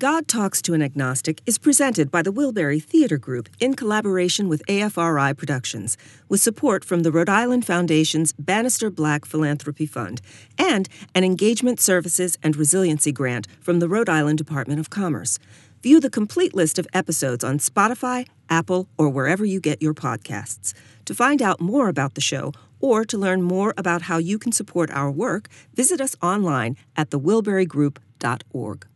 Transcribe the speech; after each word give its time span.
God 0.00 0.28
Talks 0.28 0.62
to 0.62 0.72
an 0.72 0.80
Agnostic 0.80 1.42
is 1.44 1.58
presented 1.58 2.10
by 2.10 2.22
the 2.22 2.32
Wilbury 2.32 2.82
Theater 2.82 3.18
Group 3.18 3.50
in 3.60 3.74
collaboration 3.74 4.48
with 4.48 4.64
AFRI 4.66 5.36
Productions, 5.36 5.98
with 6.26 6.40
support 6.40 6.86
from 6.86 7.02
the 7.02 7.12
Rhode 7.12 7.28
Island 7.28 7.66
Foundation's 7.66 8.32
Bannister 8.32 8.88
Black 8.88 9.26
Philanthropy 9.26 9.84
Fund 9.84 10.22
and 10.56 10.88
an 11.14 11.22
Engagement 11.22 11.80
Services 11.80 12.38
and 12.42 12.56
Resiliency 12.56 13.12
Grant 13.12 13.46
from 13.60 13.78
the 13.78 13.90
Rhode 13.90 14.08
Island 14.08 14.38
Department 14.38 14.80
of 14.80 14.88
Commerce. 14.88 15.38
View 15.82 16.00
the 16.00 16.08
complete 16.08 16.54
list 16.54 16.78
of 16.78 16.86
episodes 16.94 17.44
on 17.44 17.58
Spotify, 17.58 18.26
Apple, 18.48 18.88
or 18.96 19.10
wherever 19.10 19.44
you 19.44 19.60
get 19.60 19.82
your 19.82 19.92
podcasts. 19.92 20.72
To 21.04 21.14
find 21.14 21.42
out 21.42 21.60
more 21.60 21.90
about 21.90 22.14
the 22.14 22.22
show 22.22 22.54
or 22.80 23.04
to 23.04 23.18
learn 23.18 23.42
more 23.42 23.74
about 23.76 24.00
how 24.00 24.16
you 24.16 24.38
can 24.38 24.52
support 24.52 24.90
our 24.92 25.10
work, 25.10 25.50
visit 25.74 26.00
us 26.00 26.16
online 26.22 26.78
at 26.96 27.10
thewilburygroup.org. 27.10 28.86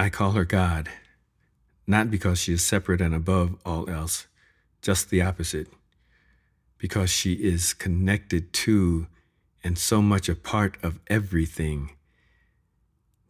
I 0.00 0.10
call 0.10 0.32
her 0.32 0.44
God, 0.44 0.88
not 1.84 2.08
because 2.08 2.38
she 2.38 2.52
is 2.52 2.64
separate 2.64 3.00
and 3.00 3.12
above 3.12 3.56
all 3.66 3.90
else, 3.90 4.28
just 4.80 5.10
the 5.10 5.22
opposite, 5.22 5.66
because 6.78 7.10
she 7.10 7.32
is 7.32 7.74
connected 7.74 8.52
to 8.52 9.08
and 9.64 9.76
so 9.76 10.00
much 10.00 10.28
a 10.28 10.36
part 10.36 10.76
of 10.84 11.00
everything. 11.08 11.90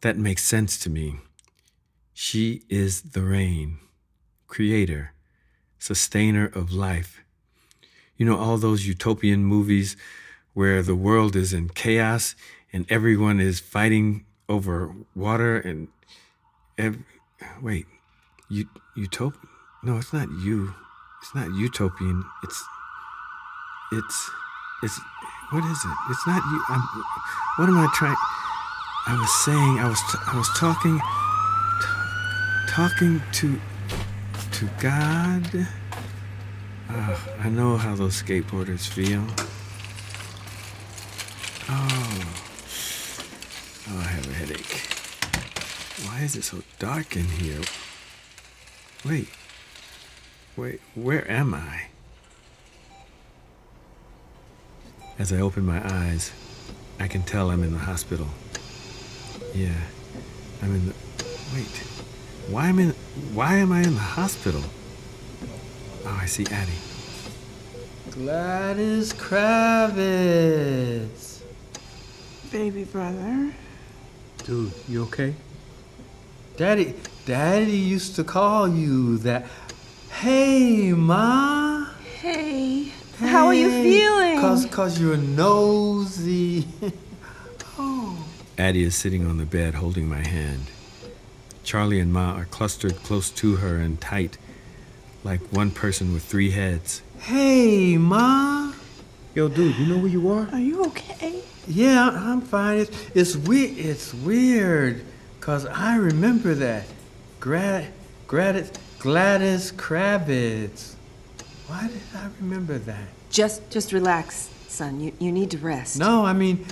That 0.01 0.15
makes 0.15 0.43
sense 0.43 0.77
to 0.79 0.91
me. 0.91 1.15
She 2.13 2.61
is 2.69 3.01
the 3.01 3.23
rain, 3.23 3.79
creator, 4.45 5.13
sustainer 5.79 6.45
of 6.45 6.71
life. 6.71 7.23
You 8.15 8.27
know, 8.27 8.37
all 8.37 8.57
those 8.59 8.85
utopian 8.85 9.43
movies 9.43 9.97
where 10.53 10.83
the 10.83 10.95
world 10.95 11.35
is 11.35 11.51
in 11.51 11.69
chaos 11.69 12.35
and 12.71 12.85
everyone 12.91 13.39
is 13.39 13.59
fighting 13.59 14.25
over 14.47 14.93
water 15.15 15.57
and 15.57 15.87
Wait, 17.61 17.85
you 18.49 18.65
utop? 18.95 19.33
No, 19.83 19.97
it's 19.97 20.13
not 20.13 20.29
you. 20.29 20.73
It's 21.21 21.35
not 21.35 21.53
utopian. 21.53 22.23
It's 22.43 22.63
it's 23.91 24.31
it's 24.83 24.99
what 25.51 25.63
is 25.65 25.77
it? 25.83 25.97
It's 26.09 26.25
not 26.25 26.41
you. 26.41 26.63
I'm, 26.69 26.81
what 27.57 27.67
am 27.67 27.77
I 27.77 27.89
trying? 27.93 28.15
I 29.07 29.19
was 29.19 29.31
saying. 29.43 29.79
I 29.79 29.89
was 29.89 29.99
t- 30.09 30.19
I 30.25 30.37
was 30.37 30.49
talking 30.57 30.99
t- 31.81 32.71
talking 32.71 33.21
to 33.33 33.59
to 34.51 34.69
God. 34.79 35.67
Uh, 36.89 37.19
I 37.39 37.49
know 37.49 37.75
how 37.75 37.93
those 37.95 38.21
skateboarders 38.21 38.87
feel. 38.87 39.25
Oh, 41.67 42.33
oh, 43.89 43.97
I 43.97 44.03
have 44.03 44.27
a 44.29 44.33
headache. 44.33 44.98
Why 46.05 46.21
is 46.21 46.35
it 46.35 46.43
so 46.43 46.63
dark 46.79 47.15
in 47.15 47.25
here? 47.25 47.61
Wait. 49.05 49.29
Wait, 50.55 50.81
where 50.95 51.29
am 51.31 51.53
I? 51.53 51.83
As 55.17 55.31
I 55.31 55.39
open 55.39 55.65
my 55.65 55.81
eyes, 55.85 56.31
I 56.99 57.07
can 57.07 57.23
tell 57.23 57.49
I'm 57.49 57.63
in 57.63 57.71
the 57.71 57.79
hospital. 57.79 58.27
Yeah, 59.53 59.73
I'm 60.61 60.75
in 60.75 60.87
the. 60.87 60.93
Wait. 61.53 61.83
Why 62.49 62.67
am 62.67 62.79
in? 62.79 62.91
Why 63.33 63.55
am 63.55 63.71
I 63.71 63.81
in 63.83 63.93
the 63.95 63.99
hospital? 63.99 64.63
Oh, 66.05 66.19
I 66.21 66.25
see 66.25 66.45
Addie. 66.51 66.71
Gladys 68.11 69.13
Kravitz. 69.13 69.99
Baby 72.51 72.83
brother. 72.85 73.53
Dude, 74.43 74.73
you 74.87 75.03
okay? 75.03 75.35
Daddy, 76.59 76.93
Daddy 77.25 77.71
used 77.71 78.17
to 78.17 78.25
call 78.25 78.67
you 78.67 79.17
that. 79.19 79.47
Hey, 80.11 80.91
Ma. 80.91 81.85
Hey. 82.19 82.91
How 83.17 83.47
are 83.47 83.53
you 83.53 83.69
Hey, 83.69 83.83
feeling? 83.83 84.41
Cause, 84.41 84.65
cause 84.65 84.99
you're 84.99 85.15
nosy. 85.15 86.67
oh. 87.77 88.27
Addie 88.57 88.83
is 88.83 88.93
sitting 88.93 89.25
on 89.25 89.37
the 89.37 89.45
bed 89.45 89.75
holding 89.75 90.09
my 90.09 90.19
hand. 90.19 90.65
Charlie 91.63 92.01
and 92.01 92.11
Ma 92.11 92.33
are 92.33 92.43
clustered 92.43 92.97
close 93.03 93.29
to 93.29 93.55
her 93.55 93.77
and 93.77 94.01
tight, 94.01 94.37
like 95.23 95.39
one 95.53 95.71
person 95.71 96.11
with 96.13 96.25
three 96.25 96.51
heads. 96.51 97.01
Hey, 97.19 97.95
Ma. 97.95 98.73
Yo, 99.33 99.47
dude, 99.47 99.77
you 99.77 99.85
know 99.85 99.97
where 99.99 100.11
you 100.11 100.29
are? 100.29 100.49
Are 100.51 100.59
you 100.59 100.83
okay? 100.87 101.41
Yeah, 101.69 102.09
I'm 102.09 102.41
fine. 102.41 102.79
It's, 102.79 103.09
it's 103.15 103.35
weird. 103.37 103.77
It's 103.77 104.13
weird, 104.13 105.05
cause 105.49 105.65
I 105.65 105.95
remember 105.95 106.53
that. 106.53 106.85
Grad, 107.39 107.87
Gladys, 108.27 108.71
Gladys 108.99 109.71
Kravitz. 109.71 110.93
Why 111.65 111.87
did 111.87 112.01
I 112.13 112.29
remember 112.39 112.77
that? 112.77 113.07
Just 113.31 113.67
just 113.71 113.91
relax, 113.91 114.51
son. 114.67 114.99
You 114.99 115.11
you 115.17 115.31
need 115.31 115.49
to 115.49 115.57
rest. 115.57 115.97
No, 115.97 116.23
I 116.23 116.33
mean, 116.33 116.67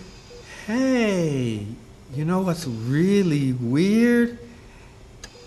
hey, 0.67 1.65
you 2.13 2.23
know 2.23 2.41
what's 2.41 2.67
really 2.67 3.53
weird? 3.53 4.37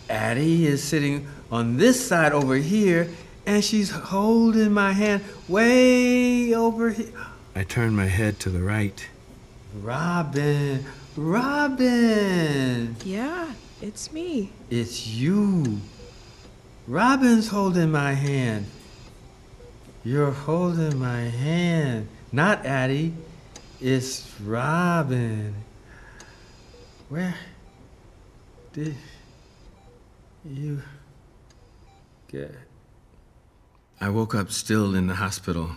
Addie 0.08 0.66
is 0.66 0.82
sitting 0.82 1.28
on 1.52 1.76
this 1.76 2.04
side 2.04 2.32
over 2.32 2.56
here, 2.56 3.10
and 3.46 3.62
she's 3.62 3.90
holding 3.90 4.72
my 4.72 4.90
hand 4.90 5.22
way 5.46 6.52
over 6.52 6.90
here. 6.90 7.12
I 7.54 7.62
turn 7.62 7.94
my 7.94 8.06
head 8.06 8.40
to 8.40 8.50
the 8.50 8.60
right. 8.60 9.06
Robin, 9.72 10.84
Robin, 11.16 12.96
Yeah, 13.04 13.52
it's 13.82 14.12
me. 14.12 14.50
it's 14.70 15.06
you. 15.06 15.80
Robin's 16.86 17.48
holding 17.48 17.90
my 17.90 18.12
hand. 18.12 18.66
You're 20.04 20.30
holding 20.30 20.98
my 20.98 21.20
hand. 21.22 22.08
Not 22.32 22.64
Addie. 22.64 23.12
It's 23.80 24.26
Robin. 24.40 25.54
Where 27.08 27.34
did 28.72 28.94
you 30.44 30.80
get? 32.28 32.54
I 34.00 34.08
woke 34.08 34.34
up 34.34 34.50
still 34.50 34.94
in 34.94 35.06
the 35.06 35.14
hospital. 35.16 35.72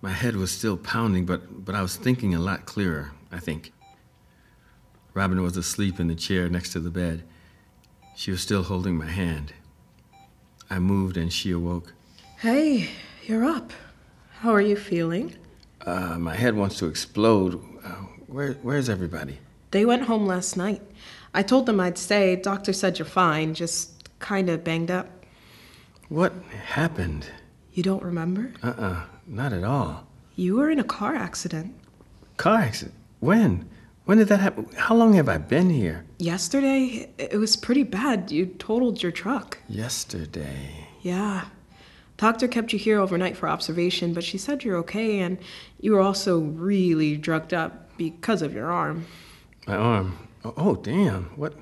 My 0.00 0.10
head 0.12 0.34
was 0.36 0.50
still 0.50 0.76
pounding, 0.76 1.26
but, 1.26 1.64
but 1.64 1.74
I 1.74 1.82
was 1.82 1.96
thinking 1.96 2.34
a 2.34 2.40
lot 2.40 2.64
clearer, 2.64 3.10
I 3.30 3.38
think. 3.38 3.72
Robin 5.14 5.42
was 5.42 5.56
asleep 5.56 6.00
in 6.00 6.08
the 6.08 6.14
chair 6.14 6.48
next 6.48 6.72
to 6.72 6.80
the 6.80 6.90
bed. 6.90 7.22
She 8.16 8.30
was 8.30 8.40
still 8.40 8.62
holding 8.62 8.96
my 8.96 9.06
hand. 9.06 9.52
I 10.70 10.78
moved 10.78 11.16
and 11.16 11.32
she 11.32 11.50
awoke. 11.50 11.92
Hey, 12.38 12.90
you're 13.24 13.44
up. 13.44 13.72
How 14.40 14.52
are 14.52 14.60
you 14.60 14.76
feeling? 14.76 15.36
Uh, 15.84 16.18
my 16.18 16.34
head 16.34 16.54
wants 16.54 16.78
to 16.78 16.86
explode. 16.86 17.60
Uh, 17.84 17.90
where, 18.26 18.52
where's 18.62 18.88
everybody? 18.88 19.38
They 19.70 19.84
went 19.84 20.04
home 20.04 20.26
last 20.26 20.56
night. 20.56 20.82
I 21.34 21.42
told 21.42 21.66
them 21.66 21.80
I'd 21.80 21.98
stay. 21.98 22.36
Doctor 22.36 22.72
said 22.72 22.98
you're 22.98 23.06
fine, 23.06 23.54
just 23.54 24.08
kind 24.18 24.48
of 24.50 24.64
banged 24.64 24.90
up. 24.90 25.08
What 26.08 26.32
happened? 26.64 27.26
You 27.72 27.82
don't 27.82 28.02
remember? 28.02 28.52
Uh 28.62 28.74
uh 28.76 29.02
not 29.26 29.52
at 29.54 29.64
all. 29.64 30.06
You 30.36 30.56
were 30.56 30.70
in 30.70 30.78
a 30.78 30.84
car 30.84 31.14
accident. 31.14 31.74
Car 32.36 32.58
accident? 32.58 32.94
When? 33.20 33.68
When 34.04 34.18
did 34.18 34.28
that 34.28 34.40
happen? 34.40 34.66
How 34.76 34.94
long 34.96 35.14
have 35.14 35.28
I 35.28 35.38
been 35.38 35.70
here? 35.70 36.04
Yesterday, 36.18 37.12
it 37.18 37.38
was 37.38 37.56
pretty 37.56 37.84
bad. 37.84 38.32
You 38.32 38.46
totaled 38.46 39.02
your 39.02 39.12
truck. 39.12 39.58
Yesterday. 39.68 40.88
Yeah. 41.02 41.44
Doctor 42.16 42.48
kept 42.48 42.72
you 42.72 42.78
here 42.78 42.98
overnight 42.98 43.36
for 43.36 43.48
observation, 43.48 44.12
but 44.12 44.24
she 44.24 44.38
said 44.38 44.64
you're 44.64 44.76
okay 44.78 45.20
and 45.20 45.38
you 45.80 45.92
were 45.92 46.00
also 46.00 46.40
really 46.40 47.16
drugged 47.16 47.54
up 47.54 47.96
because 47.96 48.42
of 48.42 48.52
your 48.52 48.70
arm. 48.72 49.06
My 49.66 49.76
arm. 49.76 50.18
Oh, 50.44 50.54
oh 50.56 50.74
damn. 50.76 51.24
What 51.36 51.54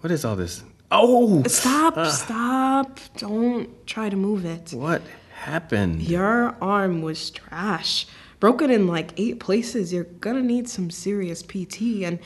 what 0.00 0.10
is 0.10 0.24
all 0.24 0.36
this? 0.36 0.64
Oh 0.90 1.40
uh, 1.44 1.48
Stop, 1.48 1.94
ah. 1.96 2.10
stop. 2.10 3.00
Don't 3.18 3.86
try 3.86 4.08
to 4.08 4.16
move 4.16 4.44
it. 4.44 4.72
what 4.72 5.02
happened? 5.34 6.02
Your 6.02 6.56
arm 6.60 7.02
was 7.02 7.30
trash. 7.30 8.06
Broken 8.42 8.72
in 8.72 8.88
like 8.88 9.12
eight 9.18 9.38
places. 9.38 9.92
You're 9.92 10.02
gonna 10.02 10.42
need 10.42 10.68
some 10.68 10.90
serious 10.90 11.44
PT 11.44 12.02
and 12.02 12.18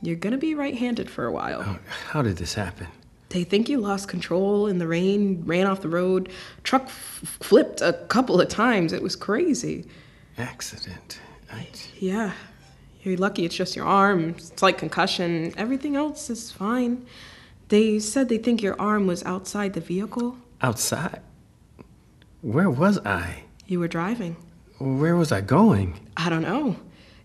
you're 0.00 0.16
gonna 0.16 0.36
be 0.36 0.56
right 0.56 0.76
handed 0.76 1.08
for 1.08 1.24
a 1.24 1.30
while. 1.30 1.62
Oh, 1.64 1.78
how 2.10 2.20
did 2.20 2.36
this 2.38 2.54
happen? 2.54 2.88
They 3.28 3.44
think 3.44 3.68
you 3.68 3.78
lost 3.78 4.08
control 4.08 4.66
in 4.66 4.78
the 4.78 4.88
rain, 4.88 5.44
ran 5.46 5.68
off 5.68 5.80
the 5.80 5.88
road, 5.88 6.30
truck 6.64 6.86
f- 6.86 7.36
flipped 7.40 7.80
a 7.80 7.92
couple 8.08 8.40
of 8.40 8.48
times. 8.48 8.92
It 8.92 9.02
was 9.04 9.14
crazy. 9.14 9.84
Accident. 10.36 11.20
I, 11.52 11.68
Yeah. 12.00 12.32
You're 13.04 13.16
lucky 13.16 13.44
it's 13.44 13.54
just 13.54 13.76
your 13.76 13.86
arm. 13.86 14.36
Slight 14.40 14.78
concussion. 14.78 15.54
Everything 15.56 15.94
else 15.94 16.28
is 16.28 16.50
fine. 16.50 17.06
They 17.68 18.00
said 18.00 18.28
they 18.28 18.38
think 18.38 18.62
your 18.62 18.74
arm 18.80 19.06
was 19.06 19.22
outside 19.22 19.74
the 19.74 19.80
vehicle. 19.80 20.36
outside. 20.60 21.20
Where 22.40 22.68
was 22.68 22.98
I? 23.06 23.44
You 23.68 23.78
were 23.78 23.86
driving. 23.86 24.34
Where 24.82 25.14
was 25.14 25.30
I 25.30 25.40
going? 25.42 26.00
I 26.16 26.28
don't 26.28 26.42
know. 26.42 26.74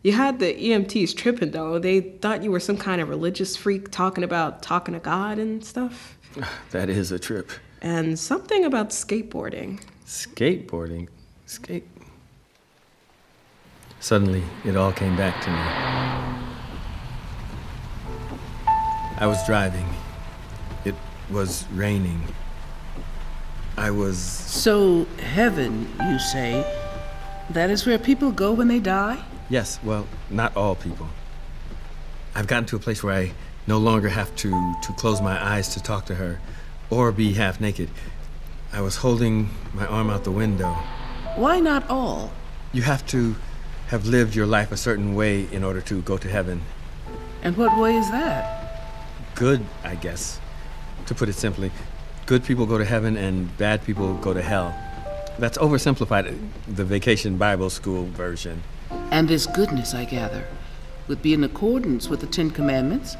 You 0.03 0.11
had 0.11 0.37
the 0.37 0.53
EMTs 0.53 1.17
tripping 1.17 1.51
though. 1.51 1.79
They 1.79 2.01
thought 2.01 2.43
you 2.43 2.51
were 2.51 2.59
some 2.59 2.77
kind 2.77 3.01
of 3.01 3.09
religious 3.09 3.57
freak 3.57 3.89
talking 3.89 4.23
about 4.23 4.61
talking 4.61 4.93
to 4.93 4.99
God 4.99 5.39
and 5.39 5.65
stuff. 5.65 6.17
That 6.69 6.87
is 6.87 7.11
a 7.11 7.17
trip. 7.17 7.49
And 7.81 8.19
something 8.19 8.63
about 8.63 8.91
skateboarding. 8.91 9.81
Skateboarding? 10.05 11.07
Skate. 11.47 11.87
Suddenly, 13.99 14.43
it 14.63 14.75
all 14.75 14.91
came 14.91 15.17
back 15.17 15.41
to 15.43 15.49
me. 15.49 15.57
I 19.17 19.25
was 19.25 19.43
driving. 19.47 19.87
It 20.85 20.93
was 21.31 21.65
raining. 21.73 22.21
I 23.77 23.89
was. 23.89 24.19
So, 24.19 25.05
heaven, 25.19 25.89
you 26.07 26.19
say, 26.19 26.63
that 27.49 27.69
is 27.69 27.85
where 27.85 27.97
people 27.97 28.31
go 28.31 28.53
when 28.53 28.67
they 28.67 28.79
die? 28.79 29.23
Yes, 29.49 29.79
well, 29.83 30.07
not 30.29 30.55
all 30.55 30.75
people. 30.75 31.07
I've 32.35 32.47
gotten 32.47 32.65
to 32.65 32.75
a 32.75 32.79
place 32.79 33.03
where 33.03 33.15
I 33.15 33.31
no 33.65 33.77
longer 33.77 34.09
have 34.09 34.35
to, 34.37 34.75
to 34.83 34.93
close 34.93 35.21
my 35.21 35.43
eyes 35.43 35.69
to 35.69 35.81
talk 35.81 36.05
to 36.07 36.15
her 36.15 36.39
or 36.89 37.11
be 37.11 37.33
half 37.33 37.59
naked. 37.59 37.89
I 38.71 38.81
was 38.81 38.97
holding 38.97 39.49
my 39.73 39.85
arm 39.85 40.09
out 40.09 40.23
the 40.23 40.31
window. 40.31 40.71
Why 41.35 41.59
not 41.59 41.89
all? 41.89 42.31
You 42.73 42.81
have 42.81 43.05
to 43.07 43.35
have 43.87 44.05
lived 44.05 44.35
your 44.35 44.45
life 44.45 44.71
a 44.71 44.77
certain 44.77 45.15
way 45.15 45.47
in 45.51 45.63
order 45.63 45.81
to 45.81 46.01
go 46.01 46.17
to 46.17 46.27
heaven. 46.27 46.61
And 47.41 47.55
what 47.55 47.79
way 47.79 47.95
is 47.95 48.09
that? 48.11 48.83
Good, 49.35 49.65
I 49.83 49.95
guess. 49.95 50.39
To 51.05 51.15
put 51.15 51.29
it 51.29 51.33
simply, 51.33 51.71
good 52.25 52.43
people 52.43 52.65
go 52.65 52.77
to 52.77 52.83
heaven 52.83 53.15
and 53.15 53.55
bad 53.57 53.83
people 53.85 54.15
go 54.15 54.33
to 54.33 54.41
hell. 54.41 54.75
That's 55.39 55.57
oversimplified, 55.57 56.35
the 56.67 56.83
Vacation 56.83 57.37
Bible 57.37 57.69
School 57.69 58.05
version. 58.05 58.63
And 59.11 59.27
this 59.27 59.45
goodness, 59.45 59.93
I 59.93 60.05
gather, 60.05 60.45
would 61.07 61.21
be 61.21 61.33
in 61.33 61.43
accordance 61.43 62.09
with 62.09 62.21
the 62.21 62.27
Ten 62.27 62.49
Commandments? 62.49 63.15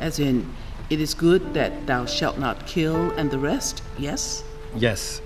As 0.00 0.20
in, 0.20 0.54
it 0.90 1.00
is 1.00 1.14
good 1.14 1.54
that 1.54 1.86
thou 1.86 2.06
shalt 2.06 2.38
not 2.38 2.66
kill 2.66 3.10
and 3.12 3.30
the 3.30 3.38
rest, 3.38 3.82
yes? 3.98 4.44
Yes. 4.76 5.20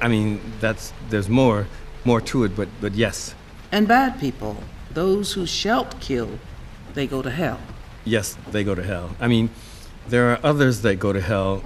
I 0.00 0.08
mean, 0.08 0.40
that's 0.60 0.92
there's 1.08 1.28
more 1.28 1.66
more 2.04 2.20
to 2.20 2.44
it, 2.44 2.54
but 2.54 2.68
but 2.80 2.92
yes. 2.92 3.34
And 3.72 3.88
bad 3.88 4.20
people, 4.20 4.56
those 4.92 5.32
who 5.32 5.46
shalt 5.46 5.98
kill, 6.00 6.28
they 6.94 7.06
go 7.06 7.22
to 7.22 7.30
hell. 7.30 7.58
Yes, 8.04 8.36
they 8.50 8.62
go 8.62 8.74
to 8.74 8.82
hell. 8.82 9.16
I 9.18 9.28
mean, 9.28 9.50
there 10.08 10.30
are 10.30 10.40
others 10.42 10.82
that 10.82 10.96
go 10.96 11.12
to 11.12 11.20
hell, 11.20 11.62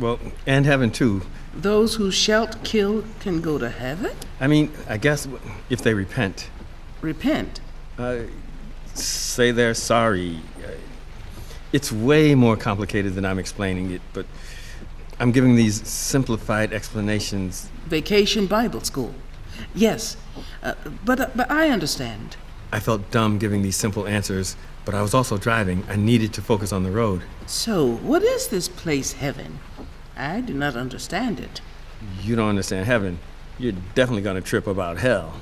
well, 0.00 0.18
and 0.46 0.64
heaven 0.64 0.90
too. 0.90 1.22
Those 1.56 1.94
who 1.94 2.10
shalt 2.10 2.62
kill 2.64 3.04
can 3.20 3.40
go 3.40 3.58
to 3.58 3.70
heaven? 3.70 4.12
I 4.40 4.46
mean, 4.46 4.72
I 4.88 4.98
guess 4.98 5.26
if 5.70 5.80
they 5.82 5.94
repent. 5.94 6.50
Repent? 7.00 7.60
Uh, 7.98 8.18
say 8.94 9.52
they're 9.52 9.74
sorry. 9.74 10.40
It's 11.72 11.90
way 11.90 12.34
more 12.34 12.56
complicated 12.56 13.14
than 13.14 13.24
I'm 13.24 13.38
explaining 13.38 13.90
it, 13.90 14.02
but 14.12 14.26
I'm 15.18 15.32
giving 15.32 15.56
these 15.56 15.86
simplified 15.88 16.72
explanations. 16.72 17.70
Vacation 17.86 18.46
Bible 18.46 18.82
School. 18.82 19.14
Yes, 19.74 20.16
uh, 20.62 20.74
but, 21.04 21.20
uh, 21.20 21.30
but 21.34 21.50
I 21.50 21.70
understand. 21.70 22.36
I 22.70 22.80
felt 22.80 23.10
dumb 23.10 23.38
giving 23.38 23.62
these 23.62 23.76
simple 23.76 24.06
answers, 24.06 24.56
but 24.84 24.94
I 24.94 25.00
was 25.00 25.14
also 25.14 25.38
driving. 25.38 25.84
I 25.88 25.96
needed 25.96 26.34
to 26.34 26.42
focus 26.42 26.72
on 26.72 26.82
the 26.82 26.90
road. 26.90 27.22
So, 27.46 27.96
what 27.96 28.22
is 28.22 28.48
this 28.48 28.68
place, 28.68 29.12
heaven? 29.12 29.58
I 30.16 30.40
do 30.40 30.54
not 30.54 30.76
understand 30.76 31.40
it. 31.40 31.60
You 32.22 32.36
don't 32.36 32.48
understand 32.48 32.86
heaven. 32.86 33.18
You're 33.58 33.74
definitely 33.94 34.22
going 34.22 34.36
to 34.36 34.42
trip 34.42 34.66
about 34.66 34.98
hell. 34.98 35.34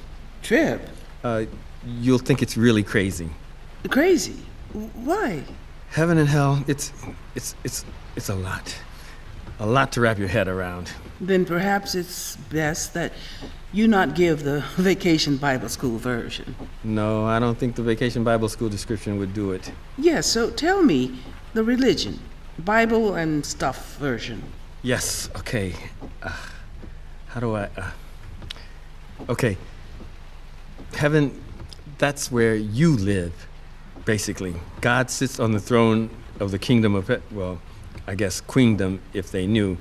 Trip? 0.43 0.89
Uh, 1.23 1.45
you'll 1.87 2.19
think 2.19 2.43
it's 2.43 2.57
really 2.57 2.83
crazy. 2.83 3.31
Crazy? 3.89 4.37
Why? 4.73 5.45
Heaven 5.91 6.19
and 6.19 6.29
hell, 6.29 6.65
it's 6.67 6.93
it's 7.37 7.55
it's 7.63 7.85
it's 8.17 8.29
a 8.29 8.35
lot. 8.35 8.75
A 9.61 9.67
lot 9.67 9.93
to 9.93 10.01
wrap 10.01 10.19
your 10.19 10.27
head 10.29 10.49
around. 10.49 10.91
Then 11.21 11.45
perhaps 11.45 11.95
it's 11.95 12.35
best 12.51 12.95
that 12.95 13.13
you 13.73 13.87
not 13.87 14.17
give 14.17 14.43
the 14.43 14.65
Vacation 14.77 15.37
Bible 15.37 15.69
School 15.69 15.99
version. 15.99 16.57
No, 16.83 17.25
I 17.25 17.39
don't 17.39 17.57
think 17.57 17.77
the 17.77 17.83
Vacation 17.83 18.25
Bible 18.25 18.49
School 18.49 18.69
description 18.69 19.19
would 19.19 19.33
do 19.33 19.53
it. 19.53 19.71
Yes, 19.97 20.27
so 20.27 20.51
tell 20.51 20.83
me 20.83 21.17
the 21.53 21.63
religion, 21.63 22.19
Bible 22.59 23.15
and 23.15 23.47
stuff 23.47 23.97
version. 23.99 24.43
Yes, 24.85 25.31
okay. 25.35 25.73
Uh, 26.23 26.31
how 27.29 27.41
do 27.41 27.57
I. 27.57 27.71
Uh, 27.75 27.91
okay. 29.31 29.57
Heaven, 30.93 31.43
that's 31.97 32.31
where 32.31 32.55
you 32.55 32.95
live, 32.95 33.49
basically. 34.05 34.55
God 34.83 35.11
sits 35.11 35.41
on 35.41 35.53
the 35.53 35.59
throne 35.59 36.11
of 36.39 36.51
the 36.51 36.59
kingdom 36.59 36.95
of, 36.95 37.11
well, 37.33 37.63
I 38.07 38.15
guess, 38.15 38.43
queendom, 38.43 39.01
if 39.15 39.31
they 39.31 39.47
knew. 39.47 39.79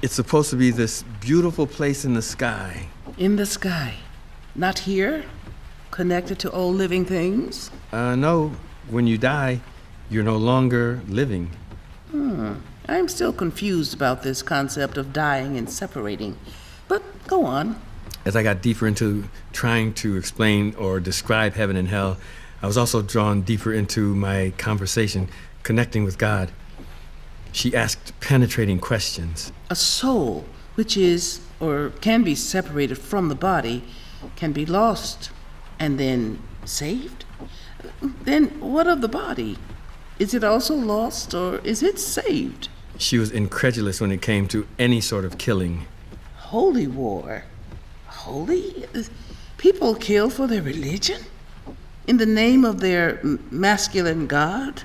It's 0.00 0.14
supposed 0.14 0.50
to 0.50 0.56
be 0.56 0.70
this 0.70 1.02
beautiful 1.18 1.66
place 1.66 2.04
in 2.04 2.14
the 2.14 2.22
sky. 2.22 2.86
In 3.18 3.34
the 3.34 3.46
sky? 3.46 3.94
Not 4.54 4.78
here? 4.78 5.24
Connected 5.90 6.38
to 6.38 6.50
all 6.50 6.72
living 6.72 7.04
things? 7.04 7.72
Uh, 7.90 8.14
no. 8.14 8.52
When 8.90 9.08
you 9.08 9.18
die, 9.18 9.60
you're 10.08 10.22
no 10.22 10.36
longer 10.36 11.00
living. 11.08 11.50
Hmm. 12.12 12.54
I'm 12.88 13.08
still 13.08 13.32
confused 13.32 13.94
about 13.94 14.22
this 14.22 14.42
concept 14.42 14.96
of 14.96 15.12
dying 15.12 15.56
and 15.56 15.68
separating. 15.68 16.38
But 16.86 17.02
go 17.26 17.44
on. 17.44 17.80
As 18.24 18.36
I 18.36 18.42
got 18.42 18.62
deeper 18.62 18.86
into 18.86 19.28
trying 19.52 19.92
to 19.94 20.16
explain 20.16 20.74
or 20.76 21.00
describe 21.00 21.54
heaven 21.54 21.76
and 21.76 21.88
hell, 21.88 22.18
I 22.62 22.66
was 22.66 22.78
also 22.78 23.02
drawn 23.02 23.42
deeper 23.42 23.72
into 23.72 24.14
my 24.14 24.52
conversation, 24.56 25.28
connecting 25.62 26.04
with 26.04 26.16
God. 26.16 26.52
She 27.52 27.74
asked 27.74 28.18
penetrating 28.20 28.78
questions. 28.78 29.52
A 29.68 29.74
soul, 29.74 30.44
which 30.76 30.96
is 30.96 31.40
or 31.58 31.92
can 32.00 32.22
be 32.22 32.34
separated 32.34 32.98
from 32.98 33.28
the 33.28 33.34
body, 33.34 33.82
can 34.36 34.52
be 34.52 34.66
lost 34.66 35.30
and 35.78 35.98
then 35.98 36.38
saved? 36.64 37.24
Then 38.00 38.60
what 38.60 38.86
of 38.86 39.00
the 39.00 39.08
body? 39.08 39.58
Is 40.18 40.34
it 40.34 40.44
also 40.44 40.74
lost 40.74 41.34
or 41.34 41.58
is 41.58 41.82
it 41.82 41.98
saved? 41.98 42.68
She 42.98 43.18
was 43.18 43.30
incredulous 43.30 44.00
when 44.00 44.10
it 44.10 44.22
came 44.22 44.48
to 44.48 44.66
any 44.78 45.00
sort 45.00 45.24
of 45.24 45.38
killing. 45.38 45.86
Holy 46.36 46.86
war? 46.86 47.44
Holy? 48.06 48.86
People 49.58 49.94
kill 49.94 50.30
for 50.30 50.46
their 50.46 50.62
religion? 50.62 51.22
In 52.06 52.16
the 52.18 52.26
name 52.26 52.64
of 52.64 52.80
their 52.80 53.20
masculine 53.50 54.26
god? 54.26 54.82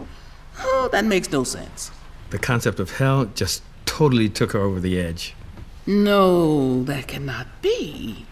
Oh, 0.59 0.89
that 0.91 1.05
makes 1.05 1.31
no 1.31 1.43
sense. 1.43 1.91
The 2.31 2.39
concept 2.39 2.79
of 2.79 2.97
hell 2.97 3.25
just 3.25 3.63
totally 3.85 4.29
took 4.29 4.53
her 4.53 4.59
over 4.59 4.79
the 4.79 4.99
edge. 4.99 5.35
No, 5.85 6.83
that 6.83 7.07
cannot 7.07 7.47
be. 7.61 8.25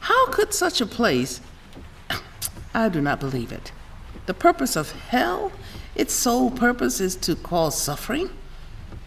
How 0.00 0.26
could 0.28 0.52
such 0.54 0.80
a 0.80 0.86
place. 0.86 1.40
I 2.74 2.88
do 2.88 3.00
not 3.00 3.20
believe 3.20 3.52
it. 3.52 3.72
The 4.26 4.34
purpose 4.34 4.76
of 4.76 4.92
hell, 4.92 5.52
its 5.94 6.12
sole 6.12 6.50
purpose 6.50 7.00
is 7.00 7.16
to 7.16 7.36
cause 7.36 7.80
suffering? 7.80 8.30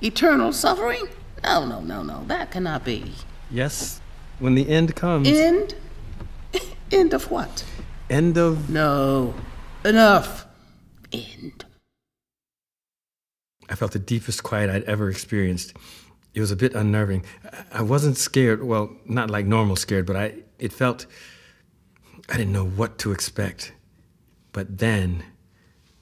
Eternal 0.02 0.54
suffering? 0.54 1.08
No, 1.44 1.66
no, 1.66 1.82
no, 1.82 2.04
no. 2.04 2.24
That 2.28 2.52
cannot 2.52 2.86
be. 2.86 3.14
Yes, 3.52 4.00
when 4.40 4.56
the 4.56 4.70
end 4.70 4.96
comes. 4.96 5.28
End? 5.28 5.76
End 6.92 7.14
of 7.14 7.30
what? 7.30 7.66
End 8.10 8.38
of. 8.38 8.70
No. 8.70 9.34
Enough. 9.84 10.46
End. 11.12 11.66
I 13.70 13.76
felt 13.76 13.92
the 13.92 14.00
deepest 14.00 14.42
quiet 14.42 14.70
I'd 14.70 14.84
ever 14.84 15.10
experienced. 15.10 15.74
It 16.34 16.40
was 16.40 16.52
a 16.52 16.56
bit 16.56 16.74
unnerving. 16.74 17.26
I 17.72 17.82
wasn't 17.82 18.18
scared, 18.18 18.64
well, 18.64 18.96
not 19.06 19.30
like 19.30 19.46
normal 19.46 19.76
scared, 19.76 20.06
but 20.06 20.16
I 20.16 20.36
it 20.58 20.72
felt 20.74 21.06
I 22.30 22.38
didn't 22.38 22.54
know 22.54 22.66
what 22.66 22.98
to 23.00 23.12
expect. 23.12 23.74
But 24.52 24.78
then 24.80 25.24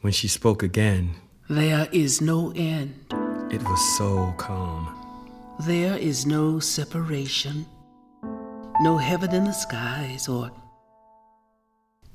when 0.01 0.13
she 0.13 0.27
spoke 0.27 0.63
again, 0.63 1.15
there 1.49 1.87
is 1.91 2.21
no 2.21 2.53
end. 2.55 3.16
It 3.49 3.63
was 3.63 3.97
so 3.97 4.33
calm. 4.37 4.93
There 5.61 5.97
is 5.97 6.25
no 6.25 6.59
separation, 6.59 7.65
no 8.81 8.97
heaven 8.97 9.33
in 9.33 9.45
the 9.45 9.53
skies, 9.53 10.27
or 10.27 10.51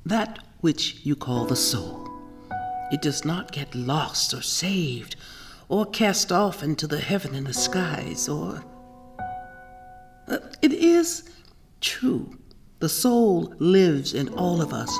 that 0.05 0.39
which 0.61 0.97
you 1.03 1.15
call 1.15 1.45
the 1.45 1.55
soul. 1.55 2.07
It 2.91 3.01
does 3.01 3.25
not 3.25 3.51
get 3.51 3.73
lost 3.73 4.33
or 4.33 4.43
saved 4.43 5.15
or 5.69 5.87
cast 5.87 6.31
off 6.31 6.61
into 6.61 6.85
the 6.85 6.99
heaven 6.99 7.33
in 7.33 7.45
the 7.45 7.53
skies, 7.53 8.29
or. 8.29 8.63
Uh, 10.27 10.37
it 10.61 10.71
is 10.71 11.31
true. 11.81 12.37
The 12.77 12.89
soul 12.89 13.55
lives 13.57 14.13
in 14.13 14.29
all 14.29 14.61
of 14.61 14.71
us, 14.71 14.95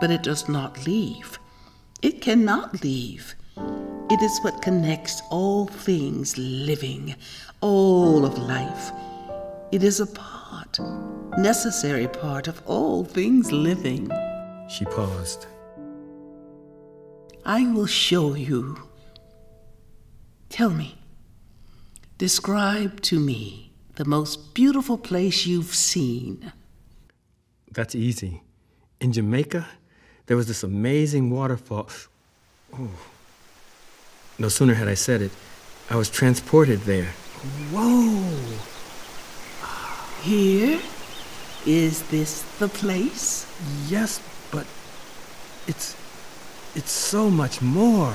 but 0.00 0.10
it 0.10 0.24
does 0.24 0.48
not 0.48 0.84
leave. 0.84 1.38
It 2.02 2.20
cannot 2.20 2.82
leave. 2.82 3.36
It 4.08 4.22
is 4.22 4.38
what 4.42 4.62
connects 4.62 5.20
all 5.30 5.66
things 5.66 6.38
living, 6.38 7.16
all 7.60 8.24
of 8.24 8.38
life. 8.38 8.92
It 9.72 9.82
is 9.82 9.98
a 9.98 10.06
part, 10.06 10.78
necessary 11.38 12.06
part 12.06 12.46
of 12.46 12.62
all 12.66 13.04
things 13.04 13.50
living. 13.50 14.08
She 14.68 14.84
paused. 14.84 15.46
I 17.44 17.66
will 17.72 17.86
show 17.86 18.34
you. 18.34 18.78
Tell 20.50 20.70
me, 20.70 20.98
describe 22.16 23.00
to 23.02 23.18
me 23.18 23.72
the 23.96 24.04
most 24.04 24.54
beautiful 24.54 24.98
place 24.98 25.46
you've 25.46 25.74
seen. 25.74 26.52
That's 27.72 27.96
easy. 27.96 28.42
In 29.00 29.12
Jamaica, 29.12 29.66
there 30.26 30.36
was 30.36 30.46
this 30.46 30.62
amazing 30.62 31.30
waterfall. 31.30 31.90
Ooh. 32.78 32.90
No 34.38 34.48
sooner 34.48 34.74
had 34.74 34.88
I 34.88 34.94
said 34.94 35.22
it, 35.22 35.32
I 35.88 35.96
was 35.96 36.10
transported 36.10 36.80
there. 36.80 37.12
Whoa! 37.72 38.58
Here? 40.22 40.80
Is 41.64 42.02
this 42.08 42.42
the 42.58 42.68
place? 42.68 43.46
Yes, 43.88 44.20
but 44.50 44.66
it's 45.66 45.96
it's 46.74 46.92
so 46.92 47.30
much 47.30 47.62
more. 47.62 48.14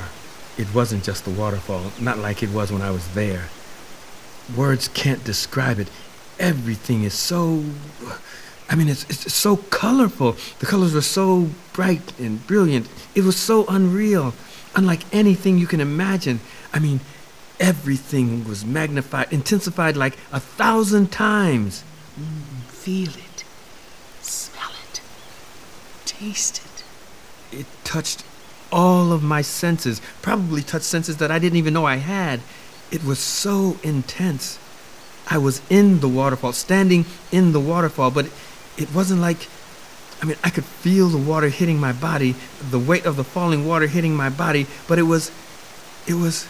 It 0.58 0.74
wasn't 0.74 1.04
just 1.04 1.26
the 1.26 1.32
waterfall, 1.32 1.92
not 2.00 2.18
like 2.20 2.44
it 2.44 2.52
was 2.52 2.72
when 2.72 2.82
I 2.82 2.92
was 2.92 3.14
there. 3.14 3.50
Words 4.56 4.88
can't 4.90 5.24
describe 5.24 5.80
it. 5.80 5.90
Everything 6.40 7.04
is 7.04 7.14
so 7.14 7.64
I 8.72 8.76
mean, 8.76 8.88
it's, 8.88 9.04
it's 9.10 9.34
so 9.34 9.58
colorful. 9.58 10.38
The 10.60 10.66
colors 10.66 10.94
were 10.94 11.02
so 11.02 11.50
bright 11.74 12.18
and 12.18 12.46
brilliant. 12.48 12.88
It 13.14 13.26
was 13.26 13.36
so 13.36 13.66
unreal, 13.68 14.34
unlike 14.76 15.02
anything 15.14 15.58
you 15.58 15.68
can 15.68 15.82
imagine. 15.82 16.40
I 16.74 16.80
mean, 16.80 17.00
everything 17.60 18.44
was 18.48 18.66
magnified, 18.66 19.32
intensified 19.32 19.96
like 19.96 20.18
a 20.32 20.40
thousand 20.40 21.12
times. 21.12 21.84
Mm, 22.20 22.64
feel 22.70 23.10
it, 23.10 23.44
smell 24.22 24.72
it, 24.90 25.02
taste 26.06 26.62
it. 26.66 27.60
It 27.60 27.66
touched 27.84 28.24
all 28.72 29.12
of 29.12 29.22
my 29.22 29.42
senses, 29.42 30.02
probably 30.22 30.62
touched 30.62 30.86
senses 30.86 31.18
that 31.18 31.32
I 31.32 31.40
didn't 31.40 31.58
even 31.58 31.74
know 31.74 31.86
I 31.86 31.98
had. 31.98 32.40
It 32.90 33.04
was 33.04 33.20
so 33.20 33.78
intense. 33.84 34.58
I 35.30 35.38
was 35.38 35.62
in 35.70 36.00
the 36.00 36.10
waterfall, 36.10 36.54
standing 36.54 37.06
in 37.32 37.52
the 37.52 37.60
waterfall, 37.60 38.12
but 38.12 38.28
it 38.78 38.94
wasn't 38.94 39.22
like 39.22 39.48
I 40.22 40.26
mean, 40.26 40.38
I 40.44 40.52
could 40.52 40.66
feel 40.66 41.08
the 41.08 41.18
water 41.18 41.50
hitting 41.50 41.80
my 41.80 41.94
body, 41.94 42.36
the 42.70 42.78
weight 42.78 43.06
of 43.06 43.16
the 43.16 43.24
falling 43.24 43.66
water 43.66 43.88
hitting 43.88 44.16
my 44.16 44.30
body, 44.30 44.68
but 44.88 45.00
it 45.00 45.04
was 45.04 45.32
it 46.08 46.14
was 46.14 46.46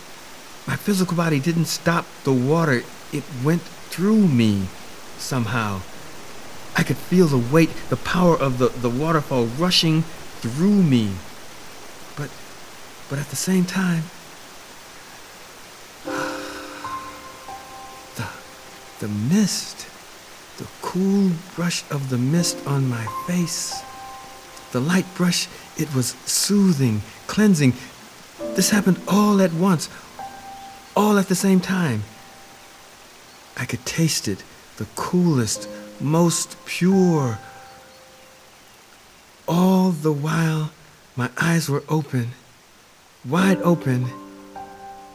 my 0.67 0.75
physical 0.75 1.15
body 1.15 1.39
didn't 1.39 1.65
stop 1.65 2.05
the 2.23 2.33
water. 2.33 2.83
It 3.13 3.23
went 3.43 3.61
through 3.61 4.27
me 4.27 4.67
somehow. 5.17 5.81
I 6.75 6.83
could 6.83 6.97
feel 6.97 7.27
the 7.27 7.37
weight, 7.37 7.69
the 7.89 7.97
power 7.97 8.35
of 8.35 8.57
the, 8.57 8.69
the 8.69 8.89
waterfall 8.89 9.45
rushing 9.45 10.03
through 10.41 10.83
me. 10.83 11.13
But 12.17 12.29
but 13.09 13.19
at 13.19 13.27
the 13.27 13.35
same 13.37 13.63
time 13.65 14.03
the 18.15 18.27
the 18.99 19.07
mist 19.07 19.90
cool 20.91 21.31
brush 21.55 21.89
of 21.89 22.09
the 22.09 22.17
mist 22.17 22.57
on 22.67 22.89
my 22.89 23.05
face. 23.25 23.81
The 24.73 24.81
light 24.81 25.05
brush, 25.15 25.47
it 25.77 25.95
was 25.95 26.17
soothing, 26.25 27.01
cleansing. 27.27 27.75
This 28.55 28.71
happened 28.71 28.99
all 29.07 29.39
at 29.39 29.53
once, 29.53 29.87
all 30.93 31.17
at 31.17 31.29
the 31.29 31.35
same 31.35 31.61
time. 31.61 32.03
I 33.55 33.63
could 33.63 33.85
taste 33.85 34.27
it, 34.27 34.43
the 34.75 34.87
coolest, 34.97 35.69
most 36.01 36.57
pure. 36.65 37.39
All 39.47 39.91
the 39.91 40.11
while, 40.11 40.71
my 41.15 41.29
eyes 41.37 41.69
were 41.69 41.85
open, 41.87 42.31
wide 43.23 43.61
open. 43.61 44.07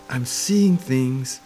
I'm 0.09 0.25
seeing 0.25 0.79
things. 0.79 1.39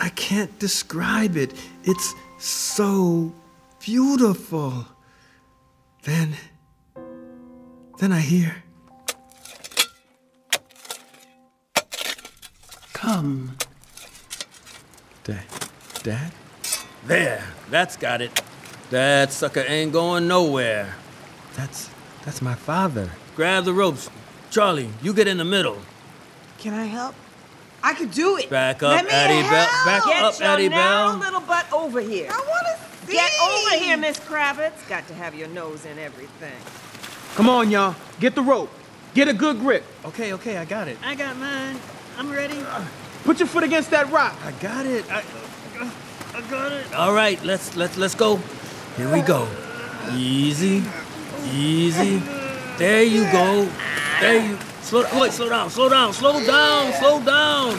I 0.00 0.08
can't 0.08 0.58
describe 0.58 1.36
it. 1.36 1.52
It's 1.84 2.12
so 2.38 3.32
beautiful. 3.80 4.86
Then, 6.04 6.34
then 7.98 8.12
I 8.12 8.20
hear. 8.20 8.62
Come. 12.92 13.56
Dad. 15.24 15.44
Dad? 16.02 16.32
There, 17.06 17.44
that's 17.70 17.96
got 17.96 18.20
it. 18.22 18.42
That 18.90 19.32
sucker 19.32 19.64
ain't 19.66 19.92
going 19.92 20.26
nowhere. 20.26 20.94
That's 21.56 21.90
that's 22.24 22.42
my 22.42 22.54
father. 22.54 23.10
Grab 23.36 23.64
the 23.64 23.72
ropes. 23.72 24.10
Charlie, 24.50 24.90
you 25.02 25.12
get 25.12 25.28
in 25.28 25.38
the 25.38 25.44
middle. 25.44 25.78
Can 26.58 26.74
I 26.74 26.84
help? 26.84 27.14
I 27.82 27.94
could 27.94 28.10
do 28.10 28.36
it. 28.36 28.50
Back 28.50 28.82
up, 28.82 28.90
Let 28.90 29.04
me 29.04 29.10
Addie 29.10 29.42
Bell. 29.42 29.66
Back 29.84 30.04
Get 30.04 30.22
up, 30.22 30.38
your 30.38 30.48
Addie 30.48 30.68
narrow 30.68 31.08
Bell. 31.10 31.18
little 31.18 31.40
butt 31.40 31.72
over 31.72 32.00
here. 32.00 32.28
I 32.30 32.36
want 32.38 32.66
to 32.66 33.06
see. 33.06 33.12
Get 33.12 33.30
over 33.40 33.84
here, 33.84 33.96
Miss 33.96 34.18
Kravitz. 34.18 34.88
Got 34.88 35.06
to 35.08 35.14
have 35.14 35.34
your 35.34 35.48
nose 35.48 35.84
in 35.86 35.98
everything. 35.98 36.56
Come 37.34 37.48
on, 37.48 37.70
y'all. 37.70 37.94
Get 38.20 38.34
the 38.34 38.42
rope. 38.42 38.70
Get 39.14 39.28
a 39.28 39.32
good 39.32 39.58
grip. 39.60 39.84
Okay, 40.04 40.32
okay, 40.34 40.56
I 40.58 40.64
got 40.64 40.88
it. 40.88 40.98
I 41.04 41.14
got 41.14 41.36
mine. 41.36 41.78
I'm 42.18 42.30
ready. 42.30 42.58
Put 43.24 43.38
your 43.38 43.48
foot 43.48 43.62
against 43.64 43.90
that 43.90 44.10
rock. 44.10 44.36
I 44.44 44.52
got 44.52 44.84
it. 44.86 45.04
I, 45.10 45.22
I 46.34 46.40
got 46.50 46.72
it. 46.72 46.92
All 46.94 47.14
right, 47.14 47.42
let's 47.44 47.76
let's 47.76 47.96
let's 47.96 48.14
go. 48.14 48.36
Here 48.96 49.12
we 49.12 49.20
go. 49.22 49.48
Easy, 50.12 50.82
easy. 51.52 52.18
There 52.76 53.02
you 53.02 53.22
go. 53.30 53.68
There 54.20 54.44
you. 54.44 54.58
Slow. 54.88 55.04
Wait, 55.20 55.32
slow 55.32 55.50
down. 55.50 55.68
Slow 55.68 55.90
down. 55.90 56.14
Slow 56.14 56.42
down. 56.46 56.92
Slow 56.94 57.22
down. 57.22 57.76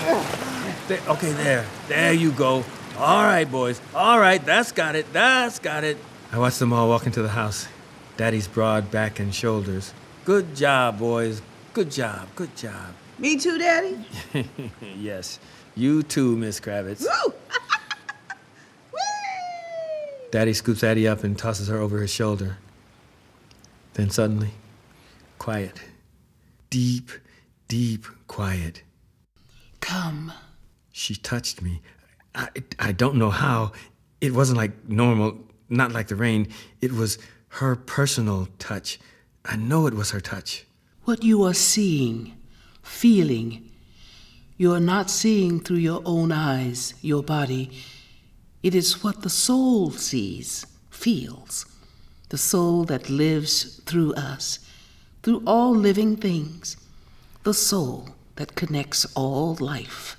There, 0.87 1.01
okay, 1.07 1.31
there. 1.31 1.65
There 1.87 2.13
you 2.13 2.31
go. 2.31 2.63
All 2.99 3.23
right, 3.23 3.49
boys. 3.49 3.81
All 3.95 4.19
right, 4.19 4.45
that's 4.45 4.71
got 4.71 4.95
it. 4.95 5.11
That's 5.11 5.57
got 5.57 5.83
it. 5.83 5.97
I 6.31 6.37
watched 6.37 6.59
them 6.59 6.71
all 6.71 6.87
walk 6.87 7.07
into 7.07 7.23
the 7.23 7.29
house. 7.29 7.67
Daddy's 8.15 8.47
broad 8.47 8.91
back 8.91 9.19
and 9.19 9.33
shoulders. 9.33 9.91
Good 10.23 10.55
job, 10.55 10.99
boys. 10.99 11.41
Good 11.73 11.89
job. 11.89 12.27
Good 12.35 12.55
job. 12.55 12.93
Me 13.17 13.37
too, 13.37 13.57
Daddy. 13.57 14.05
yes. 14.95 15.39
You 15.73 16.03
too, 16.03 16.37
Miss 16.37 16.59
Kravitz. 16.59 17.01
Woo! 17.01 17.33
Daddy 20.31 20.53
scoops 20.53 20.83
Addie 20.83 21.07
up 21.07 21.23
and 21.23 21.35
tosses 21.35 21.69
her 21.69 21.79
over 21.79 22.01
his 22.01 22.11
shoulder. 22.11 22.57
Then 23.95 24.11
suddenly, 24.11 24.51
quiet. 25.39 25.81
Deep, 26.69 27.09
deep 27.67 28.05
quiet. 28.27 28.83
Come. 29.79 30.31
She 30.91 31.15
touched 31.15 31.61
me. 31.61 31.81
I, 32.35 32.49
I 32.77 32.91
don't 32.91 33.15
know 33.15 33.31
how. 33.31 33.71
It 34.21 34.33
wasn't 34.33 34.57
like 34.57 34.87
normal, 34.87 35.37
not 35.69 35.91
like 35.91 36.07
the 36.07 36.15
rain. 36.15 36.47
It 36.81 36.91
was 36.91 37.17
her 37.49 37.75
personal 37.75 38.47
touch. 38.59 38.99
I 39.45 39.55
know 39.55 39.87
it 39.87 39.93
was 39.93 40.11
her 40.11 40.19
touch. 40.19 40.65
What 41.05 41.23
you 41.23 41.43
are 41.43 41.53
seeing, 41.53 42.37
feeling, 42.83 43.71
you 44.57 44.73
are 44.73 44.79
not 44.79 45.09
seeing 45.09 45.59
through 45.61 45.77
your 45.77 46.01
own 46.05 46.31
eyes, 46.31 46.93
your 47.01 47.23
body. 47.23 47.71
It 48.61 48.75
is 48.75 49.03
what 49.03 49.21
the 49.21 49.29
soul 49.29 49.91
sees, 49.91 50.65
feels. 50.89 51.65
The 52.27 52.37
soul 52.37 52.83
that 52.85 53.09
lives 53.09 53.81
through 53.85 54.13
us, 54.13 54.59
through 55.29 55.43
all 55.45 55.75
living 55.75 56.15
things. 56.15 56.75
The 57.43 57.53
soul 57.53 58.09
that 58.37 58.55
connects 58.55 59.05
all 59.13 59.55
life. 59.59 60.17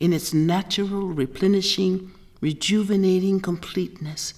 In 0.00 0.14
its 0.14 0.32
natural, 0.32 1.08
replenishing, 1.08 2.10
rejuvenating 2.40 3.40
completeness, 3.40 4.32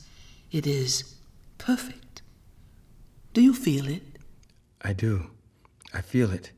it 0.50 0.66
is 0.66 1.14
perfect. 1.59 2.23
Do 3.33 3.40
you 3.40 3.55
feel 3.55 3.87
it? 3.87 4.02
I 4.83 4.93
do. 4.93 5.31
I 5.95 6.00
feel 6.00 6.33
it. 6.33 6.50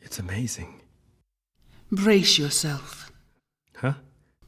It's 0.00 0.18
amazing. 0.18 0.82
Brace 1.92 2.38
yourself. 2.38 3.12
Huh? 3.76 3.94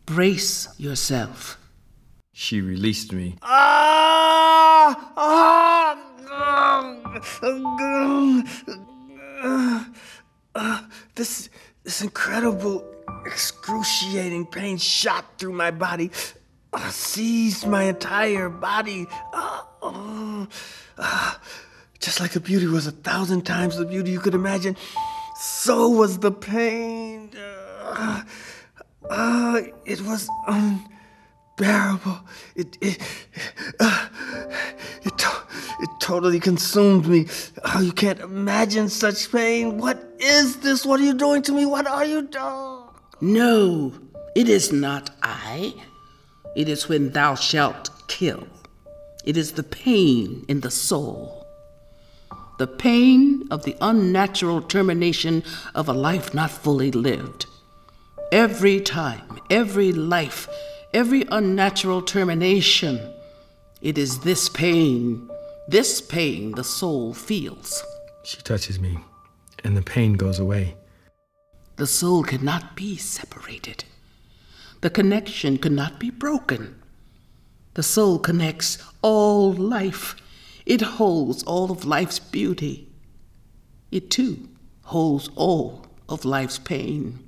Brace 0.04 0.66
yourself. 0.80 1.58
She 2.32 2.60
released 2.60 3.12
me. 3.12 3.36
Ah! 3.40 5.12
Ah! 5.16 6.03
This, 11.16 11.48
this 11.84 12.02
incredible, 12.02 12.84
excruciating 13.24 14.46
pain 14.46 14.78
shot 14.78 15.38
through 15.38 15.52
my 15.52 15.70
body, 15.70 16.10
uh, 16.72 16.88
seized 16.90 17.66
my 17.66 17.84
entire 17.84 18.48
body. 18.48 19.06
Oh, 19.32 20.48
ah. 20.98 21.40
Just 22.04 22.20
like 22.20 22.32
the 22.32 22.40
beauty 22.40 22.66
was 22.66 22.86
a 22.86 22.92
thousand 22.92 23.46
times 23.46 23.78
the 23.78 23.86
beauty 23.86 24.10
you 24.10 24.20
could 24.20 24.34
imagine, 24.34 24.76
so 25.40 25.88
was 25.88 26.18
the 26.18 26.30
pain. 26.30 27.30
Ah, 27.82 28.26
it 29.86 30.02
was 30.02 30.28
unbearable. 30.46 32.20
It 32.54 32.76
it 32.82 33.00
uh, 33.80 34.08
it 35.02 35.13
totally 36.04 36.38
consumed 36.38 37.06
me. 37.06 37.26
Oh, 37.64 37.80
you 37.80 37.90
can't 37.92 38.20
imagine 38.20 38.90
such 38.90 39.32
pain. 39.32 39.78
What 39.78 40.04
is 40.18 40.58
this? 40.58 40.84
What 40.84 41.00
are 41.00 41.04
you 41.04 41.14
doing 41.14 41.40
to 41.44 41.52
me? 41.52 41.64
What 41.64 41.86
are 41.86 42.04
you 42.04 42.20
doing? 42.20 42.82
No, 43.22 43.94
it 44.36 44.46
is 44.46 44.70
not 44.70 45.08
I. 45.22 45.72
It 46.54 46.68
is 46.68 46.90
when 46.90 47.12
thou 47.12 47.34
shalt 47.36 47.88
kill. 48.06 48.46
It 49.24 49.38
is 49.38 49.52
the 49.52 49.62
pain 49.62 50.44
in 50.46 50.60
the 50.60 50.70
soul. 50.70 51.46
The 52.58 52.66
pain 52.66 53.48
of 53.50 53.64
the 53.64 53.74
unnatural 53.80 54.60
termination 54.60 55.42
of 55.74 55.88
a 55.88 55.94
life 55.94 56.34
not 56.34 56.50
fully 56.50 56.90
lived. 56.90 57.46
Every 58.30 58.78
time, 58.78 59.40
every 59.48 59.90
life, 59.92 60.48
every 60.92 61.24
unnatural 61.30 62.02
termination, 62.02 63.00
it 63.80 63.96
is 63.96 64.18
this 64.18 64.50
pain, 64.50 65.30
this 65.68 66.00
pain 66.00 66.52
the 66.52 66.64
soul 66.64 67.14
feels. 67.14 67.82
She 68.24 68.40
touches 68.42 68.78
me, 68.78 68.98
and 69.64 69.76
the 69.76 69.82
pain 69.82 70.14
goes 70.14 70.38
away. 70.38 70.76
The 71.76 71.86
soul 71.86 72.22
cannot 72.22 72.76
be 72.76 72.96
separated. 72.96 73.84
The 74.80 74.90
connection 74.90 75.58
cannot 75.58 75.98
be 75.98 76.10
broken. 76.10 76.80
The 77.74 77.82
soul 77.82 78.18
connects 78.18 78.78
all 79.02 79.52
life. 79.52 80.16
It 80.66 80.80
holds 80.80 81.42
all 81.42 81.70
of 81.70 81.84
life's 81.84 82.18
beauty. 82.18 82.88
It 83.90 84.10
too 84.10 84.48
holds 84.82 85.30
all 85.34 85.86
of 86.08 86.24
life's 86.24 86.58
pain. 86.58 87.18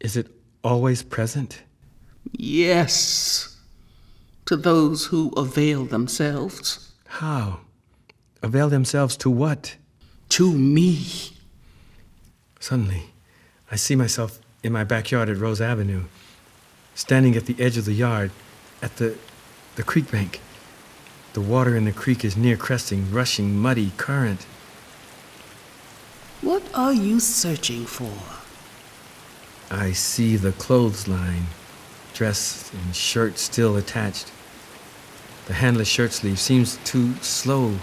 Is 0.00 0.16
it 0.16 0.28
always 0.64 1.02
present? 1.02 1.62
Yes, 2.32 3.58
to 4.46 4.56
those 4.56 5.06
who 5.06 5.30
avail 5.36 5.84
themselves. 5.84 6.91
How? 7.16 7.60
Avail 8.42 8.70
themselves 8.70 9.18
to 9.18 9.28
what? 9.28 9.76
To 10.30 10.50
me. 10.50 11.06
Suddenly, 12.58 13.10
I 13.70 13.76
see 13.76 13.94
myself 13.94 14.38
in 14.62 14.72
my 14.72 14.82
backyard 14.82 15.28
at 15.28 15.36
Rose 15.36 15.60
Avenue, 15.60 16.04
standing 16.94 17.36
at 17.36 17.44
the 17.44 17.54
edge 17.62 17.76
of 17.76 17.84
the 17.84 17.92
yard, 17.92 18.30
at 18.80 18.96
the, 18.96 19.18
the 19.76 19.82
creek 19.82 20.10
bank. 20.10 20.40
The 21.34 21.42
water 21.42 21.76
in 21.76 21.84
the 21.84 21.92
creek 21.92 22.24
is 22.24 22.34
near 22.34 22.56
cresting, 22.56 23.12
rushing, 23.12 23.58
muddy 23.58 23.92
current. 23.98 24.46
What 26.40 26.62
are 26.74 26.94
you 26.94 27.20
searching 27.20 27.84
for? 27.84 28.16
I 29.70 29.92
see 29.92 30.36
the 30.36 30.52
clothesline, 30.52 31.48
dress 32.14 32.72
and 32.72 32.96
shirt 32.96 33.38
still 33.38 33.76
attached. 33.76 34.32
The 35.46 35.54
handless 35.54 35.88
shirt 35.88 36.12
sleeve 36.12 36.38
seems 36.38 36.78
too 36.84 37.14
slow, 37.16 37.76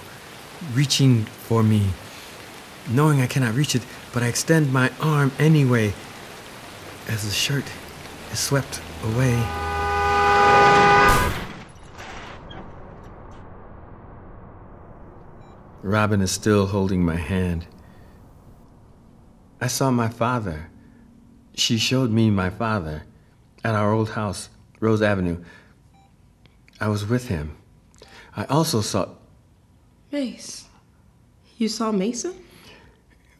reaching 0.74 1.26
for 1.26 1.62
me. 1.62 1.90
Knowing 2.90 3.22
I 3.22 3.28
cannot 3.28 3.54
reach 3.54 3.76
it, 3.76 3.82
but 4.14 4.24
I 4.24 4.28
extend 4.28 4.72
my 4.72 4.92
arm 5.02 5.32
anyway 5.38 5.94
as 7.08 7.24
the 7.24 7.32
shirt 7.32 7.66
is 8.32 8.40
swept 8.40 8.82
away. 9.04 9.36
Robin 15.82 16.22
is 16.22 16.32
still 16.32 16.68
holding 16.68 17.04
my 17.04 17.16
hand. 17.16 17.66
I 19.60 19.68
saw 19.68 19.92
my 19.92 20.08
father. 20.08 20.70
She 21.56 21.78
showed 21.78 22.12
me 22.12 22.30
my 22.30 22.50
father 22.50 23.04
at 23.64 23.76
our 23.76 23.92
old 23.92 24.12
house, 24.12 24.50
Rose 24.80 25.02
Avenue. 25.02 25.44
I 26.80 26.88
was 26.88 27.06
with 27.06 27.28
him. 27.28 27.58
I 28.36 28.46
also 28.46 28.82
saw. 28.82 29.10
Mace. 30.12 30.66
You 31.58 31.68
saw 31.68 31.92
Mason? 31.92 32.34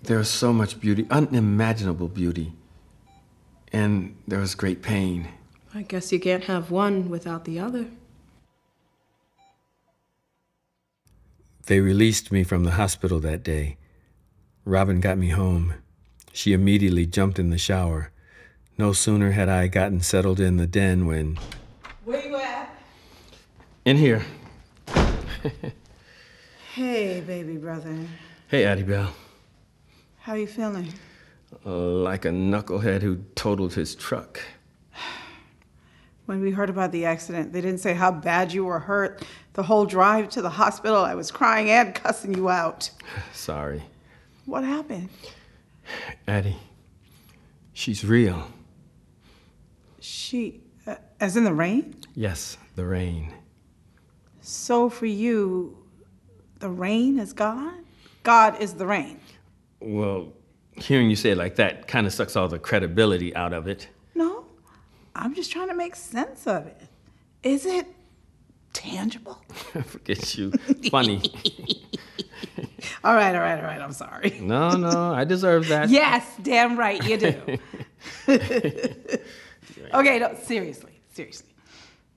There 0.04 0.18
was 0.18 0.30
so 0.30 0.54
much 0.54 0.80
beauty, 0.80 1.08
unimaginable 1.10 2.08
beauty. 2.08 2.54
And 3.72 4.16
there 4.28 4.40
was 4.40 4.56
great 4.56 4.82
pain. 4.82 5.30
I 5.74 5.84
guess 5.84 6.12
you 6.12 6.20
can't 6.20 6.46
have 6.46 6.72
one 6.72 7.10
without 7.10 7.46
the 7.46 7.60
other. 7.60 7.86
They 11.68 11.80
released 11.80 12.32
me 12.32 12.44
from 12.44 12.64
the 12.64 12.72
hospital 12.72 13.20
that 13.20 13.44
day. 13.44 13.78
Robin 14.66 15.00
got 15.00 15.18
me 15.18 15.30
home. 15.30 15.76
She 16.34 16.54
immediately 16.54 17.06
jumped 17.06 17.38
in 17.38 17.52
the 17.52 17.58
shower. 17.58 18.12
No 18.78 18.92
sooner 18.94 19.32
had 19.32 19.50
I 19.50 19.68
gotten 19.68 20.02
settled 20.02 20.40
in 20.40 20.58
the 20.58 20.66
den 20.66 21.06
when. 21.06 21.38
Where 23.90 23.98
you 23.98 24.16
at? 24.16 24.22
In 24.24 25.58
here. 25.58 25.74
Hey, 26.76 27.22
baby 27.22 27.58
brother. 27.58 27.98
Hey, 28.48 28.64
Addie 28.64 28.84
Bell. 28.84 29.12
How 30.20 30.34
are 30.34 30.38
you 30.38 30.48
feeling? 30.48 30.94
Uh, 31.66 31.72
like 31.72 32.26
a 32.26 32.30
knucklehead 32.30 33.02
who 33.02 33.18
totaled 33.36 33.74
his 33.74 33.96
truck. 33.96 34.40
When 36.28 36.42
we 36.42 36.52
heard 36.52 36.70
about 36.70 36.92
the 36.92 37.06
accident, 37.06 37.52
they 37.52 37.62
didn't 37.62 37.80
say 37.80 37.96
how 37.96 38.12
bad 38.12 38.54
you 38.54 38.64
were 38.64 38.80
hurt. 38.80 39.24
The 39.54 39.64
whole 39.64 39.88
drive 39.88 40.30
to 40.30 40.44
the 40.44 40.50
hospital, 40.52 41.04
I 41.04 41.16
was 41.16 41.32
crying 41.32 41.72
and 41.72 41.96
cussing 41.96 42.36
you 42.36 42.50
out. 42.50 42.92
Sorry. 43.34 43.82
What 44.46 44.64
happened? 44.64 45.10
Addie, 46.28 46.58
she's 47.74 48.06
real. 48.06 48.52
She, 50.00 50.62
uh, 50.86 50.96
as 51.20 51.36
in 51.36 51.44
the 51.44 51.54
rain? 51.54 51.96
Yes, 52.14 52.58
the 52.76 52.86
rain. 52.86 53.34
So 54.50 54.90
for 54.90 55.06
you, 55.06 55.78
the 56.58 56.70
rain 56.70 57.20
is 57.20 57.34
God? 57.34 57.72
God 58.24 58.60
is 58.60 58.74
the 58.74 58.88
rain. 58.88 59.20
Well, 59.80 60.34
hearing 60.76 61.08
you 61.12 61.16
say 61.16 61.32
it 61.32 61.38
like 61.38 61.58
that 61.58 61.88
kind 61.88 62.08
of 62.08 62.14
sucks 62.14 62.36
all 62.36 62.48
the 62.48 62.58
credibility 62.58 63.36
out 63.36 63.54
of 63.54 63.68
it. 63.68 63.90
No, 64.16 64.46
I'm 65.16 65.36
just 65.36 65.52
trying 65.52 65.68
to 65.68 65.76
make 65.76 65.96
sense 65.96 66.48
of 66.48 66.66
it. 66.66 66.82
Is 67.44 67.68
it 67.68 67.86
tangible? 68.74 69.40
Forget 69.86 70.36
you. 70.36 70.52
Funny. 70.90 71.22
All 73.04 73.14
right, 73.16 73.34
all 73.34 73.42
right, 73.42 73.58
all 73.58 73.66
right. 73.66 73.82
I'm 73.82 73.94
sorry. 73.94 74.38
no, 74.42 74.76
no, 74.76 75.14
I 75.14 75.24
deserve 75.24 75.68
that. 75.70 75.90
Yes, 75.90 76.26
damn 76.42 76.78
right 76.78 77.02
you 77.04 77.18
do. 77.18 77.58
okay, 79.94 80.20
no, 80.20 80.36
seriously, 80.44 81.00
seriously. 81.14 81.50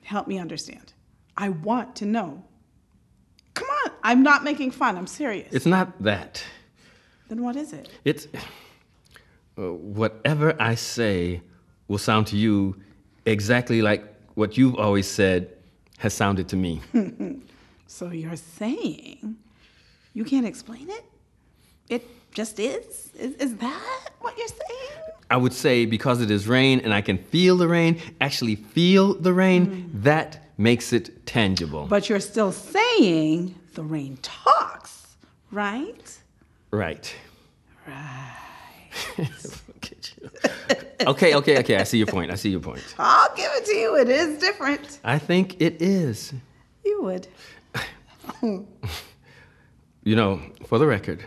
Help 0.03 0.27
me 0.27 0.39
understand. 0.39 0.93
I 1.37 1.49
want 1.51 1.97
to 1.97 2.07
know. 2.07 2.45
Come 3.55 3.69
on, 3.85 3.93
I'm 4.03 4.23
not 4.23 4.45
making 4.45 4.71
fun. 4.71 4.97
I'm 4.97 5.07
serious. 5.07 5.53
It's 5.53 5.67
not 5.67 6.03
that. 6.03 6.43
then 7.29 7.43
what 7.43 7.57
is 7.57 7.73
it? 7.73 7.89
It's 8.05 8.27
uh, 9.59 9.63
whatever 9.73 10.55
I 10.61 10.75
say 10.75 11.43
will 11.89 11.99
sound 11.99 12.27
to 12.29 12.37
you 12.37 12.77
exactly 13.27 13.83
like 13.83 14.03
what 14.35 14.57
you've 14.57 14.77
always 14.77 15.07
said 15.07 15.51
has 15.99 16.15
sounded 16.15 16.49
to 16.49 16.57
me. 16.57 16.81
So 17.87 18.09
you're 18.09 18.37
saying 18.37 19.37
you 20.15 20.25
can't 20.25 20.47
explain 20.47 20.89
it? 20.89 21.05
It 21.91 22.09
just 22.33 22.59
is? 22.59 23.11
Is, 23.19 23.35
is 23.35 23.57
that 23.57 24.09
what 24.21 24.39
you're 24.39 24.49
saying? 24.49 25.03
I 25.31 25.37
would 25.37 25.53
say 25.53 25.85
because 25.85 26.23
it 26.23 26.31
is 26.31 26.49
rain 26.49 26.81
and 26.81 26.95
I 26.95 27.03
can 27.03 27.19
feel 27.19 27.59
the 27.59 27.69
rain, 27.69 28.01
actually 28.19 28.57
feel 28.57 29.13
the 29.13 29.35
rain, 29.35 29.91
that 29.93 30.52
makes 30.63 30.93
it 30.93 31.27
tangible. 31.27 31.87
But 31.87 32.09
you're 32.09 32.21
still 32.21 32.53
saying 32.53 33.55
the 33.75 33.83
rain 33.83 34.19
talks, 34.23 35.17
right? 35.51 36.19
right. 36.71 37.15
You. 39.19 39.27
okay, 41.07 41.35
okay, 41.35 41.59
okay. 41.59 41.77
I 41.77 41.83
see 41.85 41.99
your 41.99 42.07
point. 42.07 42.31
I 42.31 42.37
see 42.37 42.51
your 42.51 42.61
point. 42.61 42.95
I'll 42.99 43.35
give 43.35 43.51
it 43.55 43.65
to 43.67 43.75
you. 43.75 43.97
It 43.97 44.09
is 44.09 44.39
different. 44.39 45.01
I 45.03 45.19
think 45.19 45.61
it 45.61 45.81
is. 45.83 46.33
You 46.85 47.03
would. 47.03 47.27
You 50.05 50.17
know, 50.17 50.41
for 50.67 50.79
the 50.79 50.87
record, 50.87 51.25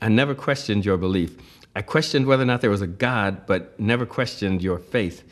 I 0.00 0.08
never 0.08 0.32
questioned 0.34 0.84
your 0.84 0.96
belief. 0.96 1.36
I 1.74 1.82
questioned 1.82 2.26
whether 2.26 2.44
or 2.44 2.46
not 2.46 2.60
there 2.60 2.70
was 2.70 2.80
a 2.80 2.86
God, 2.86 3.44
but 3.46 3.78
never 3.80 4.06
questioned 4.06 4.62
your 4.62 4.78
faith. 4.78 5.24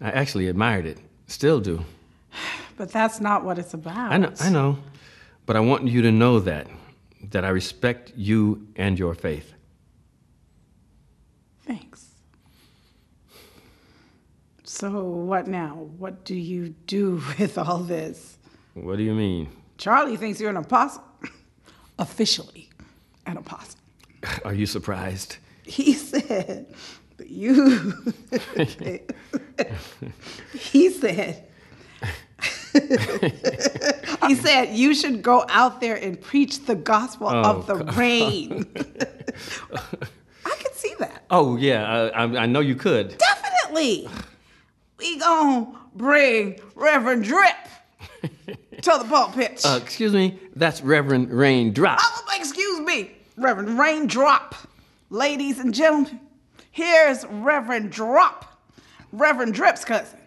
I 0.00 0.10
actually 0.10 0.48
admired 0.48 0.84
it. 0.84 0.98
Still 1.28 1.60
do. 1.60 1.84
But 2.78 2.92
that's 2.92 3.20
not 3.20 3.44
what 3.44 3.58
it's 3.58 3.74
about. 3.74 4.12
I 4.12 4.16
know, 4.18 4.32
I 4.40 4.50
know. 4.50 4.78
But 5.46 5.56
I 5.56 5.60
want 5.60 5.88
you 5.88 6.00
to 6.02 6.12
know 6.12 6.38
that, 6.38 6.68
that 7.30 7.44
I 7.44 7.48
respect 7.48 8.12
you 8.16 8.68
and 8.76 8.96
your 8.96 9.14
faith. 9.14 9.52
Thanks. 11.66 12.06
So, 14.62 15.02
what 15.02 15.48
now? 15.48 15.88
What 15.98 16.24
do 16.24 16.36
you 16.36 16.68
do 16.86 17.20
with 17.38 17.58
all 17.58 17.78
this? 17.78 18.38
What 18.74 18.96
do 18.96 19.02
you 19.02 19.14
mean? 19.14 19.48
Charlie 19.76 20.16
thinks 20.16 20.40
you're 20.40 20.50
an 20.50 20.56
apostle. 20.56 21.02
Officially, 21.98 22.70
an 23.26 23.38
apostle. 23.38 23.80
Are 24.44 24.54
you 24.54 24.66
surprised? 24.66 25.38
He 25.64 25.94
said, 25.94 26.72
but 27.16 27.28
you. 27.28 28.14
he 30.54 30.90
said, 30.90 31.47
he 34.28 34.34
said, 34.34 34.70
you 34.74 34.94
should 34.94 35.22
go 35.22 35.44
out 35.48 35.80
there 35.80 35.96
and 35.96 36.20
preach 36.20 36.66
the 36.66 36.74
gospel 36.74 37.28
of 37.28 37.66
the 37.66 37.76
rain. 37.76 38.66
I 40.44 40.50
could 40.50 40.74
see 40.74 40.94
that. 40.98 41.24
Oh, 41.30 41.56
yeah, 41.56 42.10
I, 42.14 42.24
I, 42.24 42.42
I 42.42 42.46
know 42.46 42.60
you 42.60 42.74
could. 42.74 43.16
Definitely. 43.18 44.08
We 44.98 45.18
gonna 45.18 45.78
bring 45.94 46.60
Reverend 46.74 47.24
Drip 47.24 47.56
to 48.22 48.98
the 48.98 49.06
pulpit. 49.08 49.62
Uh, 49.64 49.78
excuse 49.82 50.12
me, 50.12 50.38
that's 50.56 50.80
Reverend 50.82 51.30
Rain 51.30 51.72
Drop. 51.72 51.98
Oh, 52.02 52.24
excuse 52.36 52.80
me, 52.80 53.12
Reverend 53.36 53.78
Raindrop. 53.78 54.54
Ladies 55.10 55.58
and 55.58 55.72
gentlemen, 55.74 56.20
here's 56.70 57.24
Reverend 57.26 57.90
Drop, 57.90 58.60
Reverend 59.12 59.54
Drip's 59.54 59.84
cousin, 59.84 60.18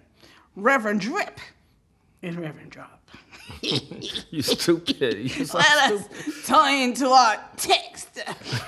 Reverend 0.56 1.02
Drip, 1.02 1.40
and 2.24 2.40
Reverend 2.40 2.70
Drop. 2.72 3.00
you 3.62 4.42
stupid. 4.42 5.18
You 5.18 5.30
so 5.46 5.58
Let 5.58 6.02
stupid. 6.02 6.28
us 6.28 6.48
turn 6.48 6.94
to 6.96 7.10
our 7.10 7.38
text 7.58 8.20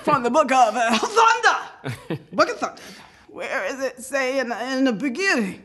from 0.03 0.23
the 0.23 0.29
book 0.29 0.51
of 0.51 0.75
uh, 0.75 0.97
Thunder. 0.97 2.17
book 2.33 2.49
of 2.49 2.57
Thunder. 2.59 2.81
Where 3.29 3.65
is 3.65 3.81
it 3.81 3.99
say 3.99 4.39
in 4.39 4.49
the, 4.49 4.73
in 4.77 4.83
the 4.83 4.93
beginning? 4.93 5.63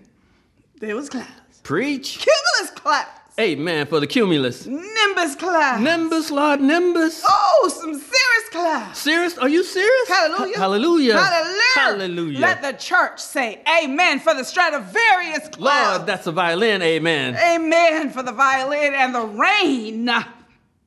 There 0.81 0.95
was 0.95 1.09
clouds. 1.09 1.29
Preach. 1.63 2.19
Cumulus 2.19 2.79
clouds. 2.81 3.09
Amen 3.39 3.87
for 3.87 4.01
the 4.01 4.07
cumulus. 4.07 4.67
Nimbus 4.67 5.37
clouds. 5.37 5.81
Nimbus, 5.83 6.31
Lord 6.33 6.61
Nimbus. 6.61 7.23
Oh, 7.29 7.71
some 7.73 7.93
serious 7.95 8.49
clouds. 8.51 8.99
Serious? 8.99 9.39
Are 9.39 9.49
you 9.49 9.63
serious? 9.63 10.09
Hallelujah. 10.09 10.59
Hallelujah. 10.59 11.19
Hallelujah. 11.19 11.63
Hallelujah. 11.75 12.39
Let 12.41 12.63
the 12.63 12.73
church 12.73 13.21
say 13.21 13.63
amen 13.83 14.19
for 14.19 14.35
the 14.35 14.43
Stradivarius 14.43 15.51
cloud. 15.51 15.99
Lord, 15.99 16.07
that's 16.07 16.27
a 16.27 16.33
violin. 16.33 16.83
Amen. 16.83 17.37
Amen 17.37 18.11
for 18.11 18.25
the 18.25 18.33
violin 18.33 18.93
and 18.95 19.15
the 19.15 19.25
rain. 19.25 20.11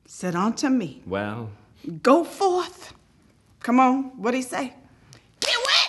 Said 0.04 0.34
unto 0.34 0.68
me, 0.68 1.00
Well, 1.06 1.50
go 2.02 2.22
forth. 2.22 2.92
Come 3.60 3.80
on, 3.80 4.04
what'd 4.20 4.36
he 4.36 4.42
say? 4.42 4.74
Get 5.40 5.56
wet. 5.56 5.81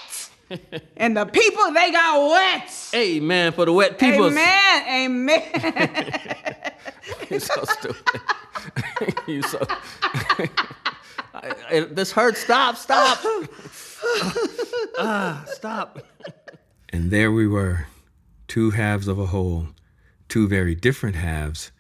and 0.98 1.16
the 1.18 1.26
people, 1.26 1.72
they 1.74 1.92
got 1.92 2.30
wet. 2.30 2.90
amen 2.94 3.52
for 3.54 3.66
the 3.66 3.74
wet 3.74 3.98
people. 4.00 4.28
Amen. 4.28 4.88
Amen. 4.90 5.42
You're 7.30 7.40
so 7.40 7.64
stupid. 7.64 8.22
you 9.28 9.42
so. 9.44 9.66
I- 11.34 11.54
I- 11.72 11.80
this 11.92 12.12
hurts. 12.12 12.40
Stop. 12.42 12.78
Stop. 12.78 13.20
ah, 14.98 15.44
stop. 15.48 16.00
And 16.90 17.10
there 17.12 17.32
we 17.32 17.48
were, 17.48 17.88
two 18.48 18.72
halves 18.72 19.08
of 19.08 19.18
a 19.18 19.28
whole, 19.28 19.68
two 20.30 20.48
very 20.48 20.76
different 20.76 21.16
halves, 21.16 21.72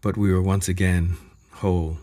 but 0.00 0.16
we 0.16 0.32
were 0.32 0.40
once 0.42 0.68
again 0.68 1.16
whole. 1.54 1.98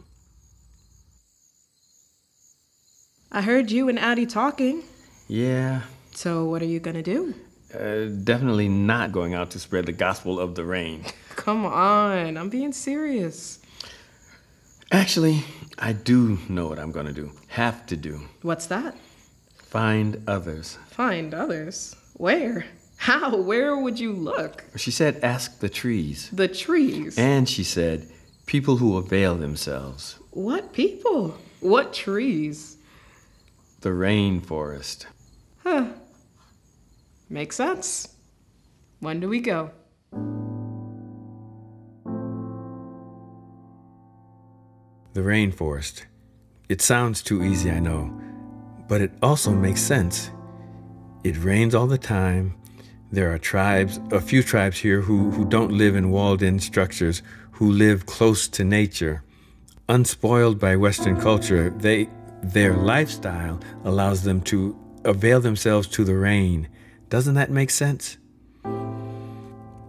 I 3.32 3.42
heard 3.42 3.72
you 3.72 3.90
and 3.90 3.98
Addie 4.00 4.26
talking. 4.26 4.84
Yeah. 5.28 5.82
So 6.12 6.46
what 6.46 6.62
are 6.62 6.66
you 6.66 6.80
gonna 6.80 7.04
do? 7.04 7.34
Uh, 7.74 8.06
definitely 8.24 8.70
not 8.70 9.12
going 9.12 9.34
out 9.34 9.52
to 9.52 9.60
spread 9.60 9.86
the 9.86 9.92
gospel 9.92 10.40
of 10.40 10.56
the 10.56 10.64
rain. 10.64 11.04
Come 11.36 11.66
on, 11.66 12.38
I'm 12.38 12.50
being 12.50 12.72
serious. 12.72 13.60
Actually, 14.92 15.44
I 15.78 15.94
do 15.94 16.40
know 16.48 16.68
what 16.68 16.80
I'm 16.80 16.92
gonna 16.92 17.12
do. 17.12 17.32
Have 17.50 17.86
to 17.88 17.98
do. 17.98 18.22
What's 18.42 18.68
that? 18.68 18.96
Find 19.58 20.24
others. 20.28 20.78
Find 20.90 21.34
others. 21.34 21.96
Where? 22.14 22.66
How? 22.96 23.36
Where 23.36 23.78
would 23.78 24.00
you 24.00 24.14
look? 24.14 24.64
She 24.76 24.92
said, 24.92 25.20
ask 25.22 25.60
the 25.60 25.70
trees. 25.70 26.30
The 26.32 26.48
trees. 26.48 27.18
And 27.18 27.48
she 27.48 27.64
said, 27.64 28.10
people 28.48 28.78
who 28.78 28.98
avail 28.98 29.36
themselves. 29.36 30.18
What 30.32 30.74
people? 30.74 31.38
What 31.60 31.94
trees? 31.94 32.78
The 33.82 33.90
rainforest. 33.90 35.06
Huh. 35.70 35.88
Makes 37.30 37.58
sense. 37.58 38.08
When 39.02 39.20
do 39.20 39.28
we 39.28 39.42
go? 39.42 39.72
The 45.12 45.20
rainforest. 45.20 46.06
It 46.70 46.82
sounds 46.82 47.22
too 47.22 47.44
easy, 47.44 47.70
I 47.70 47.80
know, 47.80 48.18
but 48.88 49.02
it 49.02 49.12
also 49.22 49.52
makes 49.52 49.82
sense. 49.82 50.32
It 51.26 51.44
rains 51.44 51.76
all 51.76 51.88
the 51.88 51.98
time. 51.98 52.56
There 53.12 53.34
are 53.34 53.38
tribes, 53.38 54.00
a 54.12 54.22
few 54.22 54.44
tribes 54.44 54.78
here 54.78 55.02
who, 55.02 55.32
who 55.32 55.44
don't 55.44 55.74
live 55.74 55.98
in 55.98 56.12
walled 56.12 56.44
in 56.44 56.60
structures, 56.60 57.22
who 57.52 57.74
live 57.74 58.06
close 58.06 58.48
to 58.48 58.64
nature. 58.64 59.22
Unspoiled 59.90 60.60
by 60.60 60.78
Western 60.78 61.20
culture, 61.20 61.72
they, 61.72 62.08
their 62.42 62.74
lifestyle 62.74 63.60
allows 63.84 64.24
them 64.24 64.40
to 64.44 64.80
avail 65.08 65.40
themselves 65.40 65.88
to 65.88 66.04
the 66.04 66.16
rain. 66.16 66.68
Doesn't 67.10 67.36
that 67.36 67.50
make 67.50 67.72
sense? 67.72 68.18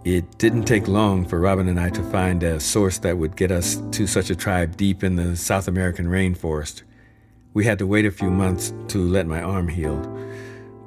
It 0.05 0.39
didn't 0.39 0.63
take 0.63 0.87
long 0.87 1.27
for 1.27 1.41
Robin 1.41 1.69
and 1.69 1.79
I 1.79 1.91
to 1.91 2.03
find 2.11 2.43
a 2.43 2.61
source 2.61 2.99
that 2.99 3.19
would 3.19 3.37
get 3.37 3.51
us 3.51 3.83
to 3.91 4.07
such 4.07 4.31
a 4.31 4.37
tribe 4.37 4.77
deep 4.77 5.03
in 5.03 5.17
the 5.17 5.37
South 5.37 5.69
American 5.69 6.07
rainforest. 6.07 6.83
We 7.53 7.65
had 7.65 7.79
to 7.81 7.87
wait 7.87 8.07
a 8.07 8.11
few 8.11 8.31
months 8.31 8.73
to 8.89 8.99
let 8.99 9.27
my 9.27 9.43
arm 9.43 9.69
heal, 9.69 9.99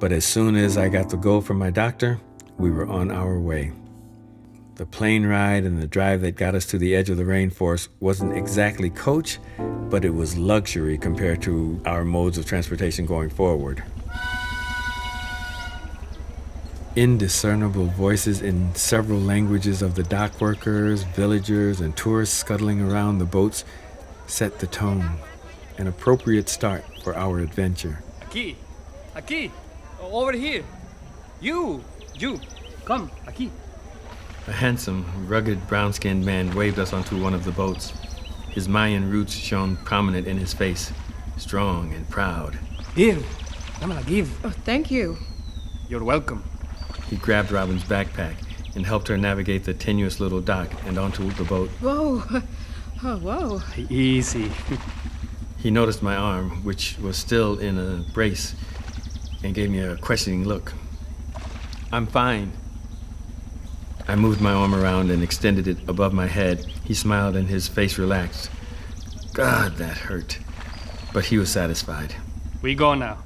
but 0.00 0.10
as 0.10 0.24
soon 0.24 0.56
as 0.56 0.78
I 0.78 0.88
got 0.88 1.10
the 1.10 1.18
go 1.18 1.40
from 1.40 1.58
my 1.58 1.70
doctor, 1.70 2.18
we 2.56 2.70
were 2.70 2.86
on 2.86 3.10
our 3.10 3.38
way. 3.38 3.72
The 4.76 4.86
plane 4.86 5.26
ride 5.26 5.64
and 5.64 5.80
the 5.80 5.86
drive 5.86 6.22
that 6.22 6.32
got 6.32 6.54
us 6.54 6.64
to 6.66 6.78
the 6.78 6.94
edge 6.94 7.10
of 7.10 7.18
the 7.18 7.24
rainforest 7.24 7.88
wasn't 8.00 8.36
exactly 8.36 8.88
coach, 8.88 9.38
but 9.90 10.04
it 10.04 10.14
was 10.14 10.38
luxury 10.38 10.96
compared 10.96 11.42
to 11.42 11.80
our 11.84 12.04
modes 12.04 12.38
of 12.38 12.46
transportation 12.46 13.04
going 13.04 13.28
forward. 13.28 13.84
Indiscernible 16.94 17.86
voices 17.86 18.42
in 18.42 18.74
several 18.74 19.18
languages 19.18 19.80
of 19.80 19.94
the 19.94 20.02
dock 20.02 20.42
workers, 20.42 21.04
villagers, 21.04 21.80
and 21.80 21.96
tourists 21.96 22.36
scuttling 22.36 22.82
around 22.82 23.16
the 23.16 23.24
boats 23.24 23.64
set 24.26 24.58
the 24.58 24.66
tone, 24.66 25.10
an 25.78 25.86
appropriate 25.86 26.50
start 26.50 26.84
for 27.02 27.16
our 27.16 27.38
adventure. 27.38 28.02
Aquí, 28.20 28.56
aquí, 29.16 29.50
over 30.02 30.32
here. 30.32 30.64
You, 31.40 31.82
you, 32.14 32.38
come, 32.84 33.10
aquí. 33.26 33.50
A 34.46 34.52
handsome, 34.52 35.26
rugged, 35.26 35.66
brown 35.68 35.94
skinned 35.94 36.26
man 36.26 36.54
waved 36.54 36.78
us 36.78 36.92
onto 36.92 37.18
one 37.18 37.32
of 37.32 37.44
the 37.44 37.52
boats. 37.52 37.94
His 38.50 38.68
Mayan 38.68 39.10
roots 39.10 39.32
shone 39.32 39.78
prominent 39.78 40.26
in 40.26 40.36
his 40.36 40.52
face, 40.52 40.92
strong 41.38 41.94
and 41.94 42.06
proud. 42.10 42.58
Here, 42.94 43.16
dámela, 43.80 44.04
give. 44.06 44.44
Oh, 44.44 44.50
thank 44.50 44.90
you. 44.90 45.16
You're 45.88 46.04
welcome. 46.04 46.44
He 47.12 47.18
grabbed 47.18 47.52
Robin's 47.52 47.84
backpack 47.84 48.36
and 48.74 48.86
helped 48.86 49.06
her 49.08 49.18
navigate 49.18 49.64
the 49.64 49.74
tenuous 49.74 50.18
little 50.18 50.40
dock 50.40 50.70
and 50.86 50.96
onto 50.96 51.30
the 51.32 51.44
boat. 51.44 51.68
Whoa. 51.80 52.22
Oh, 53.04 53.16
whoa. 53.18 53.60
Easy. 53.90 54.50
He 55.58 55.72
noticed 55.72 56.02
my 56.04 56.14
arm, 56.14 56.62
which 56.62 56.96
was 56.98 57.18
still 57.18 57.58
in 57.58 57.76
a 57.76 58.04
brace, 58.12 58.54
and 59.42 59.54
gave 59.54 59.70
me 59.70 59.80
a 59.80 59.96
questioning 59.96 60.44
look. 60.44 60.72
I'm 61.90 62.06
fine. 62.06 62.52
I 64.06 64.14
moved 64.14 64.40
my 64.40 64.52
arm 64.52 64.72
around 64.72 65.10
and 65.10 65.20
extended 65.20 65.66
it 65.66 65.78
above 65.88 66.12
my 66.12 66.28
head. 66.28 66.64
He 66.84 66.94
smiled 66.94 67.34
and 67.34 67.48
his 67.48 67.66
face 67.66 67.98
relaxed. 67.98 68.50
God, 69.34 69.76
that 69.78 69.98
hurt. 69.98 70.38
But 71.12 71.24
he 71.24 71.38
was 71.38 71.50
satisfied. 71.50 72.14
We 72.62 72.76
go 72.76 72.94
now. 72.94 73.18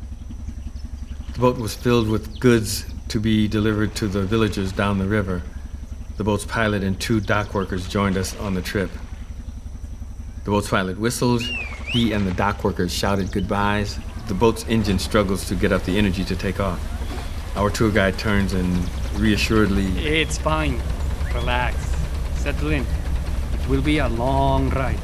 The 1.34 1.38
boat 1.38 1.58
was 1.58 1.74
filled 1.74 2.08
with 2.08 2.40
goods 2.40 2.86
to 3.08 3.20
be 3.20 3.48
delivered 3.48 3.94
to 3.96 4.08
the 4.08 4.22
villagers 4.22 4.72
down 4.72 4.98
the 4.98 5.06
river. 5.06 5.42
The 6.16 6.24
boat's 6.24 6.44
pilot 6.44 6.82
and 6.82 6.98
two 7.00 7.20
dock 7.20 7.54
workers 7.54 7.88
joined 7.88 8.16
us 8.16 8.36
on 8.38 8.54
the 8.54 8.62
trip. 8.62 8.90
The 10.44 10.50
boat's 10.50 10.68
pilot 10.68 10.98
whistled. 10.98 11.42
He 11.42 12.12
and 12.12 12.26
the 12.26 12.32
dock 12.32 12.64
workers 12.64 12.92
shouted 12.92 13.32
goodbyes. 13.32 13.98
The 14.28 14.34
boat's 14.34 14.64
engine 14.68 14.98
struggles 14.98 15.46
to 15.48 15.54
get 15.54 15.72
up 15.72 15.84
the 15.84 15.98
energy 15.98 16.24
to 16.24 16.36
take 16.36 16.58
off. 16.58 16.80
Our 17.56 17.70
tour 17.70 17.90
guide 17.90 18.18
turns 18.18 18.52
and 18.52 18.66
reassuredly, 19.14 19.86
It's 20.04 20.36
fine. 20.38 20.80
Relax. 21.34 21.76
Settle 22.36 22.70
in. 22.70 22.86
It 23.54 23.68
will 23.68 23.82
be 23.82 23.98
a 23.98 24.08
long 24.08 24.70
ride. 24.70 24.98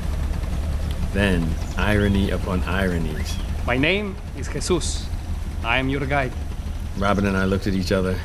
then 1.13 1.47
irony 1.77 2.31
upon 2.31 2.63
ironies. 2.65 3.37
My 3.67 3.77
name 3.77 4.17
is 4.37 4.49
Jesus. 4.49 5.07
I 5.63 5.79
am 5.79 5.89
your 5.89 6.05
guide. 6.07 6.33
Robin 6.99 7.27
and 7.27 7.37
I 7.37 7.45
looked 7.45 7.67
at 7.67 7.75
each 7.75 7.93
other. 7.93 8.17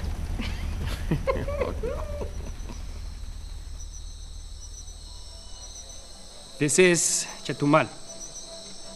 This 6.59 6.79
is 6.79 7.27
Chetumal. 7.43 7.87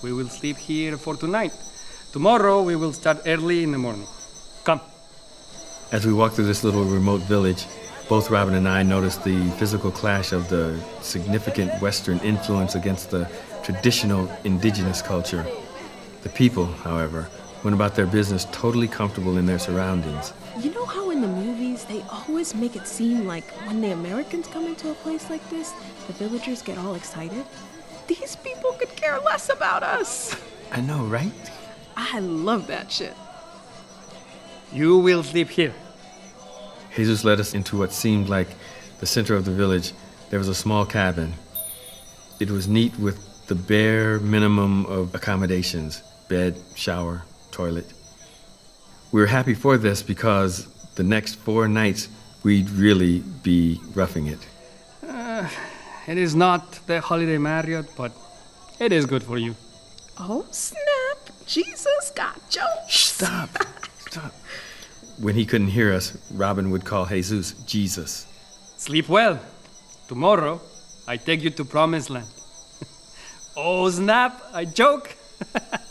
We 0.03 0.13
will 0.13 0.27
sleep 0.27 0.57
here 0.57 0.97
for 0.97 1.15
tonight. 1.15 1.53
Tomorrow 2.11 2.63
we 2.63 2.75
will 2.75 2.91
start 2.91 3.19
early 3.25 3.63
in 3.63 3.71
the 3.71 3.77
morning. 3.77 4.07
Come. 4.63 4.81
As 5.91 6.05
we 6.05 6.13
walked 6.13 6.35
through 6.35 6.47
this 6.47 6.63
little 6.63 6.83
remote 6.83 7.21
village, 7.21 7.65
Both 8.11 8.29
Robin 8.29 8.55
and 8.55 8.67
I 8.67 8.83
noticed 8.83 9.23
the 9.23 9.49
physical 9.51 9.89
clash 9.89 10.33
of 10.33 10.49
the 10.49 10.77
significant 10.99 11.71
Western 11.81 12.19
influence 12.19 12.75
against 12.75 13.09
the 13.09 13.25
traditional 13.63 14.29
indigenous 14.43 15.01
culture. 15.01 15.45
The 16.23 16.27
people, 16.27 16.65
however, 16.65 17.29
went 17.63 17.75
about 17.75 17.95
their 17.95 18.07
business 18.07 18.45
totally 18.51 18.87
comfortable 18.87 19.37
in 19.37 19.45
their 19.45 19.59
surroundings. 19.59 20.33
You 20.59 20.71
know 20.71 20.85
how 20.85 21.11
in 21.11 21.21
the 21.21 21.27
movies 21.27 21.85
they 21.85 22.03
always 22.09 22.55
make 22.55 22.75
it 22.75 22.87
seem 22.87 23.25
like 23.27 23.43
when 23.67 23.81
the 23.81 23.91
Americans 23.91 24.47
come 24.47 24.65
into 24.65 24.89
a 24.89 24.95
place 24.95 25.29
like 25.29 25.47
this, 25.49 25.71
the 26.07 26.13
villagers 26.13 26.61
get 26.61 26.77
all 26.77 26.95
excited? 26.95 27.45
These 28.07 28.35
people 28.37 28.73
could 28.73 28.95
care 28.95 29.19
less 29.19 29.49
about 29.49 29.83
us. 29.83 30.35
I 30.71 30.81
know, 30.81 31.05
right? 31.05 31.31
I 31.95 32.19
love 32.19 32.67
that 32.67 32.91
shit. 32.91 33.13
You 34.73 34.97
will 34.97 35.23
sleep 35.23 35.49
here. 35.49 35.73
Jesus 36.95 37.23
led 37.23 37.39
us 37.39 37.53
into 37.53 37.77
what 37.77 37.93
seemed 37.93 38.27
like 38.27 38.47
the 38.99 39.05
center 39.05 39.35
of 39.35 39.45
the 39.45 39.51
village. 39.51 39.93
There 40.29 40.39
was 40.39 40.47
a 40.47 40.55
small 40.55 40.85
cabin. 40.85 41.33
It 42.39 42.49
was 42.49 42.67
neat 42.67 42.97
with 42.97 43.47
the 43.47 43.55
bare 43.55 44.19
minimum 44.19 44.85
of 44.85 45.13
accommodations 45.13 46.03
bed, 46.27 46.55
shower, 46.75 47.23
toilet. 47.61 47.89
We 49.11 49.17
were 49.21 49.31
happy 49.39 49.55
for 49.65 49.77
this 49.77 50.01
because 50.13 50.53
the 50.99 51.03
next 51.15 51.33
four 51.45 51.67
nights 51.67 52.01
we'd 52.45 52.69
really 52.85 53.15
be 53.49 53.79
roughing 53.99 54.25
it. 54.35 54.41
Uh, 55.07 55.47
it 56.07 56.17
is 56.17 56.33
not 56.33 56.63
the 56.87 56.97
holiday 57.09 57.37
Marriott, 57.37 57.87
but 58.01 58.11
it 58.79 58.91
is 58.91 59.05
good 59.05 59.23
for 59.29 59.37
you. 59.37 59.53
Oh, 60.17 60.43
snap. 60.49 61.19
Jesus 61.45 62.11
got 62.15 62.35
jokes. 62.49 62.95
Stop. 63.13 63.49
Stop. 64.09 64.33
When 65.25 65.35
he 65.35 65.45
couldn't 65.45 65.73
hear 65.79 65.93
us, 65.99 66.05
Robin 66.33 66.71
would 66.71 66.83
call 66.91 67.05
Jesus 67.05 67.47
Jesus. 67.75 68.11
Sleep 68.77 69.07
well. 69.07 69.37
Tomorrow, 70.07 70.55
I 71.13 71.15
take 71.17 71.43
you 71.45 71.51
to 71.57 71.63
Promised 71.75 72.09
Land. 72.09 72.31
oh, 73.55 73.91
snap. 73.91 74.33
I 74.61 74.65
joke. 74.65 75.05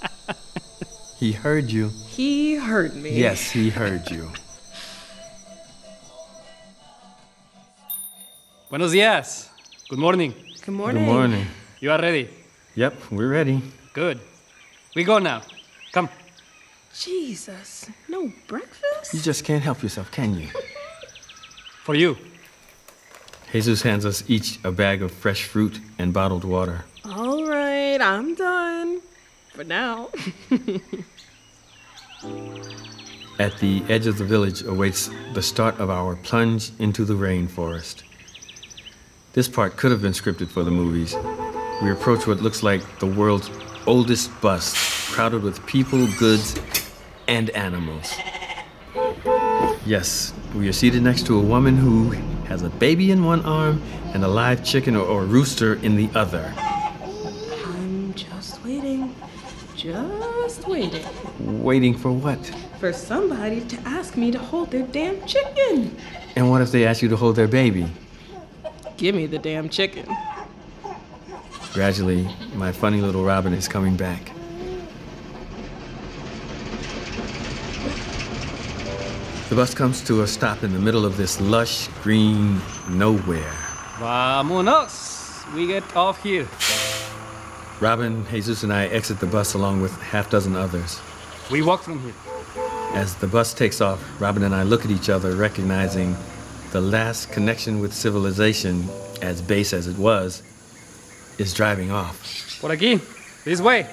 he 1.21 1.33
heard 1.33 1.71
you. 1.71 1.91
He 2.09 2.57
heard 2.57 2.97
me. 2.97 3.11
Yes, 3.11 3.51
he 3.51 3.69
heard 3.69 4.11
you. 4.11 4.31
Buenos 8.71 8.93
dias. 8.93 9.51
Good 9.91 9.99
morning. 9.99 10.33
Good 10.65 10.73
morning. 10.73 11.05
Good 11.05 11.13
morning. 11.13 11.47
You 11.81 11.91
are 11.93 12.01
ready? 12.01 12.31
Yep, 12.75 13.11
we're 13.11 13.29
ready. 13.29 13.61
Good. 13.93 14.19
We 14.97 15.05
go 15.05 15.19
now. 15.19 15.43
Come. 15.93 16.09
Jesus, 16.95 17.91
no 18.09 18.33
breakfast? 18.47 19.13
You 19.13 19.21
just 19.21 19.45
can't 19.45 19.63
help 19.63 19.83
yourself, 19.83 20.11
can 20.11 20.39
you? 20.41 20.49
For 21.85 21.95
you. 21.95 22.17
Jesus 23.53 23.83
hands 23.83 24.07
us 24.07 24.25
each 24.27 24.59
a 24.65 24.73
bag 24.73 25.03
of 25.03 25.13
fresh 25.13 25.45
fruit 25.45 25.81
and 25.99 26.15
bottled 26.15 26.45
water. 26.45 26.87
All 27.05 27.45
right, 27.47 28.01
I'm 28.01 28.35
done. 28.35 29.03
For 29.53 29.65
now. 29.65 30.11
At 33.39 33.59
the 33.59 33.83
edge 33.89 34.07
of 34.07 34.19
the 34.19 34.25
village 34.25 34.63
awaits 34.63 35.11
the 35.33 35.43
start 35.43 35.79
of 35.79 35.91
our 35.91 36.15
plunge 36.17 36.71
into 36.79 37.05
the 37.05 37.15
rainforest. 37.15 38.03
This 39.33 39.49
part 39.49 39.77
could 39.77 39.91
have 39.91 40.03
been 40.03 40.13
scripted 40.13 40.49
for 40.49 40.63
the 40.63 40.71
movies. 40.71 41.15
We 41.83 41.91
approach 41.91 42.27
what 42.27 42.41
looks 42.41 42.63
like 42.63 42.83
the 42.99 43.07
world's 43.07 43.51
oldest 43.87 44.31
bus, 44.41 45.09
crowded 45.13 45.43
with 45.43 45.65
people, 45.67 46.07
goods, 46.19 46.61
and 47.27 47.51
animals. 47.51 48.13
Yes, 49.87 50.35
we 50.55 50.69
are 50.69 50.73
seated 50.73 51.03
next 51.03 51.27
to 51.27 51.39
a 51.39 51.43
woman 51.43 51.77
who 51.77 52.11
has 52.47 52.63
a 52.63 52.71
baby 52.71 53.11
in 53.11 53.25
one 53.25 53.45
arm 53.45 53.83
and 54.13 54.23
a 54.25 54.29
live 54.29 54.65
chicken 54.65 54.97
or, 54.97 55.07
or 55.07 55.25
rooster 55.25 55.75
in 55.75 55.97
the 55.97 56.11
other. 56.15 56.53
I'm 57.65 58.13
just 58.15 58.63
waiting. 58.65 59.15
Just 59.77 60.69
waiting. 60.69 61.05
Waiting 61.61 61.95
for 61.95 62.11
what? 62.11 62.39
For 62.79 62.91
somebody 62.91 63.61
to 63.61 63.77
ask 63.81 64.17
me 64.17 64.31
to 64.31 64.39
hold 64.39 64.71
their 64.71 64.87
damn 64.87 65.25
chicken. 65.27 65.95
And 66.35 66.51
what 66.51 66.63
if 66.63 66.73
they 66.73 66.87
ask 66.87 67.03
you 67.03 67.09
to 67.11 67.17
hold 67.17 67.37
their 67.37 67.49
baby? 67.49 67.87
Give 68.97 69.15
me 69.15 69.27
the 69.27 69.39
damn 69.39 69.69
chicken. 69.69 70.07
Gradually, 71.75 72.27
my 72.55 72.73
funny 72.73 73.03
little 73.03 73.25
Robin 73.25 73.53
is 73.53 73.69
coming 73.69 73.95
back. 73.95 74.33
The 79.51 79.55
bus 79.55 79.75
comes 79.75 80.03
to 80.05 80.23
a 80.23 80.27
stop 80.27 80.63
in 80.63 80.73
the 80.73 80.79
middle 80.79 81.05
of 81.05 81.19
this 81.19 81.41
lush 81.43 81.89
green 82.03 82.59
nowhere. 82.89 83.53
Vámonos! 83.99 85.53
We 85.55 85.67
get 85.67 85.85
off 85.95 86.23
here. 86.23 86.49
Robin, 87.81 88.25
Jesus, 88.31 88.63
and 88.63 88.73
I 88.73 88.87
exit 88.87 89.21
the 89.21 89.27
bus 89.27 89.53
along 89.53 89.83
with 89.83 89.93
half 90.01 90.31
dozen 90.31 90.57
others. 90.57 91.01
We 91.51 91.63
walk 91.63 91.83
from 91.83 92.01
here. 92.01 92.15
As 92.95 93.17
the 93.17 93.27
bus 93.27 93.53
takes 93.53 93.81
off, 93.81 94.01
Robin 94.21 94.45
and 94.45 94.55
I 94.55 94.63
look 94.63 94.85
at 94.85 94.91
each 94.91 95.09
other, 95.09 95.35
recognizing 95.35 96.17
the 96.71 96.81
last 96.81 97.33
connection 97.33 97.81
with 97.81 97.93
civilization, 97.93 98.89
as 99.21 99.43
base 99.43 99.73
as 99.73 99.89
it 99.89 99.99
was, 99.99 100.43
is 101.39 101.53
driving 101.53 101.91
off. 101.91 102.59
Por 102.61 102.71
aquí. 102.71 103.01
This 103.45 103.61
way. 103.61 103.87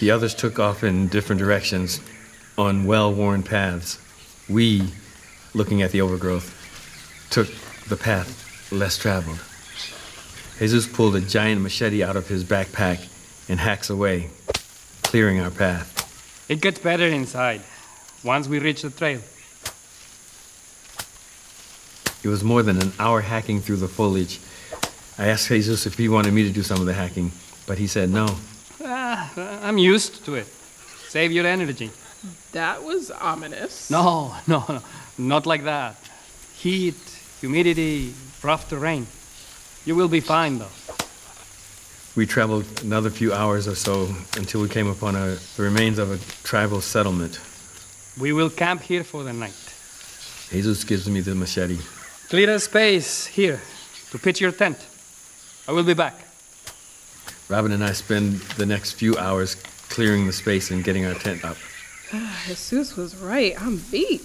The 0.00 0.10
others 0.10 0.34
took 0.34 0.58
off 0.58 0.84
in 0.84 1.08
different 1.08 1.38
directions 1.38 2.00
on 2.58 2.84
well 2.84 3.12
worn 3.14 3.42
paths. 3.42 3.98
We, 4.48 4.92
looking 5.54 5.80
at 5.80 5.90
the 5.90 6.02
overgrowth, 6.02 6.52
took 7.30 7.48
the 7.88 7.96
path 7.96 8.70
less 8.70 8.98
traveled. 8.98 9.40
Jesus 10.58 10.86
pulled 10.86 11.16
a 11.16 11.20
giant 11.20 11.62
machete 11.62 12.02
out 12.02 12.16
of 12.16 12.28
his 12.28 12.44
backpack 12.44 13.08
and 13.48 13.58
hacks 13.58 13.88
away, 13.88 14.28
clearing 15.02 15.40
our 15.40 15.50
path. 15.50 15.93
It 16.48 16.60
gets 16.60 16.78
better 16.78 17.06
inside 17.06 17.62
once 18.22 18.48
we 18.48 18.58
reach 18.58 18.82
the 18.82 18.90
trail. 18.90 19.20
It 22.22 22.28
was 22.28 22.42
more 22.42 22.62
than 22.62 22.80
an 22.80 22.92
hour 22.98 23.20
hacking 23.20 23.60
through 23.60 23.76
the 23.76 23.88
foliage. 23.88 24.40
I 25.18 25.28
asked 25.28 25.48
Jesus 25.48 25.86
if 25.86 25.96
he 25.96 26.08
wanted 26.08 26.32
me 26.32 26.42
to 26.42 26.50
do 26.50 26.62
some 26.62 26.80
of 26.80 26.86
the 26.86 26.94
hacking, 26.94 27.32
but 27.66 27.78
he 27.78 27.86
said 27.86 28.10
no. 28.10 28.26
Ah, 28.82 29.60
I'm 29.62 29.78
used 29.78 30.24
to 30.24 30.34
it. 30.34 30.46
Save 31.08 31.32
your 31.32 31.46
energy. 31.46 31.90
That 32.52 32.82
was 32.82 33.10
ominous. 33.10 33.90
No, 33.90 34.34
no, 34.46 34.64
no, 34.68 34.82
not 35.18 35.46
like 35.46 35.64
that. 35.64 35.96
Heat, 36.56 36.96
humidity, 37.40 38.14
rough 38.42 38.68
terrain. 38.68 39.06
You 39.84 39.94
will 39.94 40.08
be 40.08 40.20
fine, 40.20 40.58
though. 40.58 40.83
We 42.16 42.26
traveled 42.26 42.64
another 42.82 43.10
few 43.10 43.32
hours 43.32 43.66
or 43.66 43.74
so 43.74 44.08
until 44.36 44.60
we 44.60 44.68
came 44.68 44.86
upon 44.86 45.16
a, 45.16 45.36
the 45.56 45.62
remains 45.64 45.98
of 45.98 46.12
a 46.12 46.18
tribal 46.44 46.80
settlement. 46.80 47.40
We 48.20 48.32
will 48.32 48.50
camp 48.50 48.82
here 48.82 49.02
for 49.02 49.24
the 49.24 49.32
night. 49.32 49.74
Jesus 50.50 50.84
gives 50.84 51.08
me 51.08 51.20
the 51.20 51.34
machete. 51.34 51.78
Clear 52.28 52.50
a 52.50 52.60
space 52.60 53.26
here 53.26 53.60
to 54.10 54.18
pitch 54.18 54.40
your 54.40 54.52
tent. 54.52 54.78
I 55.66 55.72
will 55.72 55.82
be 55.82 55.94
back. 55.94 56.14
Robin 57.48 57.72
and 57.72 57.82
I 57.82 57.92
spend 57.92 58.34
the 58.56 58.66
next 58.66 58.92
few 58.92 59.16
hours 59.16 59.56
clearing 59.88 60.26
the 60.28 60.32
space 60.32 60.70
and 60.70 60.84
getting 60.84 61.04
our 61.06 61.14
tent 61.14 61.44
up. 61.44 61.56
Ah, 62.12 62.42
Jesus 62.46 62.96
was 62.96 63.16
right. 63.16 63.60
I'm 63.60 63.78
beat. 63.90 64.22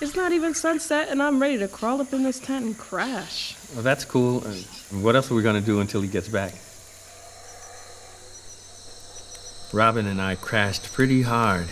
It's 0.00 0.14
not 0.14 0.30
even 0.32 0.54
sunset, 0.54 1.08
and 1.08 1.20
I'm 1.20 1.40
ready 1.40 1.58
to 1.58 1.66
crawl 1.66 2.00
up 2.00 2.12
in 2.12 2.22
this 2.22 2.38
tent 2.38 2.64
and 2.64 2.78
crash. 2.78 3.56
Well, 3.74 3.82
that's 3.82 4.04
cool. 4.04 4.44
And 4.44 5.02
what 5.02 5.16
else 5.16 5.30
are 5.30 5.34
we 5.34 5.42
going 5.42 5.60
to 5.60 5.66
do 5.66 5.80
until 5.80 6.00
he 6.00 6.08
gets 6.08 6.28
back? 6.28 6.54
Robin 9.74 10.06
and 10.06 10.22
I 10.22 10.36
crashed 10.36 10.92
pretty 10.92 11.22
hard. 11.22 11.66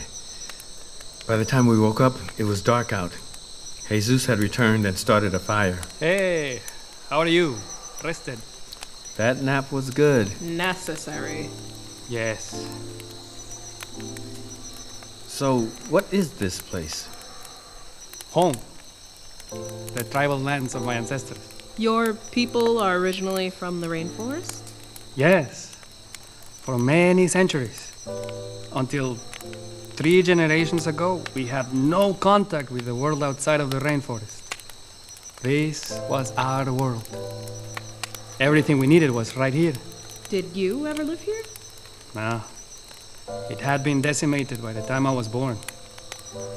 By 1.29 1.37
the 1.37 1.45
time 1.45 1.69
we 1.69 1.79
woke 1.79 2.01
up, 2.01 2.15
it 2.37 2.43
was 2.43 2.61
dark 2.61 2.93
out. 2.93 3.13
Jesus 3.89 4.27
had 4.27 4.41
returned 4.41 4.85
and 4.87 4.99
started 4.99 5.35
a 5.35 5.39
fire. 5.39 5.81
Hey, 6.01 6.61
how 7.09 7.21
are 7.21 7.29
you? 7.29 7.57
Rested? 8.03 8.41
That 9.19 9.41
nap 9.41 9.71
was 9.71 9.91
good. 9.91 10.29
Necessary. 10.43 11.49
Yes. 12.09 12.67
So, 15.29 15.61
what 15.89 16.13
is 16.13 16.33
this 16.33 16.61
place? 16.61 17.09
Home. 18.33 18.57
The 19.95 20.03
tribal 20.11 20.41
lands 20.41 20.75
of 20.75 20.85
my 20.85 20.95
ancestors. 20.95 21.39
Your 21.79 22.15
people 22.15 22.81
are 22.81 22.97
originally 22.97 23.51
from 23.51 23.81
the 23.81 23.87
rainforest? 23.87 24.61
Yes. 25.15 25.77
For 26.63 26.79
many 26.79 27.29
centuries. 27.29 27.92
Until 28.73 29.15
three 29.97 30.23
generations 30.23 30.87
ago, 30.87 31.23
we 31.35 31.47
had 31.47 31.73
no 31.73 32.15
contact 32.15 32.71
with 32.71 32.85
the 32.85 32.95
world 32.95 33.23
outside 33.23 33.61
of 33.61 33.71
the 33.71 33.79
rainforest. 33.79 34.41
This 35.43 35.99
was 36.09 36.33
our 36.37 36.73
world. 36.73 37.09
Everything 38.41 38.79
we 38.79 38.87
needed 38.87 39.11
was 39.11 39.37
right 39.37 39.53
here. 39.53 39.75
Did 40.29 40.57
you 40.57 40.87
ever 40.87 41.05
live 41.05 41.21
here? 41.21 41.43
No. 42.15 42.43
It 43.51 43.61
had 43.61 43.85
been 43.85 44.01
decimated 44.01 44.63
by 44.63 44.73
the 44.73 44.83
time 44.83 45.07
I 45.07 45.13
was 45.13 45.29
born. 45.29 45.59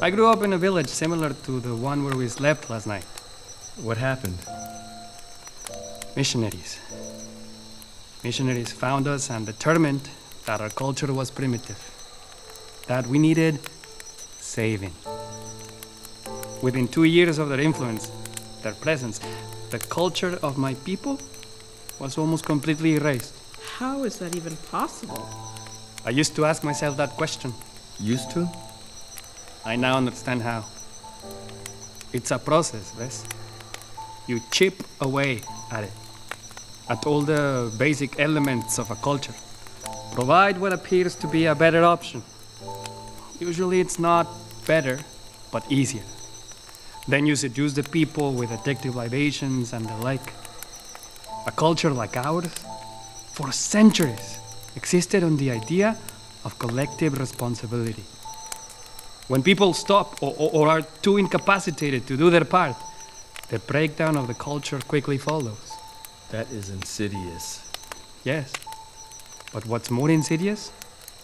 I 0.01 0.09
grew 0.09 0.27
up 0.27 0.41
in 0.43 0.53
a 0.53 0.57
village 0.57 0.87
similar 0.87 1.33
to 1.33 1.59
the 1.59 1.75
one 1.75 2.03
where 2.03 2.15
we 2.15 2.27
slept 2.27 2.69
last 2.69 2.87
night. 2.87 3.03
What 3.83 3.97
happened? 3.97 4.37
Missionaries. 6.15 6.79
Missionaries 8.23 8.71
found 8.71 9.07
us 9.07 9.29
and 9.29 9.45
determined 9.45 10.09
that 10.45 10.61
our 10.61 10.69
culture 10.69 11.11
was 11.13 11.31
primitive, 11.31 11.79
that 12.87 13.05
we 13.07 13.17
needed 13.17 13.59
saving. 14.39 14.93
Within 16.61 16.87
two 16.87 17.03
years 17.03 17.37
of 17.37 17.49
their 17.49 17.59
influence, 17.59 18.11
their 18.61 18.73
presence, 18.73 19.19
the 19.71 19.79
culture 19.79 20.39
of 20.41 20.57
my 20.57 20.73
people 20.85 21.19
was 21.99 22.17
almost 22.17 22.45
completely 22.45 22.95
erased. 22.95 23.33
How 23.77 24.03
is 24.03 24.19
that 24.19 24.35
even 24.35 24.55
possible? 24.71 25.27
I 26.05 26.11
used 26.11 26.35
to 26.35 26.45
ask 26.45 26.63
myself 26.63 26.97
that 26.97 27.11
question. 27.11 27.53
Used 27.99 28.31
to? 28.31 28.47
I 29.65 29.75
now 29.75 29.97
understand 29.97 30.41
how. 30.41 30.65
It's 32.13 32.31
a 32.31 32.37
process, 32.37 32.93
Wes. 32.97 33.25
You 34.27 34.39
chip 34.51 34.83
away 35.01 35.41
at 35.71 35.83
it, 35.83 35.91
at 36.89 37.05
all 37.05 37.21
the 37.21 37.73
basic 37.77 38.19
elements 38.19 38.77
of 38.77 38.91
a 38.91 38.95
culture. 38.95 39.33
Provide 40.13 40.57
what 40.59 40.73
appears 40.73 41.15
to 41.15 41.27
be 41.27 41.45
a 41.45 41.55
better 41.55 41.83
option. 41.83 42.23
Usually 43.39 43.79
it's 43.79 43.99
not 43.99 44.27
better, 44.65 44.99
but 45.51 45.69
easier. 45.71 46.03
Then 47.07 47.25
you 47.25 47.35
seduce 47.35 47.73
the 47.73 47.83
people 47.83 48.33
with 48.33 48.49
addictive 48.49 48.95
libations 48.95 49.73
and 49.73 49.87
the 49.87 49.95
like. 49.97 50.33
A 51.47 51.51
culture 51.51 51.91
like 51.91 52.17
ours, 52.17 52.51
for 53.33 53.51
centuries, 53.51 54.39
existed 54.75 55.23
on 55.23 55.37
the 55.37 55.51
idea 55.51 55.97
of 56.43 56.57
collective 56.57 57.19
responsibility. 57.19 58.03
When 59.27 59.43
people 59.43 59.73
stop 59.73 60.21
or, 60.21 60.33
or, 60.37 60.49
or, 60.53 60.67
are 60.67 60.81
too 61.01 61.17
incapacitated 61.17 62.07
to 62.07 62.15
do 62.15 62.29
their 62.29 62.45
part, 62.45 62.75
the 63.49 63.59
breakdown 63.59 64.17
of 64.17 64.27
the 64.27 64.33
culture 64.35 64.79
quickly 64.87 65.17
follows. 65.17 65.73
That 66.29 66.49
is 66.51 66.69
insidious. 66.69 67.61
Yes. 68.23 68.51
But 69.55 69.65
what's 69.67 69.89
more 69.89 70.09
insidious 70.09 70.69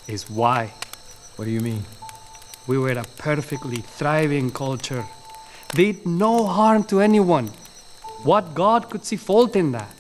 is 0.07 0.29
why. 0.29 0.71
What 1.35 1.43
do 1.43 1.51
you 1.51 1.59
mean? 1.59 1.83
We 2.65 2.77
were 2.77 2.93
a 2.93 3.03
perfectly 3.17 3.81
thriving 3.81 4.51
culture. 4.51 5.03
Did 5.75 6.05
no 6.05 6.45
harm 6.45 6.85
to 6.85 7.01
anyone. 7.01 7.47
What 8.23 8.53
God 8.53 8.89
could 8.89 9.03
see 9.03 9.17
fault 9.17 9.57
in 9.57 9.73
that? 9.73 9.93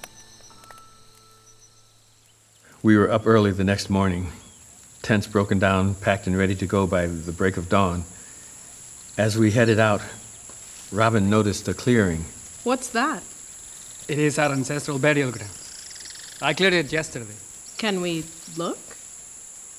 We 2.81 2.95
were 2.95 3.11
up 3.11 3.27
early 3.27 3.51
the 3.51 3.65
next 3.65 3.89
morning, 3.89 4.31
tents 5.01 5.27
broken 5.27 5.59
down, 5.59 5.95
packed 5.95 6.25
and 6.25 6.37
ready 6.37 6.55
to 6.55 6.65
go 6.65 6.87
by 6.87 7.07
the 7.07 7.33
break 7.33 7.57
of 7.57 7.67
dawn. 7.67 8.05
As 9.17 9.37
we 9.37 9.51
headed 9.51 9.77
out, 9.77 10.01
Robin 10.89 11.29
noticed 11.29 11.67
a 11.67 11.73
clearing. 11.73 12.23
What's 12.63 12.91
that? 12.91 13.23
It 14.07 14.19
is 14.19 14.39
our 14.39 14.53
ancestral 14.53 14.99
burial 14.99 15.31
ground. 15.31 15.51
I 16.41 16.53
cleared 16.53 16.75
it 16.75 16.93
yesterday. 16.93 17.35
Can 17.81 17.99
we 17.99 18.25
look? 18.57 18.77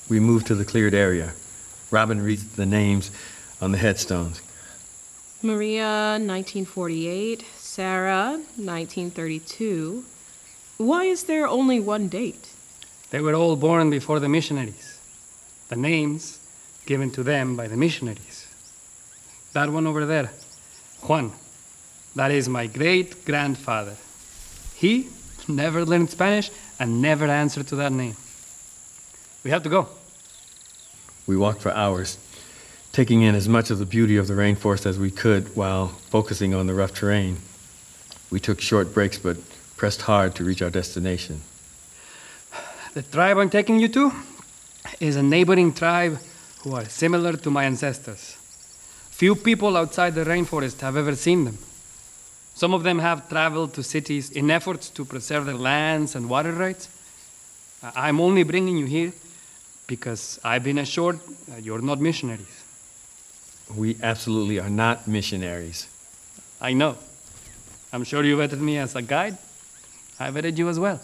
We 0.09 0.19
moved 0.19 0.47
to 0.47 0.55
the 0.55 0.65
cleared 0.65 0.93
area. 0.93 1.31
Robin 1.89 2.21
reads 2.21 2.43
the 2.57 2.65
names 2.65 3.09
on 3.61 3.71
the 3.71 3.77
headstones. 3.77 4.41
Maria, 5.41 6.19
1948. 6.19 7.45
Sarah, 7.55 8.41
1932. 8.57 10.03
Why 10.75 11.05
is 11.05 11.23
there 11.23 11.47
only 11.47 11.79
one 11.79 12.09
date? 12.09 12.49
They 13.11 13.21
were 13.21 13.35
all 13.35 13.55
born 13.55 13.89
before 13.89 14.19
the 14.19 14.27
missionaries. 14.27 14.99
The 15.69 15.77
names 15.77 16.41
given 16.85 17.09
to 17.11 17.23
them 17.23 17.55
by 17.55 17.69
the 17.69 17.77
missionaries. 17.77 18.47
That 19.53 19.69
one 19.69 19.87
over 19.87 20.05
there, 20.05 20.29
Juan, 21.03 21.31
that 22.17 22.31
is 22.31 22.49
my 22.49 22.67
great 22.67 23.23
grandfather. 23.23 23.95
He 24.75 25.07
never 25.47 25.85
learned 25.85 26.09
Spanish 26.09 26.51
and 26.83 27.01
never 27.01 27.27
answered 27.27 27.65
to 27.65 27.77
that 27.77 27.93
name. 27.93 28.17
We 29.45 29.51
have 29.51 29.63
to 29.63 29.69
go. 29.69 29.87
We 31.25 31.37
walked 31.37 31.61
for 31.61 31.71
hours, 31.71 32.17
taking 32.91 33.21
in 33.21 33.35
as 33.35 33.47
much 33.47 33.69
of 33.71 33.79
the 33.79 33.85
beauty 33.85 34.17
of 34.17 34.27
the 34.27 34.33
rainforest 34.33 34.85
as 34.85 34.99
we 34.99 35.09
could 35.09 35.55
while 35.55 35.87
focusing 36.09 36.53
on 36.53 36.67
the 36.67 36.73
rough 36.73 36.93
terrain. 36.93 37.37
We 38.29 38.41
took 38.41 38.59
short 38.59 38.93
breaks 38.93 39.17
but 39.17 39.37
pressed 39.77 40.01
hard 40.01 40.35
to 40.35 40.43
reach 40.43 40.61
our 40.61 40.69
destination. 40.69 41.39
The 42.93 43.01
tribe 43.01 43.37
I'm 43.37 43.49
taking 43.49 43.79
you 43.79 43.87
to 43.87 44.11
is 44.99 45.15
a 45.15 45.23
neighboring 45.23 45.71
tribe 45.71 46.19
who 46.63 46.75
are 46.75 46.83
similar 46.83 47.37
to 47.37 47.49
my 47.49 47.63
ancestors. 47.63 48.35
Few 49.11 49.35
people 49.35 49.77
outside 49.77 50.15
the 50.15 50.25
rainforest 50.25 50.81
have 50.81 50.97
ever 50.97 51.15
seen 51.15 51.45
them. 51.45 51.57
Some 52.55 52.73
of 52.73 52.83
them 52.83 52.99
have 52.99 53.27
traveled 53.29 53.73
to 53.73 53.83
cities 53.83 54.29
in 54.29 54.51
efforts 54.51 54.89
to 54.91 55.05
preserve 55.05 55.45
their 55.45 55.55
lands 55.55 56.15
and 56.15 56.29
water 56.29 56.51
rights. 56.51 56.87
Uh, 57.81 57.91
I'm 57.95 58.21
only 58.21 58.43
bringing 58.43 58.77
you 58.77 58.85
here 58.85 59.11
because 59.87 60.39
I've 60.43 60.63
been 60.63 60.77
assured 60.77 61.19
uh, 61.51 61.57
you're 61.57 61.81
not 61.81 61.99
missionaries. 61.99 62.63
We 63.75 63.97
absolutely 64.03 64.59
are 64.59 64.69
not 64.69 65.07
missionaries. 65.07 65.87
I 66.61 66.73
know. 66.73 66.97
I'm 67.91 68.03
sure 68.03 68.23
you 68.23 68.37
vetted 68.37 68.59
me 68.59 68.77
as 68.77 68.95
a 68.95 69.01
guide. 69.01 69.37
I 70.19 70.29
vetted 70.29 70.57
you 70.57 70.69
as 70.69 70.79
well. 70.79 71.01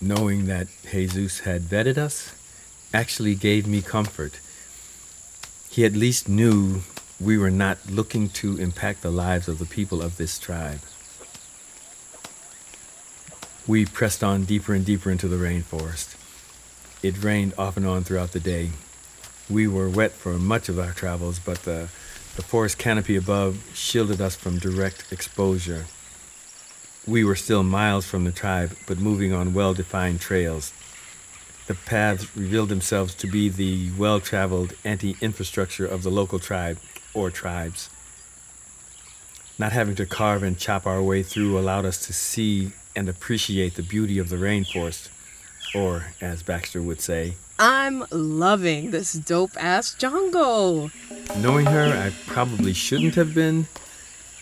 Knowing 0.00 0.46
that 0.46 0.66
Jesus 0.90 1.40
had 1.40 1.62
vetted 1.62 1.96
us 1.96 2.32
actually 2.92 3.34
gave 3.34 3.66
me 3.66 3.82
comfort. 3.82 4.40
He 5.70 5.84
at 5.84 5.92
least 5.92 6.28
knew 6.28 6.82
we 7.20 7.38
were 7.38 7.50
not 7.50 7.78
looking 7.88 8.28
to 8.28 8.58
impact 8.58 9.02
the 9.02 9.10
lives 9.10 9.48
of 9.48 9.58
the 9.58 9.64
people 9.64 10.02
of 10.02 10.18
this 10.18 10.38
tribe. 10.38 10.80
We 13.66 13.86
pressed 13.86 14.22
on 14.22 14.44
deeper 14.44 14.74
and 14.74 14.84
deeper 14.84 15.10
into 15.10 15.26
the 15.26 15.36
rainforest. 15.36 16.14
It 17.02 17.22
rained 17.22 17.54
off 17.56 17.76
and 17.76 17.86
on 17.86 18.04
throughout 18.04 18.32
the 18.32 18.40
day. 18.40 18.70
We 19.48 19.66
were 19.66 19.88
wet 19.88 20.12
for 20.12 20.34
much 20.34 20.68
of 20.68 20.78
our 20.78 20.92
travels, 20.92 21.38
but 21.38 21.62
the, 21.62 21.88
the 22.36 22.42
forest 22.42 22.78
canopy 22.78 23.16
above 23.16 23.64
shielded 23.72 24.20
us 24.20 24.36
from 24.36 24.58
direct 24.58 25.10
exposure. 25.10 25.86
We 27.06 27.24
were 27.24 27.34
still 27.34 27.62
miles 27.62 28.04
from 28.04 28.24
the 28.24 28.32
tribe, 28.32 28.76
but 28.86 28.98
moving 28.98 29.32
on 29.32 29.54
well 29.54 29.72
defined 29.72 30.20
trails. 30.20 30.72
The 31.66 31.74
paths 31.74 32.36
revealed 32.36 32.68
themselves 32.68 33.14
to 33.16 33.26
be 33.26 33.48
the 33.48 33.90
well 33.92 34.20
traveled 34.20 34.74
anti 34.84 35.16
infrastructure 35.20 35.86
of 35.86 36.02
the 36.02 36.10
local 36.10 36.38
tribe 36.38 36.78
or 37.16 37.30
tribes. 37.30 37.88
Not 39.58 39.72
having 39.72 39.94
to 39.96 40.04
carve 40.04 40.42
and 40.42 40.58
chop 40.58 40.86
our 40.86 41.02
way 41.02 41.22
through 41.22 41.58
allowed 41.58 41.86
us 41.86 42.04
to 42.06 42.12
see 42.12 42.72
and 42.94 43.08
appreciate 43.08 43.74
the 43.74 43.82
beauty 43.82 44.18
of 44.18 44.28
the 44.28 44.36
rainforest, 44.36 45.08
or 45.74 46.08
as 46.20 46.42
Baxter 46.42 46.82
would 46.82 47.00
say, 47.00 47.34
I'm 47.58 48.04
loving 48.10 48.90
this 48.90 49.14
dope 49.14 49.56
ass 49.58 49.94
jungle. 49.94 50.90
Knowing 51.38 51.64
her, 51.66 51.86
I 51.86 52.12
probably 52.26 52.74
shouldn't 52.74 53.14
have 53.14 53.34
been, 53.34 53.66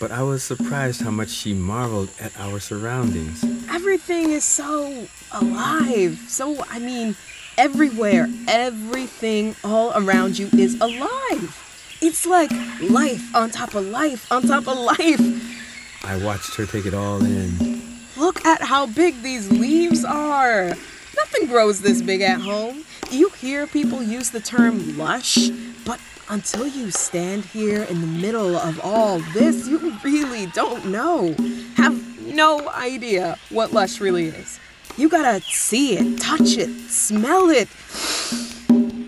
but 0.01 0.11
I 0.11 0.23
was 0.25 0.43
surprised 0.43 1.01
how 1.01 1.13
much 1.13 1.31
she 1.31 1.55
marveled 1.55 2.11
at 2.21 2.37
our 2.41 2.59
surroundings. 2.59 3.45
Everything 3.71 4.31
is 4.31 4.45
so 4.45 5.07
alive. 5.31 6.19
So, 6.29 6.65
I 6.69 6.81
mean, 6.81 7.15
everywhere, 7.57 8.29
everything 8.49 9.55
all 9.63 9.93
around 9.95 10.37
you 10.39 10.49
is 10.53 10.75
alive. 10.81 11.64
It's 12.07 12.27
like 12.27 12.51
life 12.83 13.35
on 13.35 13.51
top 13.51 13.75
of 13.75 13.87
life 13.87 14.31
on 14.31 14.43
top 14.43 14.69
of 14.69 14.77
life. 14.77 16.05
I 16.05 16.23
watched 16.23 16.55
her 16.57 16.67
take 16.67 16.85
it 16.85 16.93
all 16.93 17.25
in. 17.25 17.81
Look 18.19 18.45
at 18.45 18.61
how 18.61 18.85
big 18.85 19.23
these 19.23 19.51
leaves 19.51 20.05
are. 20.05 20.69
Nothing 21.17 21.47
grows 21.47 21.81
this 21.81 22.03
big 22.03 22.21
at 22.21 22.43
home. 22.43 22.85
You 23.11 23.31
hear 23.31 23.67
people 23.67 24.03
use 24.03 24.29
the 24.29 24.41
term 24.41 24.99
lush, 24.99 25.49
but 25.87 25.99
until 26.29 26.67
you 26.67 26.91
stand 26.91 27.47
here 27.47 27.85
in 27.85 28.03
the 28.03 28.07
middle 28.07 28.55
of 28.55 28.79
all 28.85 29.21
this, 29.33 29.67
you 29.67 29.97
really 30.05 30.45
don't 30.49 30.85
know. 30.85 31.35
Have 31.77 31.97
no 32.27 32.69
idea 32.69 33.39
what 33.49 33.73
lush 33.73 33.99
really 33.99 34.27
is. 34.27 34.61
You 34.99 35.09
gotta 35.09 35.41
see 35.41 35.97
it, 35.97 36.21
touch 36.21 36.59
it, 36.59 36.69
smell 36.91 37.49
it. 37.49 37.69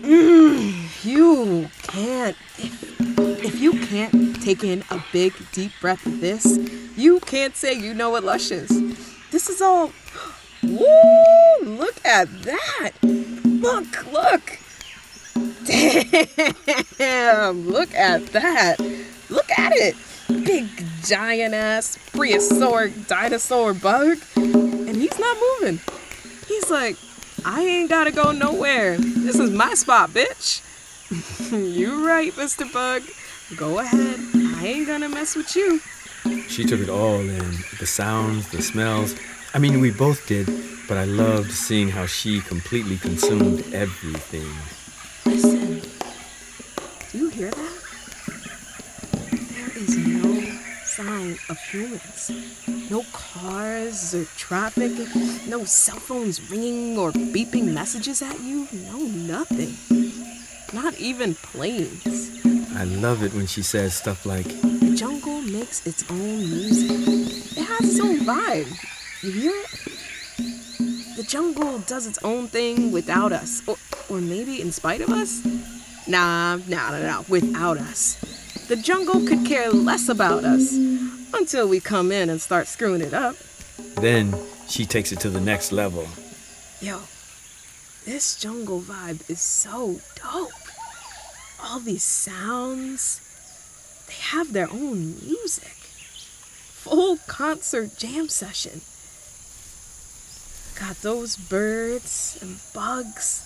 Mm, 0.01 0.86
you 1.07 1.69
can't. 1.83 2.35
If, 2.57 3.61
you 3.61 3.71
can't 3.87 4.41
take 4.41 4.63
in 4.63 4.83
a 4.91 5.01
big, 5.13 5.33
deep 5.51 5.71
breath 5.79 6.05
of 6.05 6.19
this, 6.19 6.57
you 6.97 7.19
can't 7.21 7.55
say 7.55 7.73
you 7.73 7.93
know 7.93 8.09
what 8.09 8.23
lush 8.23 8.51
is. 8.51 8.69
This 9.31 9.49
is 9.49 9.61
all. 9.61 9.91
Woo! 10.63 11.63
Look 11.63 12.05
at 12.05 12.27
that! 12.43 12.91
Look, 13.03 14.11
look! 14.11 14.59
Damn! 15.65 17.69
Look 17.69 17.93
at 17.93 18.25
that! 18.27 18.79
Look 19.29 19.49
at 19.57 19.71
it! 19.73 19.95
Big 20.27 20.67
giant 21.03 21.53
ass 21.53 21.97
prehistoric 22.11 23.07
dinosaur 23.07 23.73
bug. 23.73 24.17
And 24.35 24.95
he's 24.95 25.17
not 25.17 25.37
moving. 25.61 25.79
He's 26.47 26.69
like, 26.69 26.97
I 27.45 27.63
ain't 27.63 27.89
gotta 27.89 28.11
go 28.11 28.31
nowhere. 28.31 28.97
This 28.97 29.39
is 29.39 29.51
my 29.51 29.73
spot, 29.73 30.09
bitch. 30.09 30.66
you 31.51 32.05
right, 32.05 32.33
Mr. 32.33 32.71
Bug. 32.71 33.01
Go 33.55 33.79
ahead. 33.79 34.19
I 34.57 34.67
ain't 34.67 34.87
gonna 34.87 35.07
mess 35.07 35.35
with 35.35 35.55
you. 35.55 35.79
She 36.49 36.65
took 36.65 36.81
it 36.81 36.89
all 36.89 37.19
in 37.19 37.55
the 37.79 37.85
sounds, 37.85 38.49
the 38.49 38.61
smells. 38.61 39.15
I 39.53 39.59
mean, 39.59 39.79
we 39.79 39.91
both 39.91 40.27
did, 40.27 40.47
but 40.87 40.97
I 40.97 41.05
loved 41.05 41.51
seeing 41.51 41.87
how 41.87 42.05
she 42.05 42.41
completely 42.41 42.97
consumed 42.97 43.73
everything. 43.73 44.51
Listen. 45.25 45.81
Do 47.11 47.17
you 47.17 47.29
hear 47.29 47.51
that? 47.51 47.73
There 49.31 49.77
is 49.77 49.97
no 49.97 50.59
sign 50.83 51.37
of 51.49 51.57
humans. 51.71 52.31
No 52.91 53.03
cars 53.13 54.13
or 54.13 54.25
traffic. 54.35 54.91
No 55.47 55.63
cell 55.63 55.99
phones 55.99 56.51
ringing 56.51 56.97
or 56.97 57.11
beeping 57.11 57.73
messages 57.73 58.21
at 58.21 58.41
you. 58.41 58.67
No, 58.73 58.97
nothing. 58.99 60.06
Not 60.83 60.99
even 60.99 61.33
planes. 61.33 62.29
I 62.75 62.83
love 62.83 63.23
it 63.23 63.33
when 63.33 63.47
she 63.47 63.63
says 63.63 63.95
stuff 63.95 64.27
like, 64.27 64.45
The 64.45 64.93
jungle 64.95 65.41
makes 65.41 65.87
its 65.87 66.05
own 66.11 66.37
music. 66.37 67.57
It 67.57 67.65
has 67.65 67.89
its 67.89 67.99
own 67.99 68.19
vibe. 68.19 68.69
You 69.23 69.31
hear 69.31 69.53
it? 69.55 71.17
The 71.17 71.23
jungle 71.23 71.79
does 71.79 72.05
its 72.05 72.19
own 72.23 72.47
thing 72.47 72.91
without 72.91 73.31
us. 73.31 73.67
Or, 73.67 73.75
or 74.07 74.21
maybe 74.21 74.61
in 74.61 74.71
spite 74.71 75.01
of 75.01 75.09
us? 75.09 75.43
Nah, 76.07 76.57
nah, 76.67 76.91
nah, 76.91 76.99
nah, 76.99 77.23
without 77.27 77.79
us. 77.79 78.15
The 78.67 78.75
jungle 78.75 79.25
could 79.27 79.47
care 79.47 79.71
less 79.71 80.07
about 80.09 80.43
us 80.43 80.73
until 81.33 81.67
we 81.67 81.79
come 81.79 82.11
in 82.11 82.29
and 82.29 82.39
start 82.39 82.67
screwing 82.67 83.01
it 83.01 83.15
up. 83.15 83.35
then 83.95 84.31
she 84.67 84.85
takes 84.85 85.11
it 85.11 85.19
to 85.21 85.29
the 85.31 85.41
next 85.41 85.71
level. 85.71 86.07
Yo, 86.81 86.99
this 88.05 88.39
jungle 88.39 88.79
vibe 88.79 89.27
is 89.27 89.41
so 89.41 89.99
dope. 90.15 90.66
All 91.69 91.79
these 91.79 92.03
sounds, 92.03 93.19
they 94.07 94.13
have 94.13 94.53
their 94.53 94.71
own 94.71 95.15
music. 95.19 95.75
Full 96.83 97.17
concert 97.27 97.97
jam 97.97 98.29
session. 98.29 98.81
Got 100.79 101.01
those 101.01 101.35
birds 101.35 102.37
and 102.41 102.59
bugs, 102.73 103.43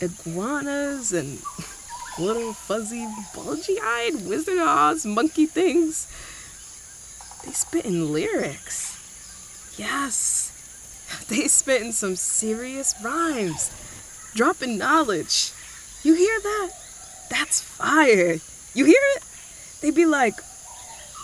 iguanas 0.00 1.12
and 1.12 1.42
little 2.18 2.54
fuzzy, 2.54 3.06
bulgy 3.34 3.78
eyed 3.78 4.26
wizard 4.26 4.58
Oz 4.58 5.04
monkey 5.04 5.44
things. 5.44 6.08
They 7.44 7.52
spit 7.52 7.84
in 7.84 8.10
lyrics. 8.10 8.96
Yes, 9.78 11.24
they 11.28 11.46
spit 11.46 11.82
in 11.82 11.92
some 11.92 12.16
serious 12.16 12.94
rhymes, 13.04 13.70
dropping 14.34 14.78
knowledge. 14.78 15.52
You 16.02 16.14
hear 16.14 16.40
that? 16.40 16.79
That's 17.30 17.62
fire. 17.62 18.38
You 18.74 18.84
hear 18.84 19.00
it? 19.16 19.22
They'd 19.80 19.94
be 19.94 20.04
like, 20.04 20.34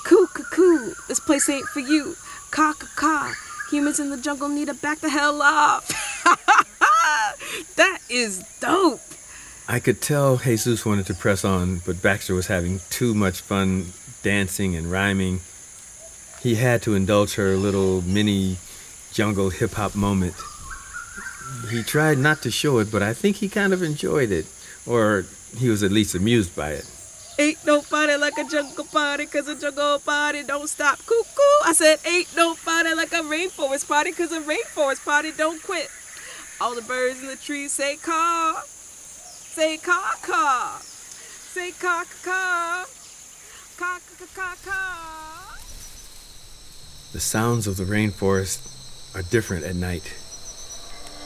coo, 0.05 0.27
coo, 0.29 0.95
this 1.09 1.21
place 1.21 1.49
ain't 1.49 1.67
for 1.67 1.81
you. 1.81 2.17
Caw, 2.51 2.73
caw, 2.95 3.35
humans 3.71 4.01
in 4.01 4.11
the 4.11 4.17
jungle 4.17 4.49
need 4.49 4.69
to 4.69 4.75
back 4.75 5.01
the 5.01 5.11
hell 5.11 5.43
off. 5.43 5.89
that 7.77 7.99
is 8.09 8.45
dope. 8.61 9.01
I 9.69 9.81
could 9.81 10.01
tell 10.01 10.39
Jesus 10.39 10.87
wanted 10.87 11.07
to 11.07 11.15
press 11.15 11.45
on, 11.45 11.83
but 11.85 12.01
Baxter 12.01 12.35
was 12.35 12.47
having 12.47 12.81
too 12.89 13.15
much 13.15 13.41
fun 13.41 13.93
dancing 14.23 14.77
and 14.77 14.91
rhyming. 14.91 15.41
He 16.41 16.55
had 16.55 16.83
to 16.83 16.95
indulge 16.95 17.35
her 17.35 17.57
little 17.57 18.03
mini 18.03 18.59
jungle 19.13 19.51
hip 19.51 19.73
hop 19.73 19.97
moment. 19.97 20.35
He 21.71 21.83
tried 21.83 22.19
not 22.19 22.43
to 22.43 22.51
show 22.51 22.79
it, 22.79 22.93
but 22.93 23.03
I 23.03 23.13
think 23.13 23.37
he 23.37 23.49
kind 23.49 23.73
of 23.73 23.83
enjoyed 23.83 24.31
it, 24.31 24.47
or 24.87 25.27
he 25.59 25.69
was 25.69 25.83
at 25.83 25.93
least 25.93 26.15
amused 26.15 26.55
by 26.55 26.71
it. 26.71 26.91
Ain't 27.39 27.65
no 27.67 27.83
party 27.83 28.17
like 28.17 28.39
a 28.39 28.45
jungle 28.45 28.85
party, 28.85 29.27
cause 29.27 29.47
a 29.49 29.55
jungle 29.55 29.99
party 29.99 30.43
don't 30.43 30.69
stop. 30.69 30.99
Cuckoo! 30.99 31.59
I 31.65 31.73
said, 31.75 31.99
ain't 32.07 32.35
no 32.35 32.55
party 32.55 32.95
like 32.95 33.13
a 33.13 33.23
rainforest 33.23 33.87
party, 33.87 34.13
cause 34.13 34.33
a 34.33 34.41
rainforest 34.41 35.05
party 35.05 35.33
don't 35.37 35.63
quit. 35.63 35.89
All 36.61 36.75
the 36.75 36.81
birds 36.83 37.21
in 37.21 37.27
the 37.27 37.37
trees 37.37 37.73
say 37.73 37.97
caw. 37.97 38.63
Say 38.65 39.77
caw 39.77 40.15
caw. 40.23 40.79
Say 40.81 41.73
caw 41.73 42.05
caw. 42.23 42.85
Caw 43.77 43.99
caw 43.99 44.27
caw 44.35 44.55
caw. 44.65 45.57
The 47.13 47.21
sounds 47.21 47.67
of 47.67 47.77
the 47.77 47.85
rainforest 47.85 49.15
are 49.15 49.23
different 49.23 49.65
at 49.65 49.77
night. 49.77 50.15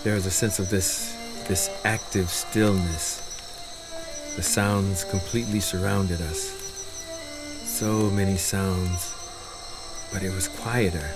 There 0.03 0.17
is 0.17 0.27
a 0.27 0.31
sense 0.31 0.59
of 0.59 0.71
this 0.71 1.15
this 1.47 1.71
active 1.85 2.31
stillness. 2.31 3.30
The 4.37 4.43
sounds 4.43 5.05
completely 5.05 5.61
surrounded 5.61 6.21
us. 6.23 6.57
So 7.65 8.11
many 8.11 8.37
sounds, 8.37 9.15
but 10.13 10.23
it 10.23 10.33
was 10.33 10.49
quieter. 10.49 11.11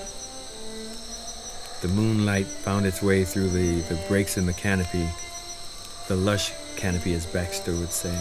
The 1.81 1.89
moonlight 1.89 2.47
found 2.47 2.87
its 2.87 3.03
way 3.03 3.25
through 3.25 3.51
the, 3.51 3.81
the 3.83 4.03
breaks 4.09 4.37
in 4.37 4.47
the 4.47 4.53
canopy, 4.53 5.09
the 6.09 6.17
lush 6.17 6.53
canopy, 6.77 7.15
as 7.15 7.27
Baxter 7.27 7.73
would 7.73 7.93
say. 7.93 8.17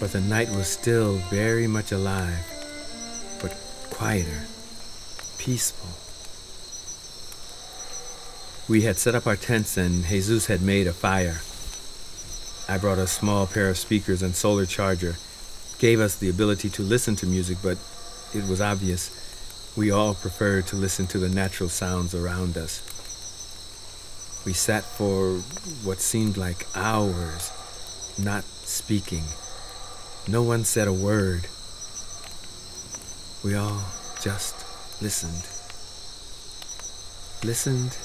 But 0.00 0.12
the 0.12 0.20
night 0.20 0.50
was 0.50 0.66
still 0.66 1.14
very 1.30 1.66
much 1.66 1.92
alive, 1.92 2.44
but 3.40 3.56
quieter, 3.90 4.42
peaceful. 5.38 5.90
We 8.68 8.82
had 8.82 8.96
set 8.96 9.14
up 9.14 9.26
our 9.26 9.36
tents 9.36 9.76
and 9.76 10.04
Jesus 10.04 10.46
had 10.46 10.60
made 10.60 10.86
a 10.86 10.92
fire. 10.92 11.40
I 12.68 12.78
brought 12.78 12.98
a 12.98 13.06
small 13.06 13.46
pair 13.46 13.68
of 13.68 13.78
speakers 13.78 14.22
and 14.22 14.34
solar 14.34 14.66
charger, 14.66 15.16
gave 15.78 16.00
us 16.00 16.16
the 16.16 16.28
ability 16.28 16.68
to 16.70 16.82
listen 16.82 17.14
to 17.16 17.26
music, 17.26 17.58
but 17.62 17.78
it 18.34 18.48
was 18.48 18.60
obvious 18.60 19.74
we 19.76 19.90
all 19.90 20.14
preferred 20.14 20.66
to 20.68 20.76
listen 20.76 21.06
to 21.08 21.18
the 21.18 21.28
natural 21.28 21.68
sounds 21.68 22.14
around 22.14 22.56
us. 22.56 22.82
We 24.46 24.52
sat 24.52 24.84
for 24.84 25.38
what 25.86 26.00
seemed 26.00 26.36
like 26.36 26.66
hours, 26.74 27.52
not 28.18 28.42
speaking. 28.44 29.24
No 30.28 30.42
one 30.42 30.64
said 30.64 30.88
a 30.88 30.92
word. 30.92 31.46
We 33.44 33.54
all 33.54 33.82
just 34.22 34.54
listened. 35.02 35.44
Listened 37.44 37.96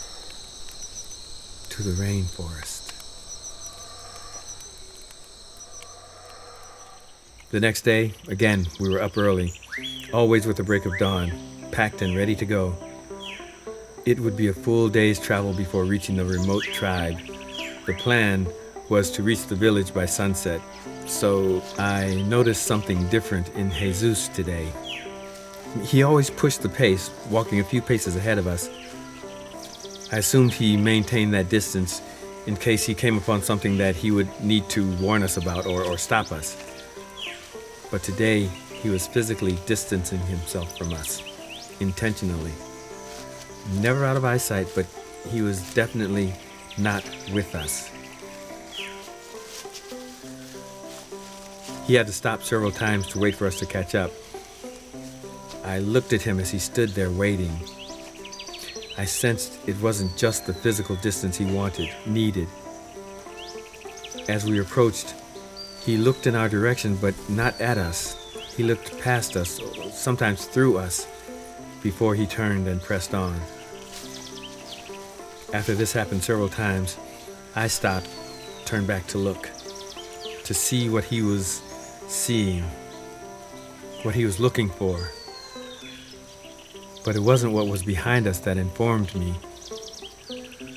to 1.69 1.83
the 1.83 1.91
rainforest. 1.91 2.80
The 7.51 7.59
next 7.59 7.81
day, 7.81 8.13
again, 8.29 8.65
we 8.79 8.87
were 8.87 9.01
up 9.01 9.17
early, 9.17 9.53
always 10.13 10.47
with 10.47 10.55
the 10.55 10.63
break 10.63 10.85
of 10.85 10.97
dawn, 10.97 11.33
packed 11.71 12.01
and 12.01 12.15
ready 12.15 12.33
to 12.35 12.45
go. 12.45 12.73
It 14.05 14.21
would 14.21 14.37
be 14.37 14.47
a 14.47 14.53
full 14.53 14.87
day's 14.87 15.19
travel 15.19 15.51
before 15.51 15.83
reaching 15.83 16.15
the 16.15 16.23
remote 16.23 16.63
tribe. 16.63 17.19
The 17.85 17.93
plan 17.95 18.47
was 18.87 19.11
to 19.11 19.23
reach 19.23 19.47
the 19.47 19.55
village 19.55 19.93
by 19.93 20.05
sunset, 20.05 20.61
so 21.07 21.61
I 21.77 22.23
noticed 22.25 22.63
something 22.63 23.05
different 23.09 23.49
in 23.49 23.69
Jesus 23.69 24.29
today. 24.29 24.71
He 25.83 26.03
always 26.03 26.29
pushed 26.29 26.61
the 26.61 26.69
pace, 26.69 27.11
walking 27.29 27.59
a 27.59 27.65
few 27.65 27.81
paces 27.81 28.15
ahead 28.15 28.37
of 28.37 28.47
us. 28.47 28.69
I 30.09 30.19
assumed 30.19 30.53
he 30.53 30.77
maintained 30.77 31.33
that 31.33 31.49
distance 31.49 32.01
in 32.47 32.55
case 32.55 32.85
he 32.85 32.93
came 32.93 33.17
upon 33.17 33.41
something 33.41 33.77
that 33.79 33.97
he 33.97 34.09
would 34.09 34.29
need 34.41 34.69
to 34.69 34.89
warn 34.99 35.21
us 35.21 35.35
about 35.35 35.65
or, 35.65 35.83
or 35.83 35.97
stop 35.97 36.31
us. 36.31 36.55
But 37.91 38.03
today, 38.03 38.45
he 38.81 38.89
was 38.89 39.05
physically 39.05 39.57
distancing 39.65 40.19
himself 40.21 40.77
from 40.77 40.93
us, 40.93 41.21
intentionally. 41.81 42.53
Never 43.81 44.05
out 44.05 44.17
of 44.17 44.25
eyesight, 44.25 44.69
but 44.73 44.85
he 45.29 45.41
was 45.41 45.73
definitely 45.73 46.33
not 46.77 47.03
with 47.33 47.53
us. 47.53 47.91
He 51.85 51.95
had 51.95 52.07
to 52.07 52.13
stop 52.13 52.41
several 52.43 52.71
times 52.71 53.07
to 53.09 53.19
wait 53.19 53.35
for 53.35 53.45
us 53.45 53.59
to 53.59 53.65
catch 53.65 53.93
up. 53.93 54.11
I 55.65 55.79
looked 55.79 56.13
at 56.13 56.21
him 56.21 56.39
as 56.39 56.49
he 56.49 56.59
stood 56.59 56.89
there 56.91 57.11
waiting. 57.11 57.51
I 58.97 59.05
sensed 59.05 59.59
it 59.67 59.79
wasn't 59.81 60.15
just 60.15 60.45
the 60.45 60.53
physical 60.53 60.95
distance 60.97 61.37
he 61.37 61.45
wanted, 61.45 61.89
needed. 62.05 62.47
As 64.29 64.45
we 64.45 64.59
approached, 64.59 65.13
he 65.85 65.97
looked 65.97 66.27
in 66.27 66.35
our 66.35 66.47
direction, 66.47 66.95
but 66.95 67.15
not 67.29 67.59
at 67.59 67.77
us. 67.77 68.17
He 68.55 68.63
looked 68.63 68.99
past 68.99 69.35
us, 69.35 69.59
sometimes 69.93 70.45
through 70.45 70.77
us, 70.77 71.07
before 71.81 72.13
he 72.13 72.27
turned 72.27 72.67
and 72.67 72.81
pressed 72.81 73.15
on. 73.15 73.39
After 75.53 75.73
this 75.73 75.91
happened 75.91 76.23
several 76.23 76.49
times, 76.49 76.97
I 77.55 77.67
stopped, 77.67 78.07
turned 78.65 78.87
back 78.87 79.07
to 79.07 79.17
look, 79.17 79.49
to 80.43 80.53
see 80.53 80.87
what 80.87 81.03
he 81.03 81.21
was 81.21 81.61
seeing, 82.07 82.63
what 84.03 84.13
he 84.13 84.23
was 84.23 84.39
looking 84.39 84.69
for. 84.69 84.99
But 87.03 87.15
it 87.15 87.21
wasn't 87.21 87.53
what 87.53 87.67
was 87.67 87.81
behind 87.81 88.27
us 88.27 88.39
that 88.41 88.57
informed 88.57 89.15
me. 89.15 89.33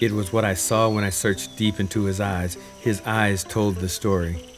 It 0.00 0.12
was 0.12 0.32
what 0.32 0.44
I 0.44 0.55
saw 0.55 0.88
when 0.88 1.05
I 1.05 1.11
searched 1.11 1.57
deep 1.57 1.78
into 1.78 2.05
his 2.05 2.20
eyes. 2.20 2.57
His 2.80 3.02
eyes 3.05 3.44
told 3.44 3.76
the 3.76 3.88
story. 3.88 4.53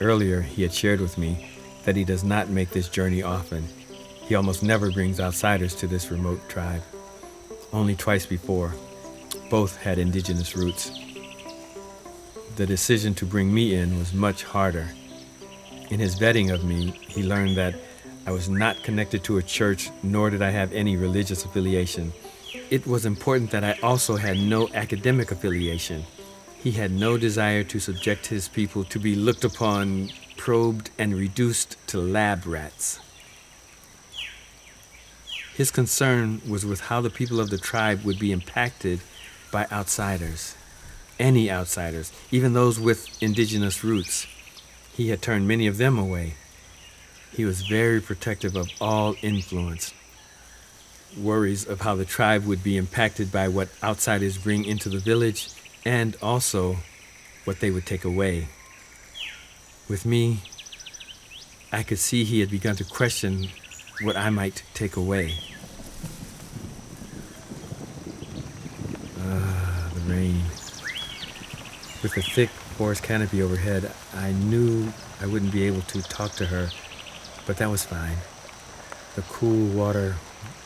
Earlier, 0.00 0.40
he 0.40 0.62
had 0.62 0.72
shared 0.72 1.00
with 1.00 1.18
me 1.18 1.50
that 1.84 1.94
he 1.94 2.04
does 2.04 2.24
not 2.24 2.48
make 2.48 2.70
this 2.70 2.88
journey 2.88 3.22
often. 3.22 3.64
He 4.22 4.34
almost 4.34 4.62
never 4.62 4.90
brings 4.90 5.20
outsiders 5.20 5.74
to 5.76 5.86
this 5.86 6.10
remote 6.10 6.48
tribe. 6.48 6.82
Only 7.72 7.96
twice 7.96 8.24
before. 8.24 8.72
Both 9.50 9.76
had 9.76 9.98
indigenous 9.98 10.56
roots. 10.56 10.90
The 12.56 12.66
decision 12.66 13.14
to 13.14 13.26
bring 13.26 13.52
me 13.52 13.74
in 13.74 13.98
was 13.98 14.14
much 14.14 14.42
harder. 14.42 14.88
In 15.90 16.00
his 16.00 16.18
vetting 16.18 16.52
of 16.52 16.64
me, 16.64 16.92
he 17.08 17.22
learned 17.22 17.56
that 17.56 17.74
I 18.26 18.30
was 18.30 18.48
not 18.48 18.82
connected 18.82 19.22
to 19.24 19.38
a 19.38 19.42
church, 19.42 19.90
nor 20.02 20.30
did 20.30 20.40
I 20.40 20.50
have 20.50 20.72
any 20.72 20.96
religious 20.96 21.44
affiliation. 21.44 22.12
It 22.70 22.86
was 22.86 23.04
important 23.04 23.50
that 23.50 23.64
I 23.64 23.78
also 23.82 24.16
had 24.16 24.38
no 24.38 24.68
academic 24.72 25.30
affiliation. 25.30 26.04
He 26.62 26.72
had 26.72 26.92
no 26.92 27.16
desire 27.16 27.64
to 27.64 27.80
subject 27.80 28.26
his 28.26 28.46
people 28.46 28.84
to 28.84 28.98
be 28.98 29.14
looked 29.14 29.44
upon, 29.44 30.10
probed, 30.36 30.90
and 30.98 31.14
reduced 31.14 31.78
to 31.86 31.98
lab 31.98 32.44
rats. 32.44 33.00
His 35.54 35.70
concern 35.70 36.42
was 36.46 36.66
with 36.66 36.80
how 36.80 37.00
the 37.00 37.08
people 37.08 37.40
of 37.40 37.48
the 37.48 37.56
tribe 37.56 38.04
would 38.04 38.18
be 38.18 38.30
impacted 38.30 39.00
by 39.50 39.68
outsiders. 39.72 40.54
Any 41.18 41.50
outsiders, 41.50 42.12
even 42.30 42.52
those 42.52 42.78
with 42.78 43.08
indigenous 43.22 43.82
roots. 43.82 44.26
He 44.92 45.08
had 45.08 45.22
turned 45.22 45.48
many 45.48 45.66
of 45.66 45.78
them 45.78 45.98
away. 45.98 46.34
He 47.32 47.46
was 47.46 47.62
very 47.62 48.02
protective 48.02 48.54
of 48.54 48.68
all 48.82 49.14
influence. 49.22 49.94
Worries 51.16 51.66
of 51.66 51.80
how 51.80 51.94
the 51.94 52.04
tribe 52.04 52.44
would 52.44 52.62
be 52.62 52.76
impacted 52.76 53.32
by 53.32 53.48
what 53.48 53.70
outsiders 53.82 54.36
bring 54.36 54.64
into 54.66 54.90
the 54.90 54.98
village 54.98 55.48
and 55.84 56.16
also 56.22 56.76
what 57.44 57.60
they 57.60 57.70
would 57.70 57.86
take 57.86 58.04
away. 58.04 58.48
With 59.88 60.04
me, 60.04 60.40
I 61.72 61.82
could 61.82 61.98
see 61.98 62.24
he 62.24 62.40
had 62.40 62.50
begun 62.50 62.76
to 62.76 62.84
question 62.84 63.48
what 64.02 64.16
I 64.16 64.30
might 64.30 64.62
take 64.74 64.96
away. 64.96 65.34
Ah, 69.18 69.90
the 69.94 70.00
rain. 70.12 70.42
With 72.02 72.14
the 72.14 72.22
thick 72.22 72.48
forest 72.48 73.02
canopy 73.02 73.42
overhead, 73.42 73.92
I 74.14 74.32
knew 74.32 74.92
I 75.20 75.26
wouldn't 75.26 75.52
be 75.52 75.64
able 75.64 75.82
to 75.82 76.02
talk 76.02 76.32
to 76.32 76.46
her, 76.46 76.70
but 77.46 77.56
that 77.58 77.68
was 77.68 77.84
fine. 77.84 78.16
The 79.16 79.22
cool 79.22 79.66
water, 79.76 80.16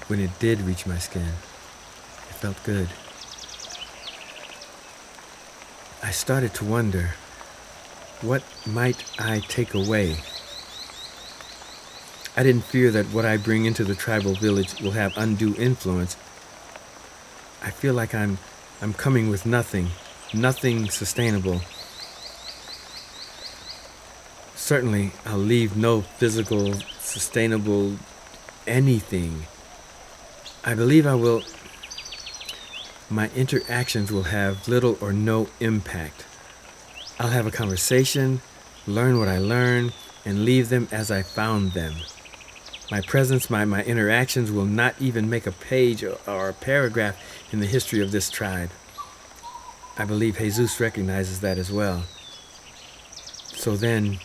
when 0.06 0.20
it 0.20 0.38
did 0.38 0.60
reach 0.60 0.86
my 0.86 0.98
skin, 0.98 1.22
it 1.22 2.36
felt 2.36 2.62
good. 2.62 2.88
I 6.05 6.11
started 6.11 6.52
to 6.57 6.66
wonder 6.66 7.14
what 8.20 8.42
might 8.66 9.02
I 9.18 9.40
take 9.40 9.72
away? 9.72 10.18
I 12.36 12.42
didn't 12.42 12.64
fear 12.64 12.90
that 12.90 13.07
what 13.07 13.24
I 13.24 13.38
bring 13.38 13.64
into 13.64 13.84
the 13.84 13.94
tribal 13.94 14.34
village 14.34 14.82
will 14.82 14.90
have 14.90 15.16
undue 15.16 15.55
influence. 15.57 16.16
I 17.62 17.70
feel 17.70 17.94
like 17.94 18.14
I'm 18.14 18.36
I'm 18.82 18.92
coming 18.92 19.30
with 19.30 19.46
nothing, 19.46 19.88
nothing 20.34 20.90
sustainable. 20.90 21.62
Certainly, 24.57 25.12
I'll 25.24 25.38
leave 25.38 25.74
no 25.74 26.02
physical, 26.02 26.74
sustainable 27.00 27.96
anything. 28.66 29.46
I 30.66 30.74
believe 30.74 31.07
I 31.07 31.14
will. 31.14 31.42
My 33.14 33.30
interactions 33.36 34.10
will 34.10 34.24
have 34.24 34.66
little 34.66 34.98
or 35.00 35.12
no 35.12 35.46
impact. 35.60 36.26
I'll 37.20 37.28
have 37.28 37.46
a 37.46 37.52
conversation, 37.52 38.40
learn 38.88 39.20
what 39.20 39.28
I 39.28 39.38
learn, 39.38 39.92
and 40.24 40.44
leave 40.44 40.68
them 40.68 40.88
as 40.90 41.12
I 41.12 41.22
found 41.22 41.74
them. 41.74 41.94
My 42.90 43.00
presence, 43.02 43.48
my, 43.48 43.64
my 43.66 43.84
interactions 43.84 44.50
will 44.50 44.64
not 44.64 44.96
even 45.00 45.30
make 45.30 45.46
a 45.46 45.52
page 45.52 46.02
or, 46.02 46.18
or 46.26 46.48
a 46.48 46.54
paragraph 46.54 47.16
in 47.52 47.60
the 47.60 47.66
history 47.66 48.00
of 48.00 48.10
this 48.10 48.30
tribe. 48.30 48.70
I 49.96 50.04
believe 50.04 50.38
Jesus 50.38 50.80
recognizes 50.80 51.38
that 51.38 51.56
as 51.56 51.70
well. 51.70 52.02
So 53.44 53.76
then, 53.76 54.18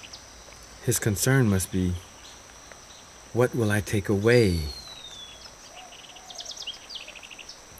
his 0.83 0.97
concern 0.97 1.47
must 1.47 1.71
be 1.71 1.93
what 3.33 3.53
will 3.53 3.69
I 3.69 3.81
take 3.81 4.09
away? 4.09 4.61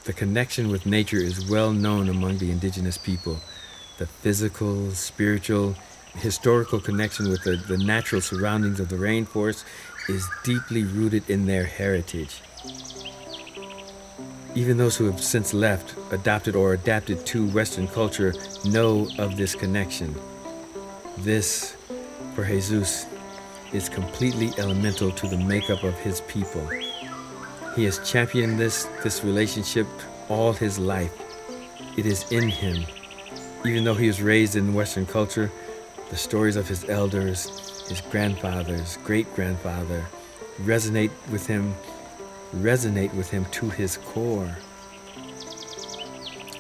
The 0.06 0.14
connection 0.14 0.70
with 0.70 0.86
nature 0.86 1.18
is 1.18 1.50
well 1.50 1.72
known 1.72 2.10
among 2.10 2.38
the 2.38 2.52
indigenous 2.52 2.98
people. 2.98 3.40
The 3.98 4.08
physical, 4.08 4.92
spiritual, 4.92 5.76
historical 6.16 6.80
connection 6.80 7.30
with 7.30 7.44
the, 7.44 7.58
the 7.68 7.78
natural 7.78 8.22
surroundings 8.22 8.80
of 8.80 8.90
the 8.90 8.96
rainforest 8.96 9.64
is 10.08 10.28
deeply 10.44 10.84
rooted 10.84 11.30
in 11.30 11.46
their 11.46 11.66
heritage. 11.66 12.42
Even 14.56 14.78
those 14.78 14.98
who 14.98 15.06
have 15.06 15.22
since 15.22 15.54
left, 15.54 15.96
adopted, 16.12 16.56
or 16.56 16.74
adapted 16.74 17.26
to 17.28 17.48
Western 17.50 17.88
culture 17.88 18.34
know 18.66 19.08
of 19.20 19.38
this 19.38 19.54
connection. 19.54 20.16
This 21.20 21.76
for 22.34 22.46
Jesus 22.46 23.06
is 23.74 23.90
completely 23.90 24.52
elemental 24.58 25.12
to 25.12 25.28
the 25.28 25.38
makeup 25.38 25.84
of 25.84 25.94
his 26.00 26.22
people. 26.22 26.68
He 27.80 27.86
has 27.86 28.00
championed 28.00 28.60
this, 28.60 28.90
this 29.04 29.24
relationship 29.24 29.88
all 30.28 30.52
his 30.52 30.78
life. 30.78 31.14
It 31.96 32.06
is 32.06 32.30
in 32.30 32.50
him. 32.50 32.84
Even 33.66 33.86
though 33.86 33.94
he 33.94 34.08
was 34.08 34.22
raised 34.22 34.58
in 34.58 34.74
Western 34.74 35.06
culture, 35.06 35.50
the 36.10 36.18
stories 36.18 36.58
of 36.58 36.68
his 36.68 36.84
elders, 36.90 37.88
his 37.88 38.02
grandfathers, 38.02 38.98
great 39.06 39.34
grandfather, 39.34 40.06
resonate 40.64 41.12
with 41.32 41.48
him, 41.48 41.74
resonate 42.54 43.14
with 43.14 43.30
him 43.30 43.46
to 43.52 43.70
his 43.70 43.96
core. 43.96 44.58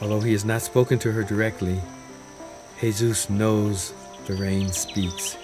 Although 0.01 0.22
he 0.22 0.32
has 0.32 0.45
not 0.45 0.61
spoken 0.61 0.97
to 0.99 1.11
her 1.11 1.24
directly, 1.24 1.82
Jesus 2.80 3.30
knows 3.30 3.93
the 4.26 4.36
rain 4.36 4.72
speaks. 4.72 5.36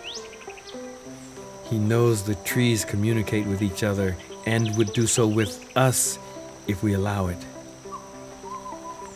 He 1.65 1.77
knows 1.77 2.23
the 2.23 2.35
trees 2.45 2.85
communicate 2.85 3.45
with 3.45 3.61
each 3.61 3.83
other 3.83 4.15
and 4.45 4.75
would 4.77 4.93
do 4.93 5.07
so 5.07 5.27
with 5.27 5.65
us 5.75 6.19
if 6.67 6.83
we 6.83 6.93
allow 6.93 7.27
it. 7.27 7.37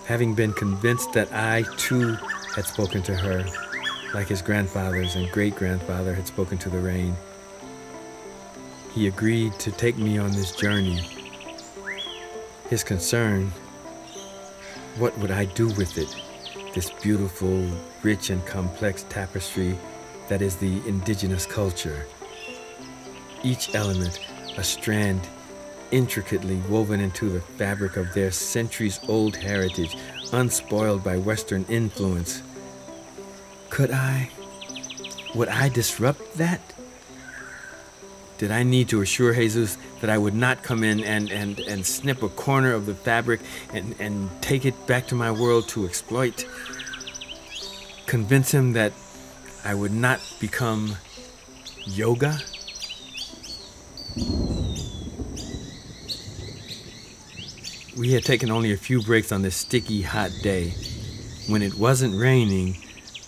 Having 0.06 0.36
been 0.36 0.54
convinced 0.54 1.14
that 1.14 1.32
I 1.32 1.64
too 1.78 2.16
had 2.56 2.66
spoken 2.66 3.04
to 3.04 3.16
her, 3.16 3.46
like 4.14 4.28
his 4.28 4.42
grandfathers 4.42 5.16
and 5.16 5.32
great 5.32 5.56
grandfather 5.56 6.14
had 6.14 6.28
spoken 6.28 6.58
to 6.60 6.70
the 6.70 6.80
rain, 6.80 7.16
he 8.94 9.08
agreed 9.08 9.54
to 9.60 9.72
take 9.72 9.98
me 9.98 10.18
on 10.18 10.32
this 10.32 10.56
journey. 10.56 11.08
His 12.70 12.84
concern 12.84 13.52
what 14.98 15.18
would 15.20 15.32
I 15.32 15.46
do 15.46 15.68
with 15.68 15.98
it? 15.98 16.14
This 16.74 16.90
beautiful, 17.02 17.66
rich, 18.04 18.32
and 18.32 18.46
complex 18.46 19.06
tapestry 19.08 19.78
that 20.28 20.42
is 20.42 20.58
the 20.58 20.86
indigenous 20.88 21.46
culture 21.46 22.06
each 23.44 23.74
element 23.74 24.20
a 24.58 24.64
strand 24.64 25.28
intricately 25.92 26.58
woven 26.70 27.00
into 27.00 27.30
the 27.30 27.42
fabric 27.42 27.98
of 27.98 28.14
their 28.14 28.32
centuries 28.32 29.00
old 29.08 29.36
heritage, 29.36 29.98
unspoiled 30.32 31.04
by 31.04 31.18
Western 31.18 31.66
influence. 31.70 32.42
Could 33.70 33.92
I? 33.92 34.30
Would 35.36 35.50
I 35.50 35.70
disrupt 35.70 36.38
that? 36.38 36.62
Did 38.38 38.52
I 38.52 38.64
need 38.64 38.88
to 38.90 39.02
assure 39.02 39.34
Jesus 39.34 39.78
that 40.00 40.10
I 40.10 40.18
would 40.18 40.34
not 40.34 40.64
come 40.64 40.84
in 40.84 41.04
and, 41.04 41.30
and, 41.30 41.60
and 41.60 41.86
snip 41.86 42.24
a 42.24 42.30
corner 42.30 42.74
of 42.74 42.86
the 42.86 42.96
fabric 42.96 43.42
and, 43.74 43.96
and 44.00 44.30
take 44.42 44.66
it 44.66 44.88
back 44.88 45.08
to 45.08 45.16
my 45.16 45.30
world 45.30 45.68
to 45.70 45.86
exploit? 45.86 46.48
Convince 48.06 48.52
him 48.54 48.74
that 48.74 48.94
I 49.66 49.76
would 49.76 49.92
not 49.92 50.22
become 50.40 50.96
yoga? 51.86 52.40
We 57.98 58.14
had 58.14 58.24
taken 58.24 58.50
only 58.50 58.72
a 58.72 58.78
few 58.78 59.02
breaks 59.02 59.32
on 59.32 59.42
this 59.42 59.56
sticky, 59.56 60.02
hot 60.02 60.32
day. 60.42 60.74
When 61.48 61.62
it 61.62 61.76
wasn't 61.76 62.20
raining, 62.20 62.78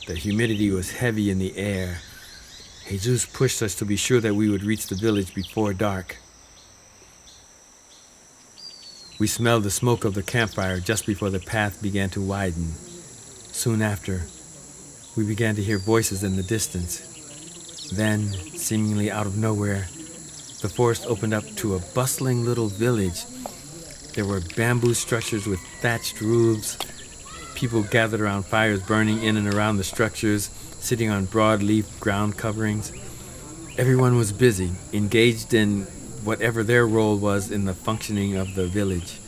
the 0.08 0.16
humidity 0.16 0.72
was 0.72 0.92
heavy 0.92 1.30
in 1.30 1.40
the 1.40 1.58
air. 1.58 1.98
Jesus 2.88 3.26
pushed 3.26 3.62
us 3.62 3.76
to 3.76 3.86
be 3.86 3.96
sure 3.96 4.20
that 4.22 4.34
we 4.34 4.50
would 4.50 4.64
reach 4.64 4.88
the 4.88 4.96
village 4.96 5.34
before 5.34 5.74
dark. 5.74 6.18
We 9.20 9.28
smelled 9.28 9.64
the 9.64 9.72
smoke 9.72 10.04
of 10.04 10.14
the 10.14 10.24
campfire 10.24 10.80
just 10.80 11.06
before 11.06 11.30
the 11.30 11.40
path 11.40 11.82
began 11.82 12.10
to 12.12 12.22
widen. 12.22 12.72
Soon 13.52 13.82
after, 13.82 14.24
we 15.16 15.26
began 15.26 15.56
to 15.56 15.64
hear 15.64 15.78
voices 15.78 16.24
in 16.24 16.38
the 16.38 16.44
distance. 16.44 17.92
Then, 17.92 18.28
seemingly 18.56 19.12
out 19.12 19.28
of 19.28 19.38
nowhere, 19.38 19.88
the 20.62 20.70
forest 20.70 21.05
opened 21.07 21.34
up 21.34 21.43
to 21.57 21.76
a 21.76 21.80
bustling 21.93 22.45
little 22.45 22.68
village. 22.68 23.26
There 24.14 24.26
were 24.26 24.41
bamboo 24.55 24.93
structures 24.93 25.47
with 25.47 25.59
thatched 25.82 26.22
roofs. 26.22 26.78
People 27.55 27.84
gathered 27.84 28.22
around 28.22 28.43
fires 28.43 28.82
burning 28.82 29.24
in 29.24 29.38
and 29.38 29.51
around 29.53 29.78
the 29.78 29.84
structures, 29.84 30.49
sitting 30.80 31.09
on 31.09 31.26
broad 31.26 31.64
leaf 31.64 31.99
ground 31.99 32.38
coverings. 32.38 32.91
Everyone 33.78 34.18
was 34.18 34.32
busy, 34.32 34.72
engaged 34.93 35.53
in 35.53 35.84
whatever 36.24 36.62
their 36.64 36.86
role 36.86 37.18
was 37.18 37.51
in 37.51 37.66
the 37.66 37.74
functioning 37.74 38.36
of 38.36 38.53
the 38.53 38.68
village. 38.68 39.20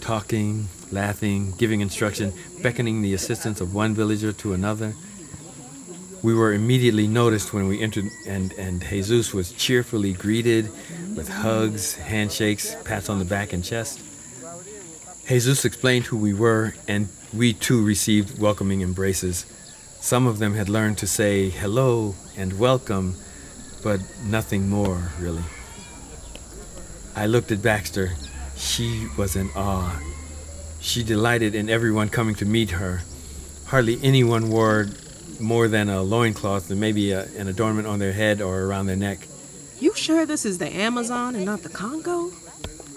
Talking, 0.00 0.68
laughing, 0.90 1.52
giving 1.58 1.80
instruction, 1.80 2.32
beckoning 2.62 3.02
the 3.02 3.12
assistance 3.12 3.60
of 3.60 3.74
one 3.74 3.94
villager 3.94 4.32
to 4.32 4.54
another. 4.54 4.94
We 6.22 6.34
were 6.34 6.52
immediately 6.52 7.06
noticed 7.06 7.54
when 7.54 7.66
we 7.66 7.80
entered, 7.80 8.10
and, 8.26 8.52
and 8.52 8.82
Jesus 8.82 9.32
was 9.32 9.52
cheerfully 9.52 10.12
greeted 10.12 10.70
with 11.16 11.28
hugs, 11.28 11.94
handshakes, 11.94 12.76
pats 12.84 13.08
on 13.08 13.18
the 13.18 13.24
back 13.24 13.54
and 13.54 13.64
chest. 13.64 14.00
Jesus 15.26 15.64
explained 15.64 16.06
who 16.06 16.18
we 16.18 16.34
were, 16.34 16.74
and 16.86 17.08
we 17.32 17.54
too 17.54 17.82
received 17.82 18.38
welcoming 18.38 18.82
embraces. 18.82 19.46
Some 20.00 20.26
of 20.26 20.38
them 20.38 20.54
had 20.54 20.68
learned 20.68 20.98
to 20.98 21.06
say 21.06 21.48
hello 21.48 22.14
and 22.36 22.58
welcome, 22.58 23.14
but 23.82 24.00
nothing 24.24 24.68
more, 24.68 25.12
really. 25.18 25.44
I 27.16 27.26
looked 27.26 27.50
at 27.50 27.62
Baxter. 27.62 28.12
She 28.56 29.08
was 29.16 29.36
in 29.36 29.48
awe. 29.56 29.98
She 30.80 31.02
delighted 31.02 31.54
in 31.54 31.70
everyone 31.70 32.10
coming 32.10 32.34
to 32.36 32.44
meet 32.44 32.70
her. 32.72 33.00
Hardly 33.66 33.98
anyone 34.02 34.50
wore 34.50 34.88
more 35.40 35.68
than 35.68 35.88
a 35.88 36.02
loincloth 36.02 36.70
and 36.70 36.80
maybe 36.80 37.12
a, 37.12 37.24
an 37.36 37.48
adornment 37.48 37.86
on 37.86 37.98
their 37.98 38.12
head 38.12 38.40
or 38.40 38.62
around 38.62 38.86
their 38.86 38.96
neck. 38.96 39.26
You 39.78 39.94
sure 39.94 40.26
this 40.26 40.44
is 40.44 40.58
the 40.58 40.68
Amazon 40.68 41.34
and 41.34 41.44
not 41.44 41.62
the 41.62 41.68
Congo? 41.68 42.30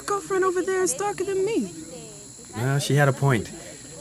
Girlfriend 0.05 0.43
over 0.43 0.61
there 0.61 0.83
is 0.83 0.93
darker 0.93 1.23
than 1.23 1.45
me. 1.45 1.71
Well, 2.55 2.79
she 2.79 2.95
had 2.95 3.07
a 3.07 3.13
point. 3.13 3.47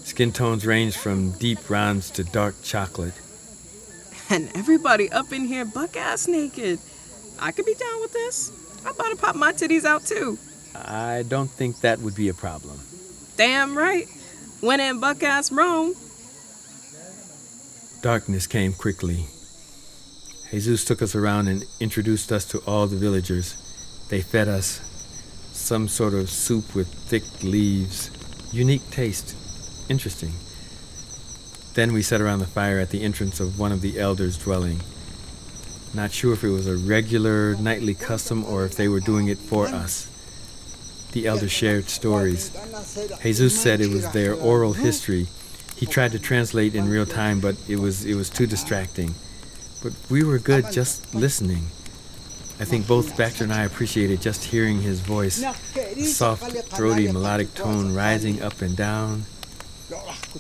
Skin 0.05 0.33
tones 0.33 0.67
range 0.67 0.97
from 0.97 1.31
deep 1.33 1.65
bronze 1.67 2.11
to 2.11 2.25
dark 2.25 2.57
chocolate. 2.63 3.15
And 4.29 4.51
everybody 4.57 5.11
up 5.11 5.33
in 5.33 5.45
here 5.45 5.65
buck 5.65 5.97
ass 5.97 6.27
naked. 6.27 6.81
I 7.39 7.53
could 7.53 7.67
be 7.67 7.75
down 7.75 8.01
with 8.01 8.13
this. 8.13 8.51
I'm 8.85 8.95
about 8.95 9.11
to 9.11 9.17
pop 9.17 9.37
my 9.37 9.53
titties 9.53 9.85
out 9.85 10.05
too. 10.05 10.39
I 10.75 11.25
don't 11.29 11.51
think 11.51 11.81
that 11.81 12.01
would 12.01 12.15
be 12.15 12.29
a 12.29 12.35
problem. 12.35 12.81
Damn 13.37 13.77
right. 13.77 14.09
When 14.61 14.81
in 14.81 15.01
buck 15.01 15.23
ass 15.23 15.53
Rome. 15.53 15.95
Darkness 18.03 18.49
came 18.49 18.73
quickly. 18.73 19.27
Jesus 20.51 20.85
took 20.85 21.03
us 21.03 21.15
around 21.15 21.47
and 21.47 21.65
introduced 21.79 22.33
us 22.33 22.45
to 22.47 22.59
all 22.67 22.89
the 22.89 22.97
villagers. 22.97 23.55
They 24.11 24.21
fed 24.21 24.49
us 24.49 24.81
some 25.53 25.87
sort 25.87 26.13
of 26.13 26.29
soup 26.29 26.75
with 26.75 26.93
thick 26.93 27.23
leaves. 27.45 28.11
Unique 28.53 28.91
taste. 28.91 29.37
Interesting. 29.89 30.33
Then 31.75 31.93
we 31.93 32.03
sat 32.03 32.21
around 32.21 32.41
the 32.41 32.47
fire 32.47 32.81
at 32.81 32.91
the 32.91 33.05
entrance 33.05 33.39
of 33.39 33.61
one 33.61 33.71
of 33.71 33.83
the 33.83 34.01
elders' 34.01 34.37
dwelling. 34.37 34.81
Not 35.95 36.11
sure 36.11 36.33
if 36.33 36.43
it 36.43 36.51
was 36.51 36.67
a 36.67 36.77
regular 36.77 37.55
nightly 37.55 37.95
custom 37.95 38.45
or 38.45 38.65
if 38.65 38.75
they 38.75 38.89
were 38.89 38.99
doing 38.99 39.29
it 39.29 39.39
for 39.39 39.69
us. 39.69 40.09
The 41.13 41.29
elders 41.29 41.53
shared 41.53 41.89
stories. 41.89 42.51
Jesus 43.23 43.57
said 43.59 43.81
it 43.81 43.91
was 43.91 44.11
their 44.11 44.35
oral 44.35 44.73
history. 44.73 45.29
He 45.83 45.87
tried 45.87 46.13
to 46.13 46.21
translate 46.21 46.77
in 46.77 46.89
real 46.89 47.05
time, 47.05 47.41
but 47.41 47.57
it 47.69 47.75
was 47.75 48.05
it 48.05 48.15
was 48.15 48.31
too 48.31 48.47
distracting. 48.47 49.17
But 49.83 49.93
we 50.09 50.23
were 50.23 50.39
good 50.39 50.71
just 50.71 51.13
listening. 51.13 51.65
I 52.61 52.65
think 52.65 52.87
both 52.87 53.17
Baxter 53.17 53.43
and 53.43 53.53
I 53.53 53.65
appreciated 53.65 54.23
just 54.23 54.45
hearing 54.45 54.81
his 54.81 55.01
voice, 55.01 55.43
the 55.75 56.05
soft, 56.05 56.45
throaty, 56.77 57.11
melodic 57.11 57.53
tone 57.55 57.93
rising 57.93 58.41
up 58.43 58.63
and 58.63 58.77
down. 58.77 59.25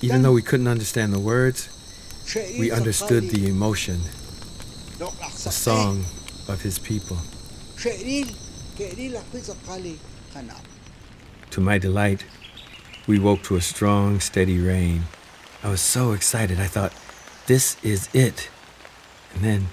Even 0.00 0.22
though 0.22 0.30
we 0.30 0.42
couldn't 0.42 0.68
understand 0.68 1.12
the 1.12 1.18
words, 1.18 1.68
we 2.56 2.70
understood 2.70 3.24
the 3.30 3.48
emotion, 3.48 4.00
the 5.00 5.50
song 5.50 6.04
of 6.46 6.62
his 6.62 6.78
people. 6.78 7.18
To 11.50 11.60
my 11.60 11.78
delight, 11.78 12.24
we 13.08 13.18
woke 13.18 13.42
to 13.42 13.56
a 13.56 13.60
strong, 13.60 14.20
steady 14.20 14.60
rain. 14.60 15.02
I 15.64 15.70
was 15.70 15.80
so 15.80 16.12
excited, 16.12 16.58
I 16.58 16.66
thought, 16.66 16.92
this 17.46 17.76
is 17.84 18.08
it. 18.12 18.50
And 19.32 19.44
then, 19.44 19.68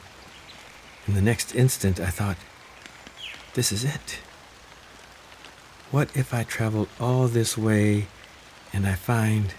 in 1.08 1.16
the 1.16 1.22
next 1.22 1.56
instant, 1.56 2.00
I 2.00 2.12
thought, 2.12 2.38
this 3.56 3.72
is 3.72 3.84
it. 3.84 4.20
What 5.90 6.16
if 6.16 6.32
I 6.32 6.44
traveled 6.44 6.90
all 7.00 7.28
this 7.28 7.58
way 7.58 8.06
and 8.72 8.86
I 8.86 8.94
find 8.94 9.56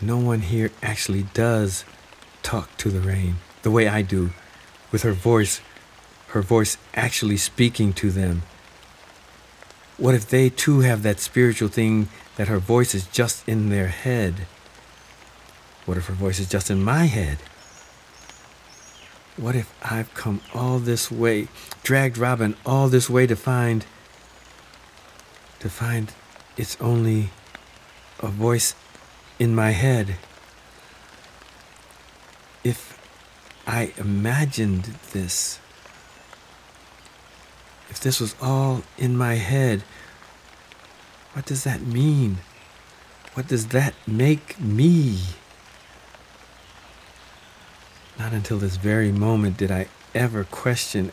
no 0.00 0.16
one 0.16 0.40
here 0.40 0.70
actually 0.82 1.24
does 1.34 1.84
talk 2.42 2.74
to 2.78 2.88
the 2.88 3.00
rain 3.00 3.36
the 3.60 3.70
way 3.70 3.86
I 3.86 4.00
do, 4.00 4.30
with 4.90 5.02
her 5.02 5.12
voice, 5.12 5.60
her 6.28 6.40
voice 6.40 6.78
actually 6.94 7.36
speaking 7.36 7.92
to 7.94 8.10
them? 8.10 8.42
What 9.98 10.14
if 10.14 10.28
they 10.28 10.48
too 10.48 10.80
have 10.80 11.02
that 11.02 11.20
spiritual 11.20 11.68
thing 11.68 12.08
that 12.36 12.48
her 12.48 12.58
voice 12.58 12.94
is 12.94 13.06
just 13.06 13.46
in 13.46 13.68
their 13.68 13.88
head? 13.88 14.46
What 15.86 15.98
if 15.98 16.06
her 16.06 16.14
voice 16.14 16.38
is 16.40 16.48
just 16.48 16.70
in 16.70 16.82
my 16.82 17.04
head? 17.04 17.38
What 19.36 19.54
if 19.54 19.72
I've 19.82 20.14
come 20.14 20.40
all 20.54 20.78
this 20.78 21.10
way, 21.10 21.48
dragged 21.82 22.16
Robin 22.16 22.56
all 22.64 22.88
this 22.88 23.10
way 23.10 23.26
to 23.26 23.36
find, 23.36 23.84
to 25.60 25.68
find 25.68 26.12
it's 26.56 26.80
only 26.80 27.30
a 28.20 28.28
voice 28.28 28.74
in 29.38 29.54
my 29.54 29.72
head? 29.72 30.16
If 32.62 32.98
I 33.66 33.92
imagined 33.98 34.84
this, 35.12 35.58
if 37.90 38.00
this 38.00 38.20
was 38.20 38.34
all 38.40 38.84
in 38.96 39.16
my 39.16 39.34
head, 39.34 39.82
what 41.34 41.44
does 41.44 41.64
that 41.64 41.82
mean? 41.82 42.38
What 43.34 43.48
does 43.48 43.68
that 43.68 43.94
make 44.06 44.58
me? 44.60 45.18
Not 48.18 48.32
until 48.32 48.58
this 48.58 48.76
very 48.76 49.10
moment 49.10 49.56
did 49.56 49.70
I 49.70 49.88
ever 50.14 50.44
question. 50.44 51.12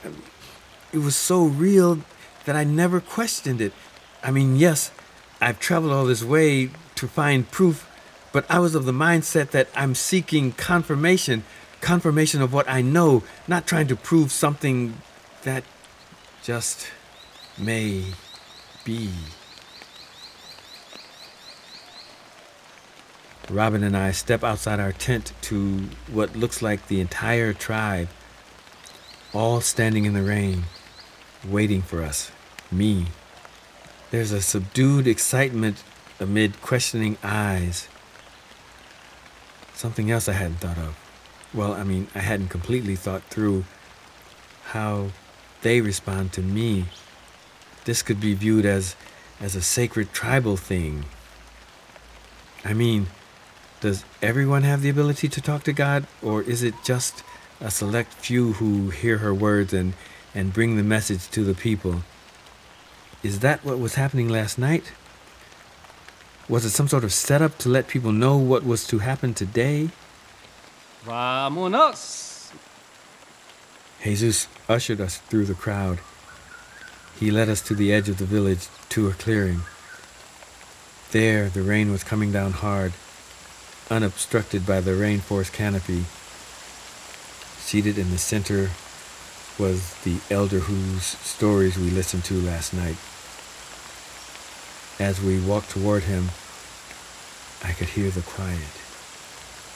It 0.94 1.00
was 1.00 1.16
so 1.16 1.46
real 1.46 2.00
that 2.46 2.56
I 2.56 2.64
never 2.64 3.00
questioned 3.00 3.62
it. 3.62 3.74
I 4.24 4.32
mean, 4.32 4.56
yes, 4.56 4.92
I've 5.40 5.60
traveled 5.60 5.92
all 5.92 6.06
this 6.06 6.24
way 6.24 6.70
to 6.96 7.08
find 7.08 7.50
proof, 7.50 7.88
but 8.32 8.46
I 8.50 8.60
was 8.60 8.76
of 8.76 8.86
the 8.86 8.92
mindset 8.92 9.50
that 9.52 9.68
I'm 9.76 9.96
seeking 9.96 10.52
confirmation, 10.52 11.44
confirmation 11.82 12.42
of 12.42 12.54
what 12.54 12.70
I 12.70 12.82
know, 12.82 13.24
not 13.48 13.66
trying 13.66 13.88
to 13.88 13.96
prove 13.96 14.32
something 14.32 15.02
that 15.44 15.64
just 16.44 16.88
may 17.58 18.06
be. 18.86 19.10
Robin 23.52 23.84
and 23.84 23.98
I 23.98 24.12
step 24.12 24.46
outside 24.46 24.80
our 24.80 24.94
tent 24.94 25.34
to 25.42 25.90
what 26.10 26.38
looks 26.38 26.62
like 26.62 26.88
the 26.88 27.02
entire 27.02 27.52
tribe, 27.52 28.08
all 29.34 29.60
standing 29.60 30.06
in 30.06 30.14
the 30.14 30.24
rain, 30.24 30.64
waiting 31.46 31.82
for 31.82 32.02
us, 32.02 32.32
me. 32.72 33.08
There's 34.10 34.32
a 34.32 34.42
subdued 34.42 35.06
excitement 35.06 35.84
amid 36.20 36.62
questioning 36.62 37.18
eyes. 37.24 37.90
Something 39.74 40.10
else 40.10 40.30
I 40.30 40.34
hadn't 40.34 40.62
thought 40.62 40.78
of. 40.78 40.96
Well, 41.54 41.74
I 41.74 41.84
mean, 41.84 42.08
I 42.16 42.20
hadn't 42.20 42.48
completely 42.48 42.96
thought 42.96 43.24
through 43.24 43.66
how 44.68 45.10
they 45.62 45.82
respond 45.82 46.32
to 46.34 46.42
me. 46.42 46.86
This 47.84 48.02
could 48.02 48.22
be 48.22 48.34
viewed 48.34 48.66
as, 48.66 48.96
as 49.42 49.56
a 49.56 49.62
sacred 49.62 50.14
tribal 50.14 50.56
thing. 50.56 51.04
I 52.64 52.74
mean, 52.74 53.08
does 53.82 54.06
everyone 54.22 54.62
have 54.62 54.82
the 54.82 54.90
ability 54.90 55.28
to 55.28 55.42
talk 55.42 55.64
to 55.64 55.74
God, 55.74 56.06
or 56.22 56.44
is 56.44 56.62
it 56.62 56.76
just 56.84 57.24
a 57.60 57.72
select 57.72 58.14
few 58.14 58.54
who 58.54 58.92
hear 58.92 59.18
her 59.18 59.34
words 59.34 59.74
and, 59.74 59.94
and 60.34 60.54
bring 60.54 60.78
the 60.78 60.84
message 60.84 61.30
to 61.32 61.44
the 61.44 61.56
people? 61.56 62.04
Is 63.24 63.40
that 63.40 63.66
what 63.66 63.80
was 63.80 63.96
happening 63.96 64.30
last 64.30 64.58
night? 64.58 64.94
Was 66.48 66.64
it 66.64 66.70
some 66.70 66.88
sort 66.88 67.04
of 67.04 67.12
setup 67.12 67.58
to 67.60 67.70
let 67.70 67.88
people 67.88 68.12
know 68.12 68.38
what 68.38 68.64
was 68.64 68.86
to 68.88 69.00
happen 69.00 69.34
today? 69.34 69.90
Vámonos! 71.06 72.52
Jesus 74.04 74.48
ushered 74.70 75.02
us 75.02 75.18
through 75.18 75.46
the 75.46 75.54
crowd. 75.54 76.00
He 77.20 77.32
led 77.32 77.50
us 77.50 77.62
to 77.62 77.76
the 77.76 77.92
edge 77.92 78.10
of 78.10 78.18
the 78.18 78.26
village, 78.26 78.68
to 78.90 79.08
a 79.08 79.14
clearing. 79.14 79.62
There, 81.12 81.50
the 81.50 81.62
rain 81.62 81.92
was 81.92 82.04
coming 82.04 82.32
down 82.32 82.54
hard, 82.54 82.94
unobstructed 83.90 84.66
by 84.66 84.82
the 84.82 84.92
rainforest 84.92 85.54
canopy. 85.54 86.06
Seated 87.58 87.98
in 87.98 88.12
the 88.12 88.18
center 88.18 88.72
was 89.58 89.94
the 90.04 90.20
elder 90.30 90.60
whose 90.60 91.04
stories 91.04 91.78
we 91.78 91.90
listened 91.90 92.24
to 92.26 92.36
last 92.36 92.74
night. 92.74 92.98
As 95.00 95.22
we 95.22 95.40
walked 95.40 95.72
toward 95.72 96.04
him, 96.04 96.30
I 97.64 97.74
could 97.74 97.90
hear 97.90 98.10
the 98.10 98.22
quiet. 98.22 98.76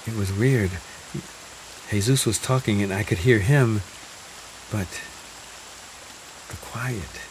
It 0.08 0.16
was 0.16 0.32
weird. 0.32 0.72
Jesus 1.90 2.26
was 2.26 2.40
talking 2.40 2.82
and 2.82 2.94
I 2.94 3.04
could 3.04 3.20
hear 3.20 3.40
him, 3.40 3.82
But 4.72 4.90
the 6.50 6.58
quiet. 6.58 7.25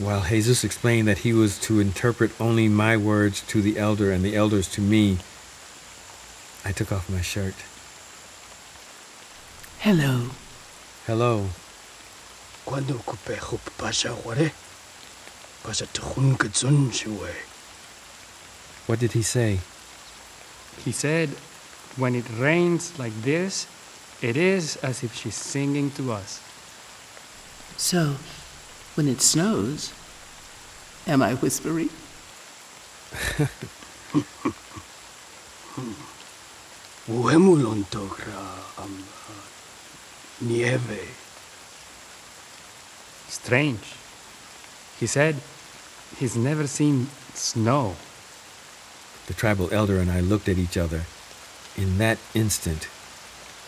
While 0.00 0.24
Jesus 0.24 0.64
explained 0.64 1.06
that 1.08 1.18
he 1.18 1.34
was 1.34 1.58
to 1.68 1.78
interpret 1.78 2.32
only 2.40 2.68
my 2.68 2.96
words 2.96 3.42
to 3.48 3.60
the 3.60 3.76
elder 3.76 4.10
and 4.10 4.24
the 4.24 4.34
elders 4.34 4.66
to 4.68 4.80
me, 4.80 5.18
I 6.64 6.72
took 6.72 6.90
off 6.90 7.10
my 7.10 7.20
shirt. 7.20 7.52
Hello. 9.80 10.30
Hello. 11.06 11.50
Quando 12.64 12.94
kupe 12.94 13.36
hup 13.36 13.60
pasha 13.76 14.16
ware? 14.24 14.52
Pasha 15.62 15.84
tuhun 15.92 16.32
kitsun 16.38 16.88
shiwe. 16.88 17.34
What 18.86 19.00
did 19.00 19.12
he 19.12 19.20
say? 19.20 19.60
He 20.82 20.92
said, 20.92 21.28
when 21.96 22.14
it 22.14 22.24
rains 22.38 22.98
like 22.98 23.12
this, 23.20 23.66
it 24.22 24.38
is 24.38 24.76
as 24.76 25.04
if 25.04 25.14
she's 25.14 25.34
singing 25.34 25.90
to 25.90 26.12
us. 26.12 26.40
So, 27.76 28.16
when 28.94 29.08
it 29.08 29.20
snows, 29.20 29.92
am 31.06 31.22
I 31.22 31.34
whispering? 31.34 31.90
Uemulontogra 37.08 38.82
am 38.82 39.04
nieve. 40.40 41.08
Strange. 43.28 43.94
He 44.98 45.06
said 45.06 45.36
he's 46.18 46.36
never 46.36 46.66
seen 46.66 47.08
snow. 47.34 47.96
The 49.26 49.34
tribal 49.34 49.72
elder 49.72 49.98
and 49.98 50.10
I 50.10 50.20
looked 50.20 50.48
at 50.48 50.58
each 50.58 50.76
other. 50.76 51.02
In 51.76 51.98
that 51.98 52.18
instant, 52.34 52.88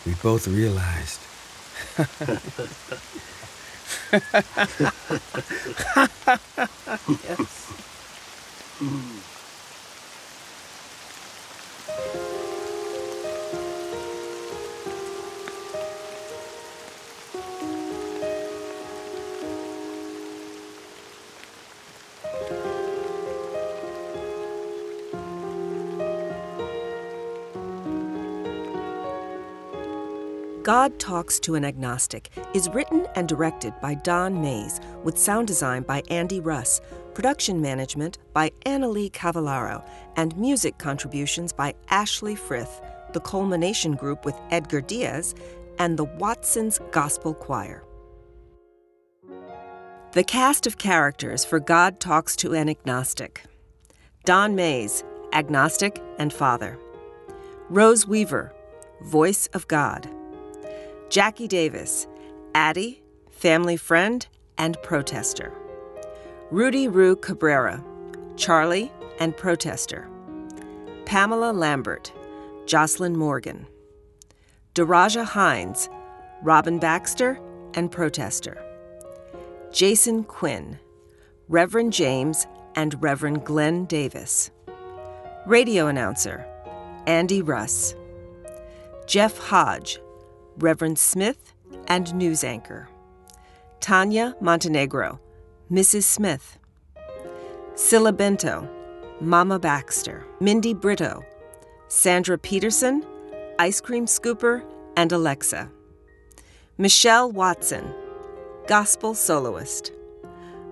we 0.04 0.14
both 0.14 0.48
realized. 0.48 1.20
yes. 7.28 7.72
Mm. 8.80 9.22
God 30.62 31.00
Talks 31.00 31.40
to 31.40 31.56
an 31.56 31.64
Agnostic 31.64 32.30
is 32.54 32.68
written 32.68 33.08
and 33.16 33.26
directed 33.28 33.74
by 33.80 33.94
Don 33.94 34.40
Mays, 34.40 34.80
with 35.02 35.18
sound 35.18 35.48
design 35.48 35.82
by 35.82 36.04
Andy 36.08 36.38
Russ, 36.38 36.80
production 37.14 37.60
management 37.60 38.18
by 38.32 38.52
Annalie 38.64 39.10
Cavallaro, 39.10 39.84
and 40.14 40.36
music 40.36 40.78
contributions 40.78 41.52
by 41.52 41.74
Ashley 41.88 42.36
Frith, 42.36 42.80
the 43.12 43.18
Culmination 43.18 43.96
Group 43.96 44.24
with 44.24 44.36
Edgar 44.52 44.80
Diaz, 44.80 45.34
and 45.80 45.98
the 45.98 46.04
Watson's 46.04 46.78
Gospel 46.92 47.34
Choir. 47.34 47.82
The 50.12 50.22
cast 50.22 50.68
of 50.68 50.78
characters 50.78 51.44
for 51.44 51.58
God 51.58 51.98
Talks 51.98 52.36
to 52.36 52.54
an 52.54 52.68
Agnostic 52.68 53.42
Don 54.24 54.54
Mays, 54.54 55.02
Agnostic 55.32 56.00
and 56.18 56.32
Father. 56.32 56.78
Rose 57.68 58.06
Weaver, 58.06 58.52
Voice 59.00 59.48
of 59.54 59.66
God. 59.66 60.08
Jackie 61.12 61.46
Davis, 61.46 62.06
Addie, 62.54 63.02
family 63.30 63.76
friend, 63.76 64.26
and 64.56 64.78
protester. 64.82 65.52
Rudy 66.50 66.88
Rue 66.88 67.16
Cabrera, 67.16 67.84
Charlie 68.36 68.90
and 69.18 69.36
protester. 69.36 70.08
Pamela 71.04 71.52
Lambert, 71.52 72.10
Jocelyn 72.64 73.14
Morgan. 73.14 73.66
Daraja 74.74 75.22
Hines, 75.26 75.90
Robin 76.42 76.78
Baxter, 76.78 77.38
and 77.74 77.90
protester. 77.90 78.56
Jason 79.70 80.24
Quinn, 80.24 80.78
Reverend 81.46 81.92
James 81.92 82.46
and 82.74 83.02
Reverend 83.02 83.44
Glenn 83.44 83.84
Davis. 83.84 84.50
Radio 85.44 85.88
announcer, 85.88 86.46
Andy 87.06 87.42
Russ. 87.42 87.94
Jeff 89.06 89.36
Hodge, 89.36 90.00
Reverend 90.59 90.98
Smith, 90.98 91.55
and 91.88 92.14
news 92.14 92.44
anchor. 92.44 92.88
Tanya 93.80 94.36
Montenegro, 94.40 95.20
Mrs. 95.70 96.05
Smith. 96.05 96.59
Scylla 97.74 98.12
Bento, 98.12 98.68
Mama 99.20 99.59
Baxter. 99.59 100.24
Mindy 100.40 100.74
Brito, 100.74 101.24
Sandra 101.88 102.38
Peterson, 102.38 103.05
Ice 103.59 103.80
Cream 103.80 104.07
Scooper, 104.07 104.62
and 104.96 105.12
Alexa. 105.12 105.70
Michelle 106.78 107.30
Watson, 107.30 107.92
Gospel 108.66 109.14
Soloist. 109.14 109.92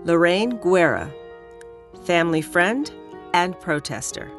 Lorraine 0.04 0.56
Guerra, 0.56 1.12
Family 2.04 2.40
Friend 2.40 2.90
and 3.34 3.58
Protester. 3.60 4.30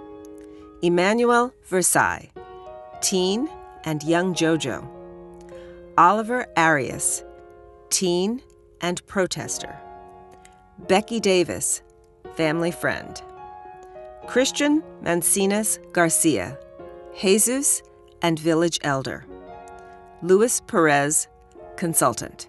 Emmanuel 0.81 1.53
Versailles, 1.65 2.31
Teen 3.01 3.47
and 3.83 4.01
Young 4.03 4.33
JoJo. 4.33 5.00
Oliver 5.97 6.47
Arias, 6.55 7.23
teen 7.89 8.41
and 8.79 9.05
protester. 9.07 9.77
Becky 10.87 11.19
Davis, 11.19 11.81
family 12.35 12.71
friend. 12.71 13.21
Christian 14.25 14.83
Mancinas 15.03 15.79
Garcia, 15.91 16.57
Jesus 17.19 17.83
and 18.21 18.39
village 18.39 18.79
elder. 18.83 19.25
Luis 20.21 20.61
Perez, 20.61 21.27
consultant. 21.75 22.47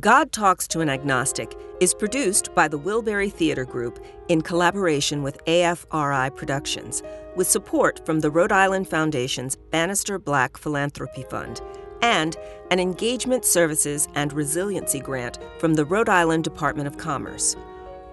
God 0.00 0.32
Talks 0.32 0.66
to 0.68 0.80
an 0.80 0.88
Agnostic 0.88 1.54
is 1.80 1.92
produced 1.92 2.54
by 2.54 2.68
the 2.68 2.78
Wilbury 2.78 3.30
Theater 3.30 3.64
Group 3.64 4.02
in 4.28 4.40
collaboration 4.40 5.22
with 5.22 5.44
AFRI 5.44 6.34
Productions, 6.36 7.02
with 7.36 7.48
support 7.48 8.04
from 8.06 8.20
the 8.20 8.30
Rhode 8.30 8.52
Island 8.52 8.88
Foundation's 8.88 9.56
Bannister 9.56 10.18
Black 10.18 10.56
Philanthropy 10.56 11.24
Fund 11.24 11.60
and 12.02 12.36
an 12.70 12.78
Engagement 12.78 13.44
Services 13.44 14.08
and 14.14 14.32
Resiliency 14.32 15.00
Grant 15.00 15.38
from 15.58 15.74
the 15.74 15.84
Rhode 15.84 16.08
Island 16.08 16.44
Department 16.44 16.86
of 16.86 16.96
Commerce. 16.98 17.56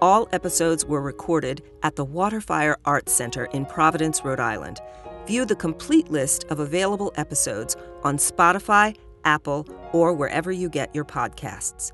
All 0.02 0.28
episodes 0.32 0.84
were 0.84 1.00
recorded 1.00 1.62
at 1.82 1.96
the 1.96 2.04
Waterfire 2.04 2.76
Arts 2.84 3.12
Center 3.12 3.46
in 3.46 3.64
Providence, 3.64 4.24
Rhode 4.24 4.40
Island. 4.40 4.80
View 5.26 5.44
the 5.44 5.56
complete 5.56 6.10
list 6.10 6.44
of 6.50 6.60
available 6.60 7.12
episodes 7.16 7.76
on 8.04 8.16
Spotify, 8.16 8.96
Apple, 9.24 9.66
or 9.92 10.12
wherever 10.12 10.52
you 10.52 10.68
get 10.68 10.94
your 10.94 11.04
podcasts. 11.04 11.92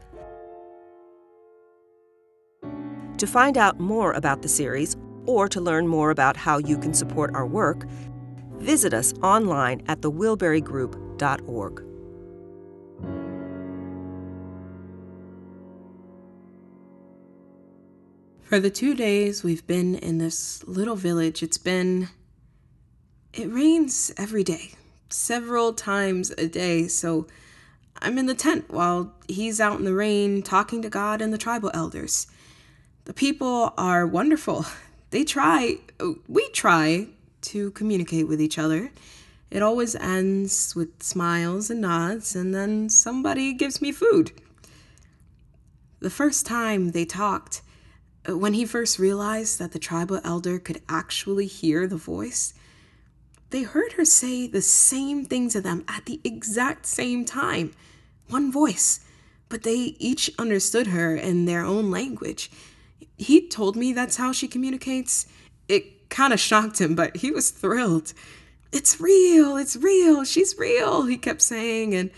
To 3.19 3.27
find 3.27 3.57
out 3.57 3.79
more 3.79 4.13
about 4.13 4.43
the 4.43 4.49
series 4.49 4.97
or 5.27 5.49
to 5.49 5.61
learn 5.61 5.87
more 5.87 6.11
about 6.11 6.37
how 6.37 6.59
you 6.59 6.77
can 6.77 6.93
support 6.93 7.35
our 7.35 7.47
work, 7.47 7.87
visit 8.59 8.93
us 8.93 9.15
online 9.23 9.83
at 9.87 10.03
For 18.43 18.61
the 18.61 18.69
two 18.69 18.95
days 18.95 19.43
we've 19.43 19.67
been 19.67 19.95
in 19.95 20.19
this 20.19 20.63
little 20.67 20.97
village, 20.97 21.43
it's 21.43 21.57
been. 21.57 22.11
It 23.33 23.51
rains 23.51 24.13
every 24.19 24.45
day, 24.45 24.73
several 25.09 25.73
times 25.73 26.33
a 26.37 26.47
day, 26.47 26.87
so 26.87 27.27
I'm 28.03 28.19
in 28.19 28.27
the 28.27 28.35
tent 28.35 28.69
while 28.69 29.15
he's 29.27 29.59
out 29.59 29.79
in 29.79 29.87
the 29.87 29.95
rain 29.95 30.43
talking 30.43 30.83
to 30.83 30.91
God 30.91 31.23
and 31.23 31.33
the 31.33 31.39
tribal 31.39 31.71
elders. 31.73 32.27
The 33.05 33.15
people 33.15 33.73
are 33.79 34.07
wonderful. 34.07 34.67
They 35.11 35.25
try, 35.25 35.77
we 36.27 36.49
try 36.51 37.07
to 37.43 37.71
communicate 37.71 38.29
with 38.29 38.41
each 38.41 38.59
other. 38.59 38.91
It 39.53 39.63
always 39.63 39.95
ends 39.95 40.75
with 40.75 41.03
smiles 41.03 41.69
and 41.69 41.83
nods, 41.83 42.35
and 42.35 42.55
then 42.55 42.89
somebody 42.89 43.53
gives 43.53 43.83
me 43.83 43.93
food. 43.93 44.33
The 46.01 46.09
first 46.09 46.47
time 46.47 46.93
they 46.93 47.05
talked, 47.05 47.61
uh, 48.27 48.39
when 48.39 48.55
he 48.55 48.65
first 48.65 48.99
realized 48.99 49.59
that 49.59 49.73
the 49.73 49.79
tribal 49.79 50.23
elder 50.25 50.59
could 50.59 50.81
actually 50.89 51.45
hear 51.45 51.87
the 51.87 51.99
voice, 51.99 52.55
they 53.51 53.63
heard 53.63 53.93
her 53.93 54.07
say 54.07 54.47
the 54.47 54.63
same 54.63 55.27
thing 55.27 55.51
to 55.51 55.61
them 55.61 55.85
at 55.87 56.07
the 56.07 56.23
exact 56.25 56.87
same 56.87 57.27
time. 57.27 57.73
One 58.31 58.51
voice, 58.51 59.01
but 59.51 59.65
they 59.65 59.97
each 59.99 60.31
understood 60.39 60.87
her 60.87 61.15
in 61.15 61.45
their 61.45 61.63
own 61.63 61.91
language. 61.91 62.51
He 63.19 63.47
told 63.49 63.77
me 63.77 63.93
that's 63.93 64.17
how 64.17 64.33
she 64.33 64.49
communicates. 64.49 65.27
It 65.69 66.09
kind 66.09 66.33
of 66.33 66.41
shocked 66.41 66.81
him, 66.81 66.95
but 66.95 67.19
he 67.19 67.31
was 67.31 67.51
thrilled. 67.51 68.15
It's 68.73 69.01
real, 69.01 69.57
it's 69.57 69.77
real, 69.77 70.25
she's 70.25 70.57
real, 70.59 71.05
he 71.05 71.17
kept 71.19 71.43
saying. 71.43 71.95
And 71.95 72.11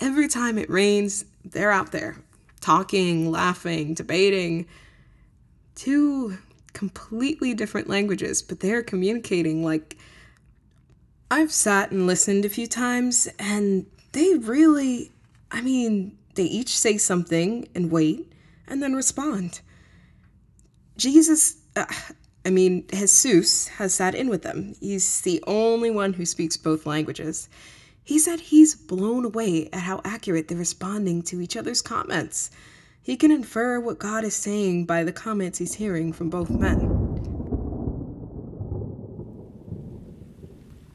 every 0.00 0.28
time 0.28 0.58
it 0.58 0.68
rains, 0.68 1.24
they're 1.44 1.72
out 1.72 1.92
there 1.92 2.16
talking, 2.60 3.30
laughing, 3.30 3.94
debating. 3.94 4.66
Two 5.76 6.38
completely 6.72 7.54
different 7.54 7.88
languages, 7.88 8.42
but 8.42 8.60
they're 8.60 8.82
communicating 8.82 9.64
like. 9.64 9.96
I've 11.28 11.50
sat 11.50 11.90
and 11.90 12.06
listened 12.06 12.44
a 12.44 12.48
few 12.48 12.68
times, 12.68 13.28
and 13.36 13.84
they 14.12 14.34
really, 14.34 15.10
I 15.50 15.60
mean, 15.60 16.16
they 16.36 16.44
each 16.44 16.78
say 16.78 16.98
something 16.98 17.68
and 17.74 17.90
wait 17.90 18.32
and 18.68 18.80
then 18.80 18.94
respond. 18.94 19.60
Jesus, 20.96 21.56
uh, 21.74 21.86
I 22.46 22.50
mean, 22.50 22.86
Jesus 22.92 23.66
has 23.66 23.92
sat 23.92 24.14
in 24.14 24.28
with 24.28 24.42
them. 24.42 24.76
He's 24.78 25.20
the 25.22 25.42
only 25.48 25.90
one 25.90 26.12
who 26.12 26.24
speaks 26.24 26.56
both 26.56 26.86
languages. 26.86 27.48
He 28.04 28.20
said 28.20 28.38
he's 28.38 28.76
blown 28.76 29.24
away 29.24 29.68
at 29.72 29.80
how 29.80 30.00
accurate 30.04 30.46
they're 30.46 30.56
responding 30.56 31.22
to 31.22 31.40
each 31.40 31.56
other's 31.56 31.82
comments. 31.82 32.52
He 33.02 33.16
can 33.16 33.32
infer 33.32 33.80
what 33.80 33.98
God 33.98 34.22
is 34.22 34.36
saying 34.36 34.84
by 34.84 35.02
the 35.02 35.10
comments 35.10 35.58
he's 35.58 35.74
hearing 35.74 36.12
from 36.12 36.30
both 36.30 36.48
men. 36.48 36.78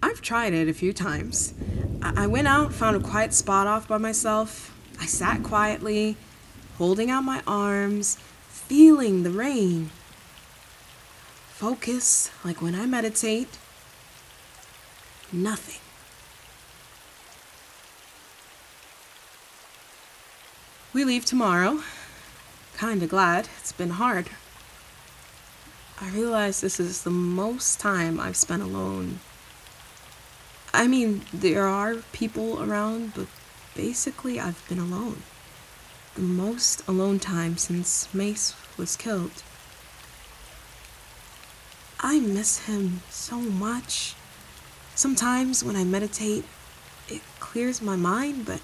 I've 0.01 0.21
tried 0.21 0.53
it 0.53 0.69
a 0.69 0.73
few 0.73 0.93
times. 0.93 1.53
I 2.01 2.27
went 2.27 2.47
out, 2.47 2.73
found 2.73 2.95
a 2.95 3.01
quiet 3.01 3.33
spot 3.33 3.67
off 3.67 3.89
by 3.89 3.97
myself. 3.97 4.73
I 5.01 5.05
sat 5.05 5.43
quietly, 5.43 6.15
holding 6.77 7.11
out 7.11 7.25
my 7.25 7.43
arms, 7.45 8.17
feeling 8.47 9.23
the 9.23 9.31
rain. 9.31 9.89
Focus, 11.61 12.31
like 12.43 12.59
when 12.59 12.73
I 12.73 12.87
meditate. 12.87 13.59
Nothing. 15.31 15.79
We 20.91 21.05
leave 21.05 21.23
tomorrow. 21.23 21.83
Kinda 22.79 23.05
glad. 23.05 23.47
It's 23.59 23.73
been 23.73 23.91
hard. 23.91 24.31
I 26.01 26.09
realize 26.09 26.61
this 26.61 26.79
is 26.79 27.03
the 27.03 27.11
most 27.11 27.79
time 27.79 28.19
I've 28.19 28.37
spent 28.37 28.63
alone. 28.63 29.19
I 30.73 30.87
mean, 30.87 31.25
there 31.31 31.67
are 31.67 31.97
people 32.11 32.63
around, 32.63 33.13
but 33.13 33.27
basically 33.75 34.39
I've 34.39 34.67
been 34.67 34.79
alone. 34.79 35.21
The 36.15 36.23
most 36.23 36.81
alone 36.87 37.19
time 37.19 37.57
since 37.57 38.11
Mace 38.15 38.55
was 38.77 38.97
killed. 38.97 39.43
I 42.03 42.19
miss 42.19 42.65
him 42.65 43.01
so 43.09 43.37
much. 43.37 44.15
Sometimes 44.95 45.63
when 45.63 45.75
I 45.75 45.83
meditate, 45.83 46.45
it 47.07 47.21
clears 47.39 47.79
my 47.79 47.95
mind, 47.95 48.45
but 48.45 48.59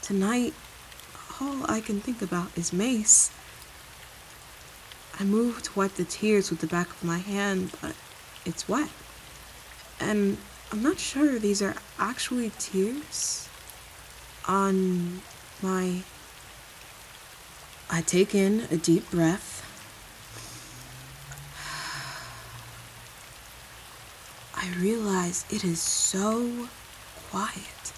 tonight, 0.00 0.54
all 1.40 1.68
I 1.68 1.80
can 1.80 2.00
think 2.00 2.22
about 2.22 2.56
is 2.56 2.72
Mace. 2.72 3.32
I 5.18 5.24
move 5.24 5.62
to 5.64 5.76
wipe 5.76 5.94
the 5.94 6.04
tears 6.04 6.50
with 6.50 6.60
the 6.60 6.68
back 6.68 6.88
of 6.90 7.02
my 7.02 7.18
hand, 7.18 7.72
but 7.82 7.96
it's 8.44 8.68
wet. 8.68 8.90
And 9.98 10.38
I'm 10.70 10.82
not 10.82 11.00
sure 11.00 11.40
these 11.40 11.60
are 11.60 11.74
actually 11.98 12.52
tears 12.60 13.48
on 14.46 15.22
my. 15.60 16.02
I 17.90 18.02
take 18.02 18.34
in 18.34 18.68
a 18.70 18.76
deep 18.76 19.10
breath. 19.10 19.57
I 24.68 24.80
realize 24.80 25.46
it 25.50 25.64
is 25.64 25.80
so 25.80 26.68
quiet. 27.30 27.92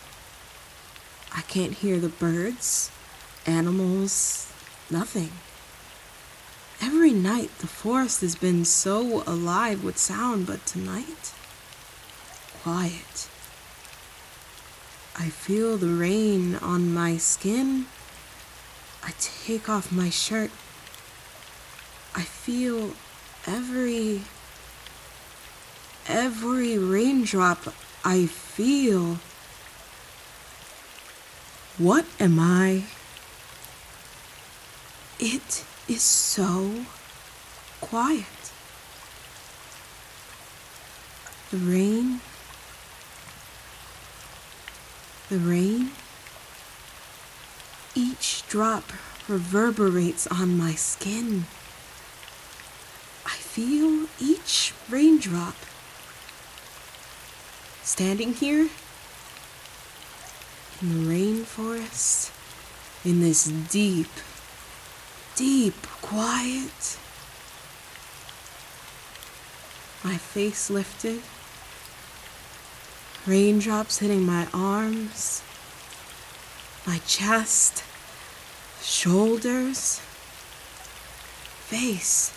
I 1.35 1.41
can't 1.43 1.73
hear 1.73 1.99
the 1.99 2.09
birds, 2.09 2.91
animals, 3.45 4.53
nothing. 4.91 5.31
Every 6.81 7.13
night 7.13 7.51
the 7.59 7.67
forest 7.67 8.21
has 8.21 8.37
been 8.37 8.65
so 8.65 9.25
alive 9.27 9.83
with 9.83 9.99
sound, 9.99 10.47
but 10.47 10.65
tonight, 10.65 11.33
quiet. 12.63 13.29
I 15.17 15.29
feel 15.29 15.77
the 15.77 15.89
rain 15.89 16.55
on 16.57 16.95
my 16.95 17.17
skin. 17.17 17.87
I 19.03 19.13
take 19.19 19.69
off 19.69 19.91
my 19.91 20.11
shirt. 20.11 20.51
I 22.15 22.23
feel 22.23 22.93
every 23.47 24.23
every 26.11 26.77
raindrop 26.77 27.73
I 28.05 28.27
feel. 28.27 29.19
What 31.79 32.05
am 32.19 32.39
I? 32.41 32.85
It 35.21 35.65
is 35.89 36.03
so 36.03 36.85
quiet. 37.81 38.25
The 41.51 41.57
rain, 41.57 42.21
the 45.29 45.39
rain, 45.39 45.91
each 47.95 48.47
drop 48.49 48.85
reverberates 49.29 50.27
on 50.27 50.59
my 50.59 50.75
skin. 50.75 51.45
I 53.27 53.37
feel 53.37 54.07
each 54.21 54.75
raindrop 54.89 55.55
standing 57.91 58.33
here 58.33 58.69
in 60.81 60.89
the 60.89 61.13
rainforest, 61.13 62.31
in 63.05 63.21
this 63.21 63.47
deep, 63.47 64.07
deep 65.35 65.75
quiet. 66.01 66.99
My 70.05 70.17
face 70.17 70.71
lifted, 70.71 71.21
raindrops 73.27 73.99
hitting 73.99 74.25
my 74.25 74.47
arms, 74.55 75.43
my 76.87 76.99
chest, 77.09 77.83
shoulders, 78.81 79.99
face. 81.67 82.33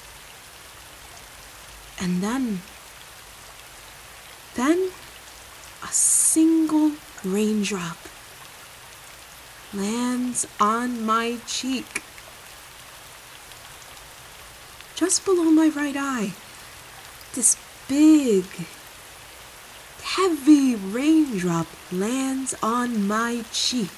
And 2.01 2.23
then, 2.23 2.61
then 4.55 4.91
a 5.83 5.87
single 5.91 6.93
raindrop 7.23 7.97
lands 9.73 10.45
on 10.59 11.05
my 11.05 11.37
cheek. 11.47 12.03
Just 14.95 15.25
below 15.25 15.45
my 15.45 15.69
right 15.69 15.95
eye, 15.97 16.33
this 17.33 17.57
big, 17.87 18.45
heavy 20.03 20.75
raindrop 20.75 21.67
lands 21.91 22.55
on 22.61 23.07
my 23.07 23.43
cheek. 23.51 23.89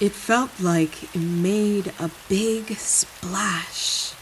It 0.00 0.12
felt 0.12 0.50
like 0.60 1.14
it 1.14 1.20
made 1.20 1.92
a 2.00 2.10
big 2.28 2.76
splash. 2.76 4.12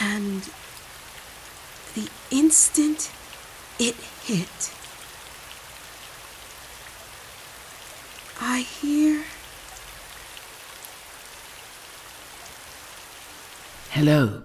And 0.00 0.48
the 1.94 2.08
instant 2.30 3.10
it 3.80 3.96
hit, 4.24 4.72
I 8.40 8.60
hear. 8.60 9.24
Hello. 13.90 14.42